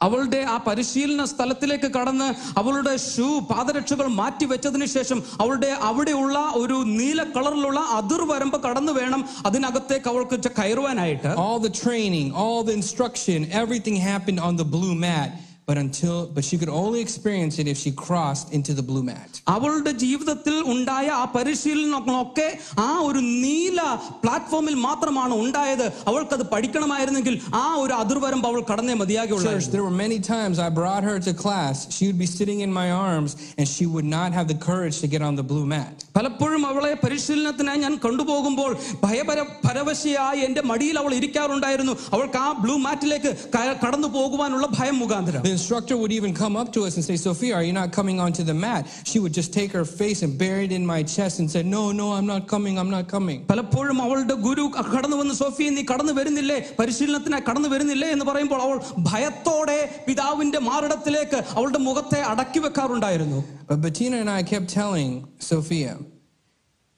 അവളുടെ 0.00 0.38
ആ 0.50 0.56
പരിശീലന 0.66 1.24
സ്ഥലത്തിലേക്ക് 1.24 1.88
കടന്ന് 1.96 2.28
അവളുടെ 2.60 2.96
ഷൂ 3.06 3.26
പാദരക്ഷകൾ 3.50 4.06
മാറ്റി 4.20 4.44
വെച്ചതിന് 4.44 4.86
ശേഷം 4.94 5.18
അവളുടെ 5.42 5.70
അവിടെയുള്ള 5.88 6.36
ഒരു 6.60 6.76
നീല 6.98 7.20
കളറിലുള്ള 7.34 7.80
അതിർവരമ്പ് 7.98 8.58
കടന്നു 8.66 8.92
വേണം 8.92 9.22
അതിനകത്തേക്ക് 9.48 10.08
അവൾക്ക് 10.12 10.38
ചെ- 10.46 10.54
കയറുവാനായിട്ട് 10.60 11.32
All 11.44 11.58
the 11.66 11.74
training, 11.82 12.28
all 12.42 12.60
the 12.68 12.76
instruction, 12.80 13.40
everything 13.62 13.98
happened 14.10 14.40
on 14.48 14.56
the 14.62 14.68
blue 14.76 14.94
mat. 15.06 15.30
But 15.68 15.78
until, 15.78 16.14
but 16.26 16.44
she 16.44 16.56
could 16.58 16.70
only 16.74 17.00
experience 17.00 17.56
it 17.58 17.68
if 17.68 17.78
she 17.78 17.90
crossed 18.00 18.48
into 18.52 18.72
the 18.72 18.82
blue 18.82 19.02
mat. 19.04 19.30
അവളുടെ 19.48 19.92
ജീവിതത്തിൽ 20.00 20.54
ഉണ്ടായ 20.72 21.06
ആ 21.16 21.24
പരിശീലനങ്ങളൊക്കെ 21.34 22.46
ആ 22.78 22.90
ഒരു 23.00 23.20
നീല 23.42 23.80
പ്ലാറ്റ്ഫോമിൽ 24.22 24.74
മാത്രമാണ് 24.80 25.34
ഉണ്ടായത് 25.42 25.84
അവൾക്കത് 26.06 26.44
പഠിക്കണമായിരുന്നെങ്കിൽ 26.52 27.34
ആ 27.54 27.74
ഒരു 27.76 27.94
അതിർവരമ്പ് 27.94 28.48
അവൾ 28.48 28.60
കടന്നേ 28.70 28.94
മതിയാകുള്ളൂ 28.94 29.46
Church, 29.48 29.68
there 29.68 29.84
were 29.84 29.98
many 30.02 30.18
times 30.30 30.58
I 30.58 30.70
brought 30.72 31.04
her 31.04 31.16
to 31.20 31.34
class. 31.34 31.76
She 31.96 32.04
would 32.08 32.18
be 32.18 32.30
sitting 32.30 32.60
in 32.60 32.72
my 32.72 32.88
arms 33.04 33.30
and 33.58 33.66
she 33.66 33.86
would 33.86 34.08
not 34.10 34.30
have 34.32 34.48
the 34.48 34.58
courage 34.60 34.98
to 35.00 35.10
get 35.14 35.22
on 35.22 35.36
the 35.36 35.46
blue 35.52 35.66
mat. 35.66 35.94
പലപ്പോഴും 36.16 36.62
അവളെ 36.66 36.92
പരിശീലനത്തിനായി 37.04 37.78
ഞാൻ 37.78 37.94
കൊണ്ടുപോകുമ്പോൾ 37.98 38.70
ഭയപര 39.04 39.38
പരവശയായി 39.66 40.40
എൻ്റെ 40.40 40.62
മടിയിൽ 40.64 40.96
അവൾ 40.98 41.12
ഇരിക്കാറുണ്ടായിരുന്നു 41.14 41.94
അവൾക്ക് 42.12 42.38
ആ 42.38 42.50
ബ്ലൂ 42.62 42.76
മാറ്റിലേക്ക് 42.86 43.30
ക- 43.54 43.78
കടന്നു 43.84 44.10
പോകുവാനുള്ള 44.16 44.66
ഭയം 44.78 44.98
മുഖാന്തരം 45.02 45.44
The 45.50 45.53
instructor 45.54 45.96
would 45.96 46.12
even 46.12 46.34
come 46.34 46.56
up 46.56 46.72
to 46.72 46.84
us 46.86 46.96
and 46.96 47.04
say, 47.04 47.16
Sophia, 47.16 47.54
are 47.54 47.62
you 47.62 47.72
not 47.72 47.92
coming 47.92 48.18
onto 48.20 48.42
the 48.42 48.54
mat? 48.54 48.82
She 49.04 49.18
would 49.18 49.32
just 49.32 49.52
take 49.52 49.70
her 49.72 49.84
face 49.84 50.22
and 50.22 50.38
bury 50.38 50.64
it 50.64 50.72
in 50.72 50.84
my 50.84 51.02
chest 51.02 51.38
and 51.40 51.48
say, 51.50 51.62
No, 51.62 51.92
no, 51.92 52.12
I'm 52.12 52.26
not 52.26 52.48
coming, 52.48 52.78
I'm 52.78 52.90
not 52.96 53.06
coming. 53.14 53.38
പലപ്പോഴും 53.52 54.00
അവളുടെ 54.06 54.36
ഗുരു 54.46 54.64
കടന്നു 54.94 55.16
വന്ന് 55.22 55.34
Sophia 55.42 55.70
നീ 55.76 55.84
കടന്നു 55.92 56.14
വരുന്നില്ലേ 56.20 56.58
പരിശീലനത്തിനായി 56.80 57.44
കടന്നു 57.48 57.70
വരുന്നില്ലേ 57.74 58.10
എന്ന് 58.16 58.26
പറയുമ്പോൾ 58.30 58.62
അവൾ 58.66 58.76
ഭയത്തോടെ 59.10 59.78
പിതാവിന്റെ 60.08 60.60
മാറിടത്തിലേക്ക് 60.70 61.40
അവളുടെ 61.56 61.82
മുഖത്തെ 61.88 62.22
അടക്കി 62.32 62.62
വെക്കാറുണ്ടായിരുന്നു 62.66 63.40
But 63.70 63.80
Bettina 63.84 64.16
and 64.22 64.30
I 64.38 64.42
kept 64.52 64.68
telling 64.80 65.10
Sophia, 65.50 65.92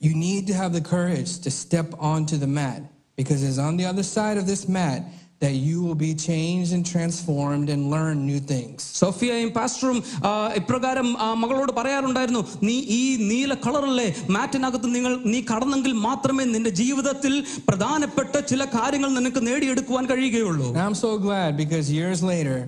you 0.06 0.12
need 0.26 0.42
to 0.50 0.54
have 0.60 0.72
the 0.78 0.84
courage 0.94 1.32
to 1.44 1.50
step 1.62 1.88
onto 2.12 2.36
the 2.44 2.50
mat 2.58 2.80
because 3.18 3.40
it's 3.48 3.58
on 3.68 3.74
the 3.80 3.86
other 3.90 4.02
side 4.16 4.36
of 4.42 4.46
this 4.52 4.62
mat 4.76 5.00
that 5.42 5.54
you 5.60 5.78
will 5.84 5.96
be 6.00 6.10
changed 6.24 6.70
and 6.72 6.82
transformed 6.86 7.68
and 7.74 7.90
learn 7.94 8.16
new 8.26 8.40
things. 8.50 8.76
സോഫിയയും 9.00 9.48
പാസ്റ്ററും 9.56 9.96
ആ, 10.22 10.30
ഇപ്രകാരം 10.60 11.08
ആ, 11.24 11.34
മകളോട് 11.34 11.72
പറയാറുണ്ടായിരുന്നു 11.78 12.42
നീ 12.62 12.76
ഈ 12.98 13.00
നീല 13.30 13.54
കളറിലെ 13.64 14.06
മാറ്റിനകത്ത് 14.36 14.90
നിങ്ങൾ 14.96 15.14
നീ 15.32 15.40
കടന്നെങ്കിൽ 15.50 15.92
മാത്രമേ 16.06 16.44
നിന്റെ 16.54 16.72
ജീവിതത്തിൽ 16.82 17.34
പ്രധാനപ്പെട്ട 17.70 18.34
ചില 18.52 18.64
കാര്യങ്ങൾ 18.76 19.10
നിനക്ക് 19.18 19.42
നേടിയെടുക്കുവാൻ 19.48 20.06
കഴിയുകയുള്ളൂ 20.12 20.68
And 20.72 20.82
I'm 20.86 20.98
so 21.06 21.12
glad 21.18 21.50
because 21.56 21.88
years 22.00 22.22
later, 22.32 22.58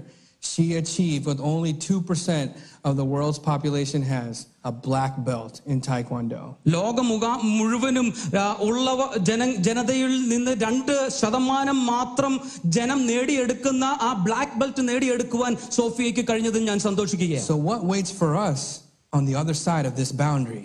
she 0.42 0.64
achieved 0.76 1.24
what 1.26 1.38
only 1.52 1.70
2% 1.74 2.50
of 2.84 2.92
the 2.96 3.06
world's 3.06 3.40
population 3.42 4.02
has 4.08 4.32
a 4.64 4.72
black 4.86 5.14
belt 5.24 5.54
in 5.66 5.78
Taekwondo. 5.80 6.42
ലോകമുഖ 6.74 7.24
മുഴുവനും 7.52 8.06
ആ, 8.36 8.44
ഉള്ളവ 8.68 9.00
ജന 9.28 9.40
ജനതയിൽ 9.66 10.12
നിന്ന് 10.28 10.54
രണ്ട് 10.60 10.92
ശതമാനം 11.20 11.80
മാത്രം 11.86 12.34
ജനം 12.76 13.00
നേടിയെടുക്കുന്ന 13.06 13.84
ആ 14.00 14.12
ബ്ലാക്ക് 14.26 14.58
ബെൽറ്റ് 14.62 14.84
നേടിയെടുക്കുവാൻ 14.88 15.52
സോഫിയയ്ക്ക് 15.78 16.24
കഴിഞ്ഞതും 16.30 16.64
ഞാൻ 16.70 16.80
സന്തോഷിക്കുകയാണ് 16.88 17.46
So, 17.46 17.56
what 17.70 17.82
waits 17.84 18.12
for 18.20 18.30
us 18.48 18.62
on 19.12 19.24
the 19.24 19.36
other 19.36 19.56
side 19.66 19.86
of 19.86 19.96
this 19.96 20.12
boundary? 20.24 20.64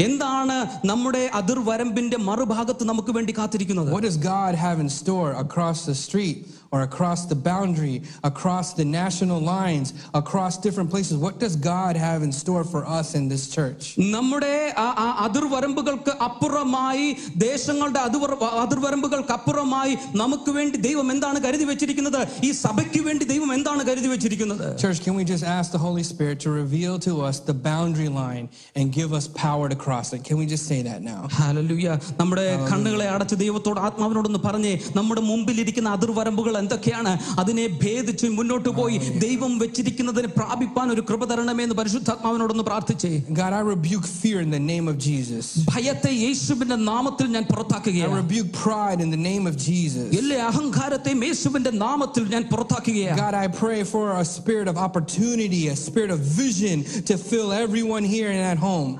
എന്താണ് 0.00 0.56
നമ്മുടെ 0.84 1.22
അതിർവരമ്പിന്റെ 1.34 2.16
മറുഭാഗത്ത് 2.28 2.84
നമുക്ക് 2.84 3.12
വേണ്ടി 3.16 3.34
കാത്തിരിക്കുന്നത് 3.38 3.90
What 3.94 4.06
does 4.08 4.18
God 4.34 4.54
have 4.64 4.78
in 4.84 4.90
store 5.00 5.30
across 5.44 5.78
the 5.90 5.96
street 6.06 6.38
or 6.74 6.80
across 6.82 7.20
the 7.24 7.38
boundary, 7.46 7.94
across 8.30 8.68
the 8.80 8.86
national 8.94 9.40
lines, 9.50 9.88
across 10.20 10.54
different 10.58 10.88
places? 10.94 11.14
What 11.24 11.36
does 11.44 11.54
God 11.68 11.94
have 12.06 12.20
in 12.26 12.32
store 12.40 12.64
for 12.72 12.82
us 12.98 13.08
in 13.20 13.24
this 13.32 13.44
church? 13.48 13.82
നമ്മുടെ 14.16 14.52
ആ- 14.84 14.94
ആ 15.04 15.06
അതിർവരമ്പുകൾക്ക് 15.26 16.14
അപ്പുറമായി 16.26 17.06
ദേശങ്ങളുടെ 17.44 18.00
അതിർ 18.08 18.32
അതിർവരമ്പുകൾക്ക് 18.64 19.34
അപ്പുറമായി 19.38 19.94
നമുക്ക് 20.22 20.52
വേണ്ടി 20.58 20.76
ദൈവം 20.88 21.10
എന്താണ് 21.14 21.40
കരുതി 21.46 21.68
വെച്ചിരിക്കുന്നത് 21.72 22.20
ഈ 22.48 22.52
സഭയ്ക്ക് 22.64 23.02
വേണ്ടി 23.08 23.24
ദൈവം 23.32 23.52
എന്താണ് 23.58 23.84
കരുതി 23.90 24.10
വെച്ചിരിക്കുന്നത് 24.14 24.66
Church, 24.84 25.00
can 25.06 25.16
we 25.20 25.26
just 25.32 25.46
ask 25.56 25.68
the 25.70 25.82
Holy 25.88 26.06
Spirit 26.12 26.38
to 26.46 26.52
reveal 26.62 26.94
to 27.08 27.14
us 27.30 27.38
the 27.50 27.58
boundary 27.70 28.12
line 28.20 28.46
and 28.78 28.86
give 29.00 29.10
us 29.20 29.26
power 29.46 29.66
to 29.68 29.78
cross 29.78 29.84
it? 29.90 30.24
Can 30.24 30.36
we 30.38 30.46
just 30.46 30.66
say 30.66 30.82
that 30.82 31.00
now? 31.02 31.20
ഹാലലുയ 31.38 31.86
നമ്മുടെ 32.20 32.44
കണ്ണുകളെ 32.70 33.06
അടച്ച് 33.14 33.36
ദൈവത്തോട് 33.44 33.80
ആത്മാവിനോടൊന്ന് 33.86 34.40
പറഞ്ഞേ 34.46 34.72
നമ്മുടെ 34.98 35.22
മുമ്പിലിരിക്കുന്ന 35.30 35.88
അതിർവരമ്പുകൾ 35.96 36.54
എന്തൊക്കെയാണ് 36.62 37.12
അതിനെ 37.42 37.66
ഭേദിച്ച് 37.82 38.28
മുന്നോട്ട് 38.38 38.70
പോയി 38.80 38.96
ദൈവം 39.26 39.52
വെച്ചിരിക്കുന്നതിന് 39.62 40.30
പ്രാപിപ്പാൻ 40.38 40.86
ഒരു 40.94 41.02
കൃപ 41.10 41.24
തരണമേ 41.32 41.64
എന്ന് 41.66 41.76
പരിശുദ്ധാത്മാവിനോടൊന്ന് 41.80 42.66
പ്രാർത്ഥിച്ചേ 42.70 43.12
God, 43.40 43.52
I 43.60 43.62
rebuke 43.74 44.06
fear 44.20 44.38
in 44.46 44.50
the 44.56 44.62
name 44.72 44.86
of 44.92 44.96
Jesus. 45.08 45.46
ഭയത്തെ 45.72 46.12
യേശുവിന്റെ 46.26 46.78
നാമത്തിൽ 46.90 47.26
ഞാൻ 47.36 47.44
I 47.46 47.50
പുറത്താക്കുകയാണ് 47.52 48.16
rebuke 48.22 48.50
pride 48.64 49.00
in 49.06 49.10
the 49.16 49.22
name 49.30 49.44
of 49.50 49.56
Jesus. 49.68 50.06
എല്ലാ 50.20 50.38
അഹങ്കാരത്തെയും 50.50 51.22
യേശുവിന്റെ 51.28 51.72
നാമത്തിൽ 51.84 52.24
ഞാൻ 52.34 52.44
പുറത്താക്കുകയാണ് 52.52 53.18
God, 53.24 53.34
I 53.44 53.48
pray 53.62 53.80
for 53.92 54.04
a 54.22 54.26
spirit 54.36 54.68
of 54.72 54.78
opportunity, 54.86 55.62
a 55.74 55.78
spirit 55.86 56.10
of 56.16 56.20
vision 56.42 56.76
to 57.10 57.14
fill 57.30 57.50
everyone 57.64 58.04
here 58.14 58.30
and 58.34 58.42
at 58.52 58.58
home. 58.68 58.90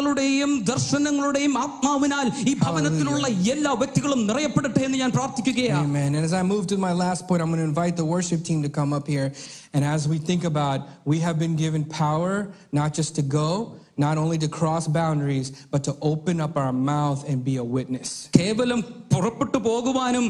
അവസരങ്ങളുടെയും 0.00 0.50
ദർശനങ്ങളുടെയും 0.68 1.54
ആത്മാവിനാൽ 1.62 2.26
ഈ 2.50 2.52
ഭവനത്തിലുള്ള 2.62 3.26
എല്ലാ 3.54 3.72
വ്യക്തികളും 3.80 4.20
നിറയപ്പെടട്ടെ 4.28 4.82
എന്ന് 4.88 4.98
ഞാൻ 5.02 5.10
പ്രാർത്ഥിക്കുകയാണ് 5.16 5.82
Amen. 5.88 6.10
And 6.16 6.24
as 6.28 6.34
I 6.40 6.44
move 6.52 6.64
to 6.72 6.76
my 6.86 6.92
last 7.02 7.20
point, 7.28 7.40
I'm 7.42 7.50
going 7.52 7.62
to 7.64 7.68
invite 7.72 7.96
the 8.02 8.08
worship 8.14 8.40
team 8.48 8.60
to 8.66 8.70
come 8.78 8.92
up 8.98 9.06
here. 9.14 9.26
And 9.74 9.82
as 9.94 10.02
we 10.12 10.18
think 10.30 10.44
about, 10.52 10.78
we 11.12 11.18
have 11.26 11.36
been 11.44 11.56
given 11.64 11.82
power 12.04 12.32
not 12.72 12.90
just 12.98 13.12
to 13.18 13.24
go, 13.40 13.48
not 13.98 14.16
only 14.22 14.38
to 14.44 14.48
cross 14.58 14.84
boundaries, 15.00 15.48
but 15.72 15.82
to 15.88 15.92
open 16.12 16.36
up 16.46 16.54
our 16.62 16.74
mouth 16.92 17.20
and 17.30 17.38
be 17.50 17.56
a 17.64 17.66
witness. 17.78 18.08
കേവലം 18.38 18.80
പുറപ്പെട്ടു 19.13 19.59
പോകുവാനും 19.67 20.25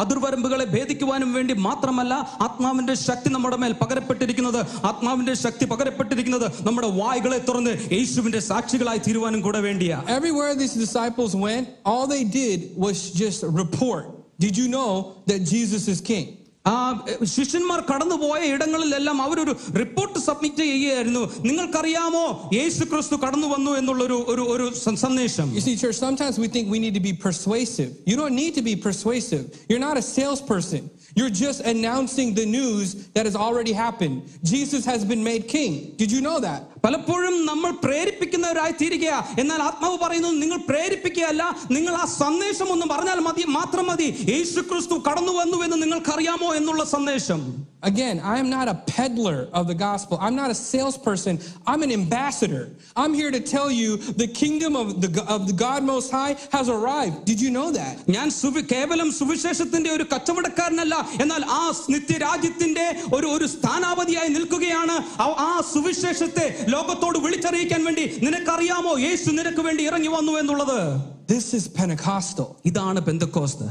അതിർവരമ്പുകളെ 0.00 0.66
ഭേദിക്കുവാനും 0.74 1.30
വേണ്ടി 1.32 1.54
മാത്രമല്ല 1.68 2.14
ആത്മാവിന്റെ 2.46 2.94
ശക്തി 3.06 3.30
നമ്മുടെ 3.36 3.56
മേൽ 3.56 3.74
പകരപ്പെട്ടിരിക്കുന്നത് 3.82 4.60
ആത്മാവിന്റെ 4.90 5.34
ശക്തി 5.44 5.66
പകരപ്പെട്ടിരിക്കുന്നത് 5.66 6.46
നമ്മുടെ 6.68 6.90
വായ്കളെ 7.00 7.40
തുറന്ന് 7.48 7.74
യേശുവിന്റെ 7.96 8.42
സാക്ഷികളായി 8.50 9.02
തീരുവാനും 9.08 9.42
കൂടെ 9.48 9.62
വേണ്ടിയാ 9.68 9.98
Everywhere 10.18 10.52
these 10.54 10.76
disciples 10.86 11.34
went, 11.36 11.64
all 11.84 12.06
they 12.06 12.24
did 12.40 12.58
was 12.76 12.98
just 13.22 13.40
report. 13.62 14.04
Did 14.38 14.56
you 14.56 14.68
know 14.68 14.90
that 15.26 15.40
Jesus 15.44 15.84
is 15.88 16.00
king? 16.02 16.26
ആ 16.67 17.05
ശിഷ്യന്മാർ 17.23 17.79
കടന്നുപോയ 17.81 18.41
ഇടങ്ങളിലെല്ലാം 18.53 19.21
അവരൊരു 19.21 19.53
റിപ്പോർട്ട് 19.79 20.19
സബ്മിറ്റ് 20.19 20.57
ചെയ്യുകയായിരുന്നു 20.57 21.23
നിങ്ങൾക്കറിയാമോ 21.47 22.49
യേശു 22.53 22.83
ക്രിസ്തു 22.83 23.15
കടന്നു 23.15 23.47
വന്നു 23.47 23.71
എന്നുള്ളൊരു 23.71 24.25
ഒരു 24.27 24.41
ഒരു 24.41 24.73
സ- 24.83 24.95
സന്ദേശം 24.95 25.49
You 25.55 25.63
see, 25.67 25.75
church, 25.75 25.99
sometimes 26.05 26.37
we 26.43 26.47
think 26.47 26.65
we 26.75 26.79
need 26.79 26.93
to 26.93 27.03
be 27.09 27.13
persuasive. 27.27 27.89
You 28.11 28.15
don't 28.21 28.35
need 28.43 28.53
to 28.55 28.63
be 28.69 28.75
persuasive. 28.87 29.43
You're 29.69 29.85
not 29.89 29.97
a 29.97 30.05
salesperson. 30.17 30.83
You're 31.17 31.35
just 31.45 31.59
announcing 31.73 32.33
the 32.33 32.45
news 32.45 32.87
that 33.15 33.25
has 33.29 33.35
already 33.35 33.73
happened. 33.73 34.15
Jesus 34.43 34.83
has 34.85 35.01
been 35.05 35.23
made 35.23 35.47
king. 35.47 35.95
Did 35.97 36.11
you 36.11 36.21
know 36.21 36.39
that? 36.39 36.61
പലപ്പോഴും 36.85 37.35
നമ്മൾ 37.49 37.71
പ്രേരിപ്പിക്കുന്നവരായി 37.83 38.73
തീരുകയാ 38.79 39.17
എന്നാൽ 39.41 39.59
ആത്മാവ് 39.67 39.97
പറയുന്നത് 40.01 40.35
നിങ്ങൾ 40.41 40.59
പ്രേരിപ്പിക്കുകയല്ല 40.71 41.43
നിങ്ങൾ 41.75 41.93
ആ 42.01 42.05
സന്ദേശം 42.23 42.71
ഒന്ന് 42.73 42.87
പറഞ്ഞാൽ 42.93 43.19
മതി 43.27 43.43
മാത്രം 43.59 43.85
മതി 43.91 44.07
യേശു 44.33 44.61
ക്രിസ്തു 44.71 44.97
കടന്നു 45.07 45.35
വന്നു 45.41 45.59
എന്ന് 45.67 45.77
നിങ്ങൾക്കറിയാമോ 45.83 46.49
എന്നുള്ള 46.61 46.85
സന്ദേശം 46.95 47.43
Again, 47.83 48.21
I 48.23 48.37
am 48.37 48.49
not 48.49 48.67
a 48.69 48.75
peddler 48.87 49.49
of 49.51 49.67
the 49.67 49.75
gospel. 49.75 50.17
I'm 50.21 50.35
not 50.35 50.49
a 50.49 50.55
salesperson. 50.55 51.37
I'm 51.67 51.83
an 51.83 51.91
ambassador. 51.91 52.61
I'm 52.95 53.13
here 53.13 53.29
to 53.29 53.41
tell 53.41 53.69
you 53.69 53.97
the 53.97 54.27
kingdom 54.27 54.77
of 54.77 55.01
the, 55.01 55.09
of 55.27 55.47
the 55.49 55.53
God 55.53 55.83
Most 55.83 56.09
High 56.09 56.37
has 56.53 56.69
arrived. 56.69 57.25
Did 57.25 57.41
you 57.41 57.51
know 57.51 57.69
that? 57.73 57.95
ഞാൻ 58.15 58.29
സുവി 58.39 58.63
കേവലം 58.71 59.09
സുവിശേഷത്തിന്റെ 59.19 59.89
ഒരു 59.97 60.05
കച്ചവടക്കാരനല്ല 60.13 60.95
എന്നാൽ 61.20 61.42
ആ 61.52 61.62
നിത്യരാജ്യത്തിന്റെ 61.88 62.86
ഒരു 63.12 63.26
ഒരു 63.26 63.46
സ്ഥാനാപതിയായി 63.46 64.28
നിൽക്കുകയാണ് 64.28 64.96
ആ- 65.18 65.62
സുവിശേഷത്തെ 65.72 66.46
ലോകത്തോട് 66.68 67.18
വിളിച്ചറിയിക്കാൻ 67.18 67.84
വേണ്ടി 67.84 68.04
നിനക്കറിയാമോ 68.22 68.98
യേശു 69.00 69.30
നിനക്ക് 69.30 69.60
വേണ്ടി 69.60 69.84
ഇറങ്ങി 69.84 70.08
വന്നു 70.08 70.32
എന്നുള്ളത് 70.38 70.78
This 71.28 71.46
is 71.54 71.64
Pentecostal. 71.78 72.48
ഇതാണ് 72.64 73.00
പെന്തക്കോസ്ത് 73.06 73.68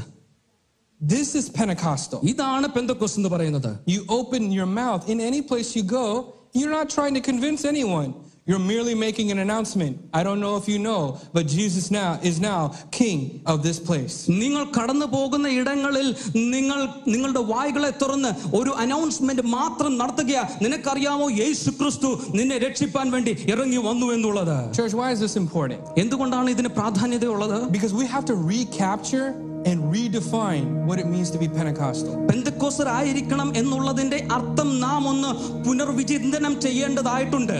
This 1.00 1.28
is 1.34 1.46
Pentecostal. 1.50 2.20
ഇതാണ് 2.24 2.66
പെന്തക്കോസ് 2.68 3.16
എന്ന് 3.16 3.28
പറയുന്നത് 3.28 3.70
You 3.86 4.00
open 4.10 4.42
your 4.52 4.68
mouth 4.80 5.04
in 5.08 5.20
any 5.22 5.42
place 5.42 5.70
you 5.76 5.84
go, 5.92 6.06
you're 6.54 6.74
not 6.78 6.88
trying 6.90 7.14
to 7.14 7.22
convince 7.22 7.62
anyone. 7.64 8.10
You're 8.47 8.65
merely 8.67 8.93
making 8.97 9.27
an 9.31 9.39
announcement. 9.39 9.93
I 10.13 10.21
don't 10.21 10.41
know 10.41 10.57
if 10.57 10.65
you 10.67 10.79
know, 10.79 11.01
but 11.35 11.43
Jesus 11.49 11.85
now 11.91 12.09
is 12.21 12.37
now 12.41 12.59
king 12.91 13.19
of 13.45 13.57
this 13.67 13.77
place. 13.79 14.15
നിങ്ങൾ 14.41 14.63
കടന്നു 14.77 15.07
പോകുന്ന 15.13 15.47
ഇടങ്ങളിൽ 15.59 16.07
നിങ്ങൾ 16.53 16.79
നിങ്ങളുടെ 17.13 17.43
വായ്കളെ 17.51 17.91
തുറന്ന് 18.01 18.31
ഒരു 18.59 18.73
announcement 18.83 19.45
മാത്രം 19.55 19.93
നടത്തുക 19.97 20.33
നിനക്കറിയാമോ 20.63 21.29
യേശു 21.41 21.71
ക്രിസ്തു 21.79 22.09
നിന്നെ 22.37 22.57
രക്ഷിപ്പാൻ 22.65 23.07
വേണ്ടി 23.11 23.35
ഇറങ്ങി 23.53 23.81
വന്നു 23.87 24.09
എന്നുള്ളത് 24.15 24.57
Church, 24.79 24.95
why 25.01 25.09
is 25.15 25.21
this 25.25 25.37
important? 25.43 25.81
എന്തുകൊണ്ടാണ് 26.03 26.49
ഇതിന് 26.57 26.71
പ്രാധാന്യതയുള്ളത് 26.79 27.57
Because 27.77 27.95
we 28.01 28.07
have 28.07 28.27
to 28.31 28.37
recapture 28.53 29.27
and 29.63 29.79
redefine 29.95 30.65
what 30.87 30.97
it 30.99 31.07
means 31.07 31.29
to 31.31 31.37
be 31.37 31.49
Pentecostal. 31.57 32.13
പെന്തക്കോസരായിരിക്കണം 32.29 33.49
എന്നുള്ളതിന്റെ 33.59 34.19
അർത്ഥം 34.31 34.69
നാം 34.79 35.01
ഒന്ന് 35.11 35.31
പുനർവിചിന്തനം 35.67 36.53
ചെയ്യേണ്ടതായിട്ടുണ്ട് 36.61 37.57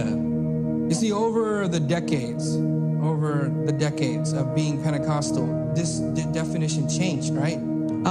You 0.89 0.95
see, 1.01 1.11
over 1.25 1.67
the 1.67 1.81
decades, 1.95 2.45
over 3.11 3.31
the 3.67 3.75
decades 3.87 4.29
of 4.33 4.55
being 4.55 4.75
Pentecostal, 4.85 5.45
this 5.79 5.91
de- 6.17 6.31
definition 6.41 6.83
changed, 6.99 7.31
right? 7.43 7.61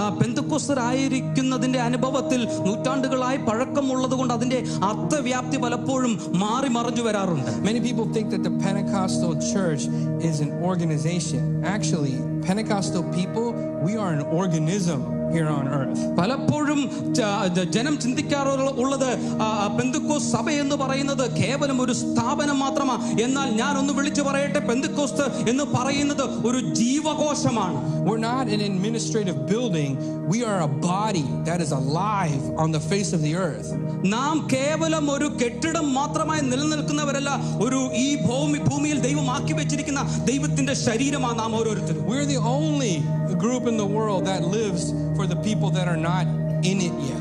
ആ 0.01 0.03
പെന്തക്കോസരായിരിക്കുന്നതിന്റെ 0.19 1.81
അനുഭവത്തിൽ 1.81 2.41
നൂറ്റാണ്ടുകളായി 2.67 3.39
പഴക്കമുള്ളത് 3.49 4.15
കൊണ്ട് 4.19 4.33
അതിന്റെ 4.35 4.59
അർത്ഥവ്യാപ്തി 4.91 5.57
പലപ്പോഴും 5.57 6.13
മാറി 6.43 6.69
മറിഞ്ഞു 6.69 7.03
വരാറുണ്ട് 7.03 7.51
Many 7.69 7.81
people 7.89 8.07
think 8.17 8.29
that 8.35 8.43
the 8.49 8.55
Pentecostal 8.67 9.33
church 9.53 9.83
is 10.31 10.39
an 10.47 10.53
organization. 10.71 11.43
Actually, 11.75 12.15
Pentecostal 12.49 13.05
people, 13.19 13.47
we 13.87 13.93
are 14.03 14.11
an 14.19 14.25
organism 14.41 15.01
here 15.33 15.51
on 15.51 15.67
earth. 15.71 16.01
പലപ്പോഴും 16.17 16.81
ച- 17.15 17.29
ജ- 17.57 17.67
ജനം 17.71 17.95
ചിന്തിക്കാറുള്ള 17.99 18.71
ഉള്ളത് 18.83 19.09
ആ, 19.41 19.47
പെന്തക്കോസ് 19.77 20.29
സഭ 20.33 20.51
എന്ന് 20.63 20.77
പറയുന്നത് 20.77 21.25
കേവലം 21.37 21.79
ഒരു 21.83 21.95
സ്ഥാപനം 22.03 22.59
മാത്രമാണ് 22.59 22.91
എന്നാൽ 23.23 23.49
ഞാൻ 23.55 23.73
ഒന്ന് 23.79 23.93
വിളിച്ചു 23.93 24.23
പറയട്ടെ 24.23 24.61
പെന്തക്കോസ്ത് 24.69 25.25
എന്ന് 25.51 25.67
പറയുന്നത് 25.77 26.25
ഒരു 26.47 26.61
ജീവകോശമാണ് 26.83 27.79
We're 28.05 28.23
not 28.25 28.47
an 28.49 28.63
administrative 28.63 29.47
building, 29.47 29.91
we 30.27 30.39
are 30.45 30.61
a 30.61 30.71
body 30.87 31.25
that 31.45 31.61
is 31.61 31.73
alive 31.73 32.43
on 32.57 32.71
the 32.73 32.83
face 32.83 33.13
of 33.13 33.23
the 33.23 33.35
earth. 33.45 33.69
നാം 34.13 34.37
കേവലം 34.53 35.05
ഒരു 35.11 35.29
കെട്ടിടം 35.41 35.87
മാത്രമായി 35.95 36.43
നിലനിൽക്കുന്നവരല്ല 36.43 37.31
ഒരു 37.61 37.81
ഈ 37.99 38.09
ഭൂമി 38.25 38.59
ഭൂമിയിൽ 38.69 38.99
ദൈവം 39.01 39.31
ആക്കി 39.31 39.55
വെച്ചിരിക്കുന്ന 39.55 40.01
ദൈവത്തിന്റെ 40.25 40.75
ശരീരമാണ് 40.83 41.39
നാം 41.39 41.55
ഓരോരുത്തരും 41.57 42.07
We're 42.11 42.27
the 42.27 42.41
only 42.55 42.95
group 43.39 43.67
in 43.67 43.77
the 43.77 43.87
world 43.87 44.27
that 44.27 44.43
lives 44.43 44.93
for 45.17 45.27
the 45.27 45.37
people 45.37 45.71
that 45.71 45.87
are 45.89 45.97
not 45.97 46.27
in 46.63 46.81
it 46.81 46.97
yet. 47.11 47.21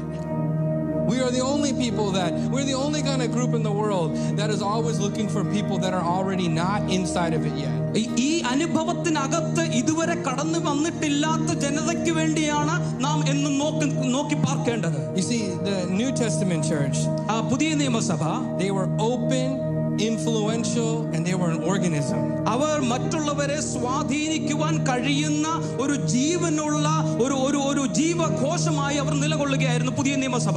We 1.12 1.20
are 1.20 1.32
the 1.32 1.41
only 1.41 1.74
people 1.74 2.12
that, 2.12 2.32
we're 2.54 2.64
the 2.64 2.76
only 2.76 3.02
kind 3.02 3.22
of 3.22 3.32
group 3.32 3.54
in 3.54 3.64
the 3.64 3.72
world 3.72 4.10
that 4.38 4.49
is 4.49 4.62
always 4.62 4.97
looking 4.99 5.28
for 5.28 5.43
people 5.58 5.78
that 5.80 5.93
are 5.93 6.06
already 6.16 6.47
not 6.47 6.89
inside 6.89 7.34
of 7.34 7.45
it 7.45 7.56
yet. 7.66 7.78
ഈ- 8.02 8.10
ഈ 8.26 8.41
അനുഭവത്തിനകത്ത് 8.52 9.64
ഇതുവരെ 9.80 10.16
കടന്നു 10.28 10.60
വന്നിട്ടില്ലാത്ത 10.60 11.54
ജനതയ്ക്ക് 11.64 12.12
വേണ്ടിയാണ് 12.12 12.76
നാം 13.04 13.20
എന്നും 13.28 13.58
നോക്കി 13.58 13.88
നോക്കി 14.16 14.38
പാർക്കേണ്ടത് 14.45 14.99
You 15.20 15.26
see, 15.32 15.41
the 15.70 15.76
New 15.99 16.12
Testament 16.22 16.64
church, 16.72 16.99
ആ 17.34 17.36
പുതിയ 17.52 17.74
നിയമസഭ 17.74 18.22
they 18.62 18.72
were 18.78 18.88
open, 19.10 19.47
influential, 19.95 21.16
and 21.16 21.22
they 21.26 21.36
were 21.36 21.52
an 21.52 21.62
organism. 21.70 22.49
അവർ 22.49 22.82
മറ്റുള്ളവരെ 22.82 23.62
സ്വാധീനിക്കുവാൻ 23.62 24.88
കഴിയുന്ന 24.88 25.47
ഒരു 25.82 25.95
ജീവനുള്ള 26.08 26.88
ഒരു 27.22 27.34
ഒരു 27.34 27.58
ഒരു 27.58 27.93
ജീവകോശമായി 27.93 28.97
അവർ 28.97 29.14
നിലകൊള്ളുകയായിരുന്നു 29.14 29.91
പുതിയ 29.91 30.16
നിയമസഭ 30.16 30.56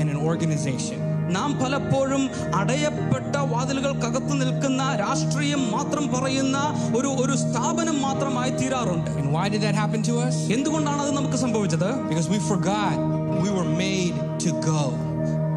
and 0.00 0.10
an 0.12 0.18
organization. 0.28 1.07
നാം 1.29 1.49
പലപ്പോഴും 1.59 2.23
അടയപ്പെട്ട 2.59 3.35
വാതിലുകൾക്കകത്ത് 3.53 4.33
നിൽക്കുന്ന 4.41 4.83
രാഷ്ട്രീയം 4.95 5.63
മാത്രം 5.71 6.07
പറയുന്ന 6.07 6.57
ഒരു 6.99 7.11
ഒരു 7.23 7.35
സ്ഥാപനം 7.45 7.99
മാത്രമായി 8.01 8.53
തീരാറുണ്ട് 8.53 9.11
And 9.19 9.29
why 9.33 9.45
did 9.49 9.61
that 9.61 9.75
happen 9.75 10.03
to 10.03 10.15
us? 10.19 10.37
എന്തുകൊണ്ടാണ് 10.57 11.01
അത് 11.01 11.13
നമുക്ക് 11.19 11.39
സംഭവിച്ചത് 11.45 11.89
Because 12.09 12.29
we 12.29 12.41
forgot 12.51 12.97
we 13.43 13.49
were 13.49 13.69
made 13.77 14.15
to 14.39 14.51
go. 14.63 14.81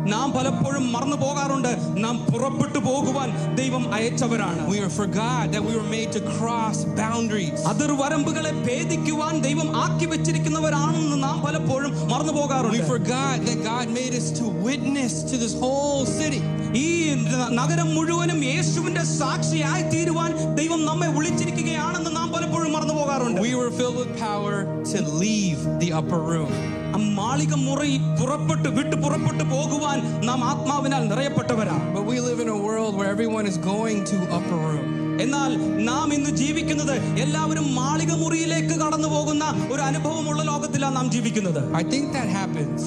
നാം 0.06 0.34
പലപ്പോഴും 0.34 0.92
മറന്നു 0.92 1.16
പോകാറുണ്ട് 1.16 1.72
നാം 1.98 2.26
പുറപ്പെട്ടു 2.26 2.80
പോകുവാൻ 2.80 3.30
ദൈവം 3.56 3.94
അയച്ചവരാണ് 3.94 4.62
We 4.70 4.78
forgot 4.98 5.44
that 5.54 5.64
we 5.68 5.74
were 5.76 5.90
made 5.90 6.12
to 6.12 6.22
cross 6.38 6.78
boundaries. 7.02 7.60
അതിർവരമ്പുകളെ 7.72 8.52
ഭേദിക്കുവാൻ 8.68 9.34
ദൈവം 9.40 9.78
ആക്കി 9.78 10.06
വെച്ചിരിക്കുന്നവരാണെന്ന് 10.06 11.24
നാം 11.24 11.42
പലപ്പോഴും 11.42 11.92
മറന്നു 12.10 12.34
We 12.34 12.40
പോകാറുണ്ട് 12.40 12.86
forgot 12.90 13.36
that 13.48 13.60
God 13.64 13.86
made 14.00 14.14
us 14.14 14.30
to 14.40 14.46
witness 14.70 15.16
to 15.32 15.38
this 15.38 15.56
whole 15.56 16.06
city. 16.14 16.42
ഈ 16.78 16.88
ന- 17.26 17.52
നഗരം 17.60 17.90
മുഴുവനും 17.96 18.40
യേശുവിന്റെ 18.46 19.04
സാക്ഷിയായി 19.20 19.84
തീരുവാൻ 19.94 20.32
ദൈവം 20.56 20.86
നമ്മെ 20.86 21.08
വിളിച്ചിരിക്കുകയാണെന്ന് 21.08 22.16
നാം 22.16 22.30
പലപ്പോഴും 22.32 22.72
മറന്നു 22.72 22.94
പോകാറുണ്ട് 22.94 23.42
We 23.42 23.54
were 23.56 23.72
filled 23.72 23.98
with 23.98 24.14
power 24.22 24.56
to 24.94 25.00
leave 25.24 25.62
the 25.84 25.92
upper 25.94 26.22
room. 26.32 26.52
ആ 26.94 27.00
മാളിക 27.18 27.54
മുറി 27.66 27.92
പുറപ്പെട്ട് 28.20 28.70
വിട്ടു 28.78 28.96
പുറപ്പെട്ടു 29.04 29.44
പോകുവാൻ 29.54 29.98
നാം 30.28 30.42
ആത്മാവിനാൽ 30.52 31.04
നിറയപ്പെട്ടവരാണ് 31.12 31.84
But 31.96 32.06
we 32.06 32.18
live 32.20 32.40
in 32.40 32.50
a 32.50 32.60
world 32.60 32.94
where 32.98 33.10
everyone 33.10 33.48
is 33.48 33.58
going 33.68 34.00
to 34.12 34.18
upper 34.38 34.60
room. 34.66 34.86
എന്നാൽ 35.24 35.52
നാം 35.88 36.08
ഇന്ന് 36.14 36.32
ജീവിക്കുന്നത് 36.42 36.94
എല്ലാവരും 37.24 37.68
മാളിക 37.76 38.12
മുറിയിലേക്ക് 38.16 38.76
കടന്നു 38.82 39.08
പോകുന്ന 39.08 39.44
ഒരു 39.74 39.82
അനുഭവമുള്ള 39.82 40.42
ലോകത്തിലാണ് 40.44 40.96
നാം 40.96 41.10
ജീവിക്കുന്നത് 41.16 41.62
I 41.82 41.86
think 41.86 42.06
that 42.12 42.30
happens 42.32 42.82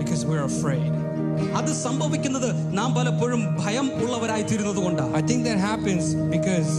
because 0.00 0.22
we're 0.24 0.46
afraid. 0.52 0.90
അത് 1.58 1.70
സംഭവിക്കുന്നത് 1.84 2.48
നാം 2.78 2.90
പലപ്പോഴും 2.96 3.42
ഭയം 3.60 3.86
ഉള്ളവരായി 4.04 4.44
തീരുന്നത് 4.50 4.80
കൊണ്ടാണ് 4.84 5.12
I 5.14 5.24
think 5.30 5.42
that 5.44 5.60
happens 5.68 6.04
because 6.34 6.70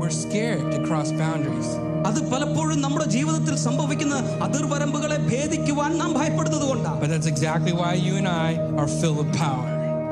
we're 0.00 0.16
scared 0.18 0.64
to 0.72 0.78
cross 0.88 1.10
boundaries. 1.14 1.70
അത് 2.06 2.20
പലപ്പോഴും 2.30 2.76
നമ്മുടെ 2.80 3.06
ജീവിതത്തിൽ 3.08 3.54
സംഭവിക്കുന്ന 3.66 4.16
അതിർവരമ്പുകളെ 4.42 5.18
ഭേദിക്കുവാൻ 5.30 5.92
നാം 5.98 6.12
ഭയപ്പെടുന്നത് 6.12 6.66
കൊണ്ടാണ് 6.68 7.00
But 7.00 7.10
that's 7.10 7.26
exactly 7.26 7.72
why 7.72 7.92
you 8.00 8.14
and 8.16 8.28
I 8.40 8.50
are 8.80 8.88
filled 8.90 9.18
with 9.18 9.32
power. 9.36 9.64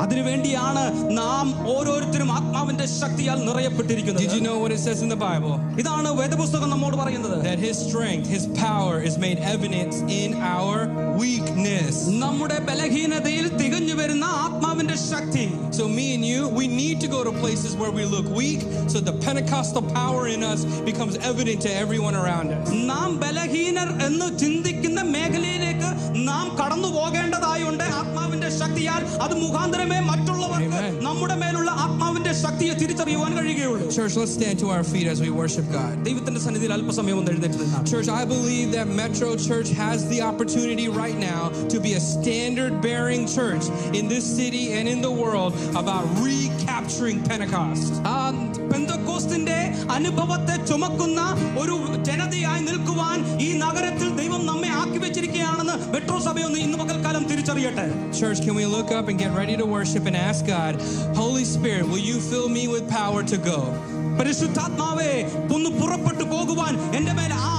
അതിനുവേണ്ടിയാണ് 0.05 0.83
നാം 1.19 1.47
ഓരോരുത്തരും 1.73 2.31
ആത്മാവിന്റെ 2.37 2.87
ശക്തിയാൽ 2.95 3.37
Did 3.37 3.43
you 3.43 3.49
നിറയപ്പെട്ടിരിക്കുന്നത് 3.49 4.41
know 4.47 4.57
what 4.63 4.73
it 4.73 4.81
says 4.87 5.01
in 5.05 5.11
the 5.15 5.21
Bible? 5.27 5.53
ഇതാണ് 5.81 6.09
വേദപുസ്തകം 6.21 6.71
നമ്മോട് 6.75 6.97
പറയുന്നത് 6.97 7.37
That 7.47 7.61
his 7.67 7.77
strength, 7.87 8.27
his 8.29 8.45
power 8.61 8.97
is 9.11 9.17
made 9.19 9.39
evident 9.55 9.93
in 10.21 10.31
our 10.55 10.77
weakness. 11.25 11.95
നമ്മുടെ 12.25 12.59
ബലഹീനതയിൽ 12.71 13.47
തികഞ്ഞു 13.61 13.95
വരുന്ന 14.01 14.27
ആത്മാവിന്റെ 14.45 14.99
ശക്തി 15.11 15.47
So, 15.79 15.85
me 15.91 16.07
and 16.17 16.25
you, 16.25 16.41
we 16.59 16.67
need 16.81 16.99
to 17.01 17.09
go 17.09 17.21
to 17.29 17.33
places 17.43 17.73
where 17.81 17.95
we 17.99 18.05
look 18.07 18.29
weak 18.35 18.61
so 18.93 18.99
the 19.03 19.17
Pentecostal 19.25 19.85
power 19.95 20.25
in 20.29 20.43
us 20.45 20.61
becomes 20.91 21.15
evident 21.31 21.61
to 21.63 21.73
everyone 21.83 22.17
around 22.23 22.49
us. 22.59 22.69
നാം 22.93 23.11
ബലഹീനർ 23.25 23.89
എന്ന് 24.07 24.29
ചിന്തിക്കുന്ന 24.43 25.01
മേഖലയിലേക്ക് 25.15 25.91
നാം 26.29 26.47
കടന്നു 26.61 26.91
പോകേണ്ടതായുണ്ട് 26.91 27.28
ആത്മാവിന്റെ 28.79 28.79
ശക്തിയാൽ 28.79 29.03
അത് 29.25 29.35
മുഖാന്തരമേ 29.43 29.99
മറ്റുള്ളവർക്ക് 30.09 30.53
Amen. 30.75 30.95
നമ്മുടെ 31.07 31.35
മേലുള്ള 31.41 31.71
ആത്മാവിന്റെ 31.85 32.33
ശക്തിയെ 32.43 32.75
തിരിച്ചറിയുവാൻ 32.81 33.33
കഴിയുകയുള്ളൂ 33.39 33.87
Church, 33.97 34.15
let's 34.17 34.35
stand 34.35 34.57
to 34.61 34.69
our 34.71 34.85
feet 34.85 35.07
as 35.07 35.19
we 35.21 35.31
worship 35.33 35.67
God. 35.73 35.93
ദൈവത്തിന്റെ 36.07 36.41
സന്നിധിയിൽ 36.45 36.73
അല്പസമയം 36.77 37.17
ഒന്ന് 37.21 37.33
എഴുന്നേറ്റ് 37.33 37.59
നിന്നാണ് 37.63 37.87
Church, 37.87 38.09
I 38.15 38.25
believe 38.27 38.69
that 38.77 38.89
Metro 38.95 39.31
Church 39.49 39.71
has 39.77 39.99
the 40.09 40.21
opportunity 40.23 40.87
right 40.95 41.19
now 41.25 41.43
to 41.73 41.79
be 41.79 41.93
a 41.95 42.05
standard 42.09 42.75
bearing 42.81 43.25
church 43.29 43.67
in 43.93 44.05
this 44.09 44.27
city 44.39 44.65
and 44.79 44.87
in 44.87 45.01
the 45.01 45.15
world 45.15 45.53
about 45.83 46.05
recapturing 46.25 47.21
Pentecost. 47.31 47.91
ആ 48.09 48.17
പെന്തക്കോസ്തിന്റെ 48.71 49.59
അനുഭവത്തെ 49.97 50.57
ചുമക്കുന്ന 50.69 51.21
ഒരു 51.63 51.75
ജനതയായി 52.09 52.63
നിൽക്കുവാൻ 52.69 53.19
ഈ 53.41 53.51
നഗരത്തിൽ 53.63 54.09
ദൈവം 54.21 54.43
നമ്മെ 54.47 54.68
ആക്കി 54.99 54.99
വെച്ചിരിക്കുകയാണെന്ന് 54.99 55.77
മെട്രോ 55.95 56.19
സഭയൊന്ന് 56.21 56.59
ഇന്ന് 56.67 56.79
പകൽക്കാലം 56.83 57.25
തിരിച്ചറിയട്ടെ 57.31 57.87
Church, 58.13 58.41
can 58.47 58.55
we 58.55 58.67
look 58.69 58.91
up 58.99 59.07
and 59.11 59.19
get 59.19 59.33
ready 59.35 59.57
to 59.57 59.67
worship 59.69 60.05
and 60.07 60.19
ask 60.29 60.41
God, 60.49 60.75
Holy 61.15 61.45
Spirit, 61.47 61.85
will 61.93 62.05
you 62.05 62.19
fill 62.31 62.49
me 62.51 62.65
with 62.75 62.85
power 62.93 63.23
to 63.25 63.39
go? 63.51 63.59
പരിശുദ്ധാത്മാവേ 64.19 65.13
ഒന്ന് 65.55 65.71
പുറപ്പെട്ടു 65.79 66.25
പോകുവാൻ 66.33 66.75
എന്റെ 66.99 67.13
മേൽ 67.19 67.33
ആ 67.47 67.55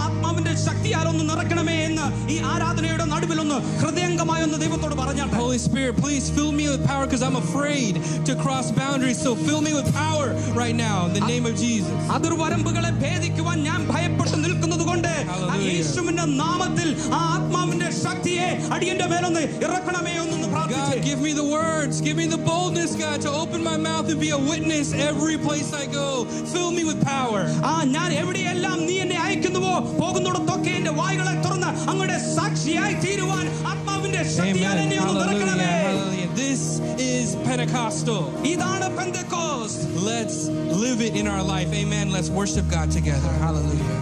ആത്മാവിന്റെ 0.50 0.54
ശക്തിയാൽ 0.60 1.06
ഒന്ന് 1.10 1.24
നിറയ്ക്കണമേ 1.30 1.76
എന്ന് 1.88 2.06
ഈ 2.34 2.38
ആരാധനയുടെ 2.52 3.06
നടുവിൽ 3.12 3.40
ഒന്ന് 3.42 3.58
ഹൃദയംഗമായി 3.82 4.44
എന്ന് 4.46 4.58
ദൈവത്തോട് 4.64 4.96
പറഞ്ഞാട്ടെ 5.02 5.34
Holy 5.38 5.60
Spirit, 5.66 5.94
please 5.98 6.26
fill 6.38 6.52
me 6.52 6.66
with 6.72 6.82
power 6.88 7.04
because 7.06 7.24
I'm 7.28 7.38
afraid 7.40 7.94
to 8.28 8.34
cross 8.44 8.68
boundaries. 8.74 9.20
So 9.20 9.32
fill 9.40 9.62
me 9.62 9.74
with 9.78 9.90
power 9.98 10.28
right 10.56 10.76
now 10.80 10.98
in 11.08 11.14
the 11.18 11.26
name 11.32 11.46
of 11.46 11.56
Jesus. 11.58 11.94
അതിർവരമ്പുകളെ 12.16 12.92
ഭേദിക്കുവാൻ 13.04 13.58
ഞാൻ 13.70 13.82
ഭയപ്പെട്ട് 13.92 14.36
നിൽക്കുന്നത് 14.46 14.84
കൊണ്ട് 14.90 15.12
ആ 15.12 15.28
Hallelujah. 15.30 15.68
യേശുവിന്റെ 15.70 16.26
നാമത്തിൽ 16.42 16.90
ആ 17.12 17.22
ആത്മാവിന്റെ 17.36 17.90
ശക്തിയെ 18.04 18.48
അടിയന്റെ 18.76 19.08
മേലൊന്ന് 19.14 19.44
ഇറക്കണമേ 19.66 20.16
എന്നൊന്ന് 20.22 20.48
God, 20.48 20.54
പ്രാർത്ഥിച്ച് 20.56 21.04
give 21.08 21.22
me 21.28 21.34
the 21.34 21.48
words, 21.56 21.96
give 22.02 22.18
me 22.22 22.28
the 22.28 22.42
boldness, 22.50 22.92
God, 23.04 23.18
to 23.26 23.32
open 23.42 23.62
my 23.64 23.78
mouth 23.88 24.10
and 24.14 24.20
be 24.20 24.32
a 24.32 24.44
witness 24.52 24.88
every 25.10 25.38
place 25.40 25.72
I 25.76 25.88
go. 25.94 26.08
Fill 26.54 26.72
me 26.72 26.84
with 26.90 27.00
power. 27.14 27.42
ആ 27.72 27.76
ഞാൻ 27.96 28.10
എവിടെയെല്ലാം 28.22 28.78
നീ 28.88 28.96
എന്നെ 29.06 29.18
അയക്കുന്നുവോ 29.26 29.74
പോകുന്നിടത്തൊക്കെ 30.00 30.39
എന്റെ 30.40 30.92
വായ്കളെ 31.00 31.34
തുറന്ന് 31.46 31.70
അങ്ങയുടെ 31.92 32.18
സാക്ഷിയായി 32.36 32.96
തീരുവാൻ 33.04 33.46
ആത്മാവിന്റെ 33.72 34.22
ശക്തിയാൽ 34.36 34.76
Amen. 34.76 34.84
എന്നെ 34.84 34.98
ഒന്ന് 35.08 35.22
Hallelujah. 35.22 35.48
നിറക്കണമേ 35.48 35.72
Hallelujah. 35.88 36.30
This 36.42 36.62
is 37.10 37.28
Pentecostal. 37.48 38.22
ഇതാണ് 38.52 38.88
Pentecost 38.98 39.84
Let's 40.12 40.38
live 40.84 41.00
it 41.08 41.14
in 41.22 41.28
our 41.34 41.44
life. 41.54 41.72
Amen. 41.82 42.08
Let's 42.16 42.32
worship 42.40 42.66
God 42.78 42.90
together. 42.98 43.32
Hallelujah. 43.46 44.00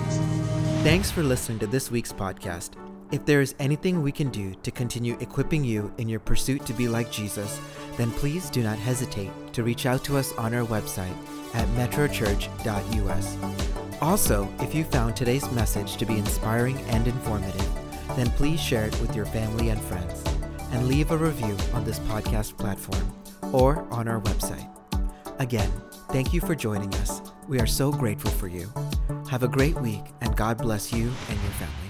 Thanks 0.87 1.09
for 1.15 1.23
listening 1.33 1.59
to 1.65 1.69
this 1.75 1.85
week's 1.95 2.13
podcast. 2.23 2.71
If 3.17 3.21
there 3.29 3.41
is 3.47 3.51
anything 3.67 3.95
we 4.07 4.13
can 4.19 4.29
do 4.41 4.45
to 4.65 4.71
continue 4.81 5.15
equipping 5.27 5.63
you 5.73 5.81
in 6.01 6.07
your 6.13 6.23
pursuit 6.31 6.61
to 6.69 6.73
be 6.81 6.87
like 6.97 7.09
Jesus, 7.19 7.51
then 7.99 8.09
please 8.21 8.45
do 8.57 8.61
not 8.69 8.79
hesitate 8.89 9.31
to 9.55 9.59
reach 9.69 9.83
out 9.91 10.01
to 10.07 10.13
us 10.21 10.29
on 10.45 10.49
our 10.57 10.67
website 10.75 11.17
at 11.54 11.66
metrochurch.us. 11.68 13.36
Also, 14.00 14.48
if 14.60 14.74
you 14.74 14.84
found 14.84 15.16
today's 15.16 15.50
message 15.52 15.96
to 15.96 16.06
be 16.06 16.16
inspiring 16.16 16.78
and 16.88 17.06
informative, 17.06 17.68
then 18.16 18.30
please 18.30 18.60
share 18.60 18.86
it 18.86 19.00
with 19.00 19.14
your 19.14 19.26
family 19.26 19.70
and 19.70 19.80
friends 19.82 20.22
and 20.72 20.86
leave 20.86 21.10
a 21.10 21.16
review 21.16 21.56
on 21.72 21.84
this 21.84 21.98
podcast 22.00 22.56
platform 22.56 23.12
or 23.52 23.86
on 23.90 24.08
our 24.08 24.20
website. 24.20 24.68
Again, 25.40 25.70
thank 26.10 26.32
you 26.32 26.40
for 26.40 26.54
joining 26.54 26.94
us. 26.96 27.20
We 27.48 27.60
are 27.60 27.66
so 27.66 27.90
grateful 27.90 28.30
for 28.30 28.48
you. 28.48 28.72
Have 29.30 29.42
a 29.42 29.48
great 29.48 29.76
week 29.80 30.04
and 30.20 30.36
God 30.36 30.58
bless 30.58 30.92
you 30.92 31.10
and 31.28 31.40
your 31.40 31.52
family. 31.52 31.87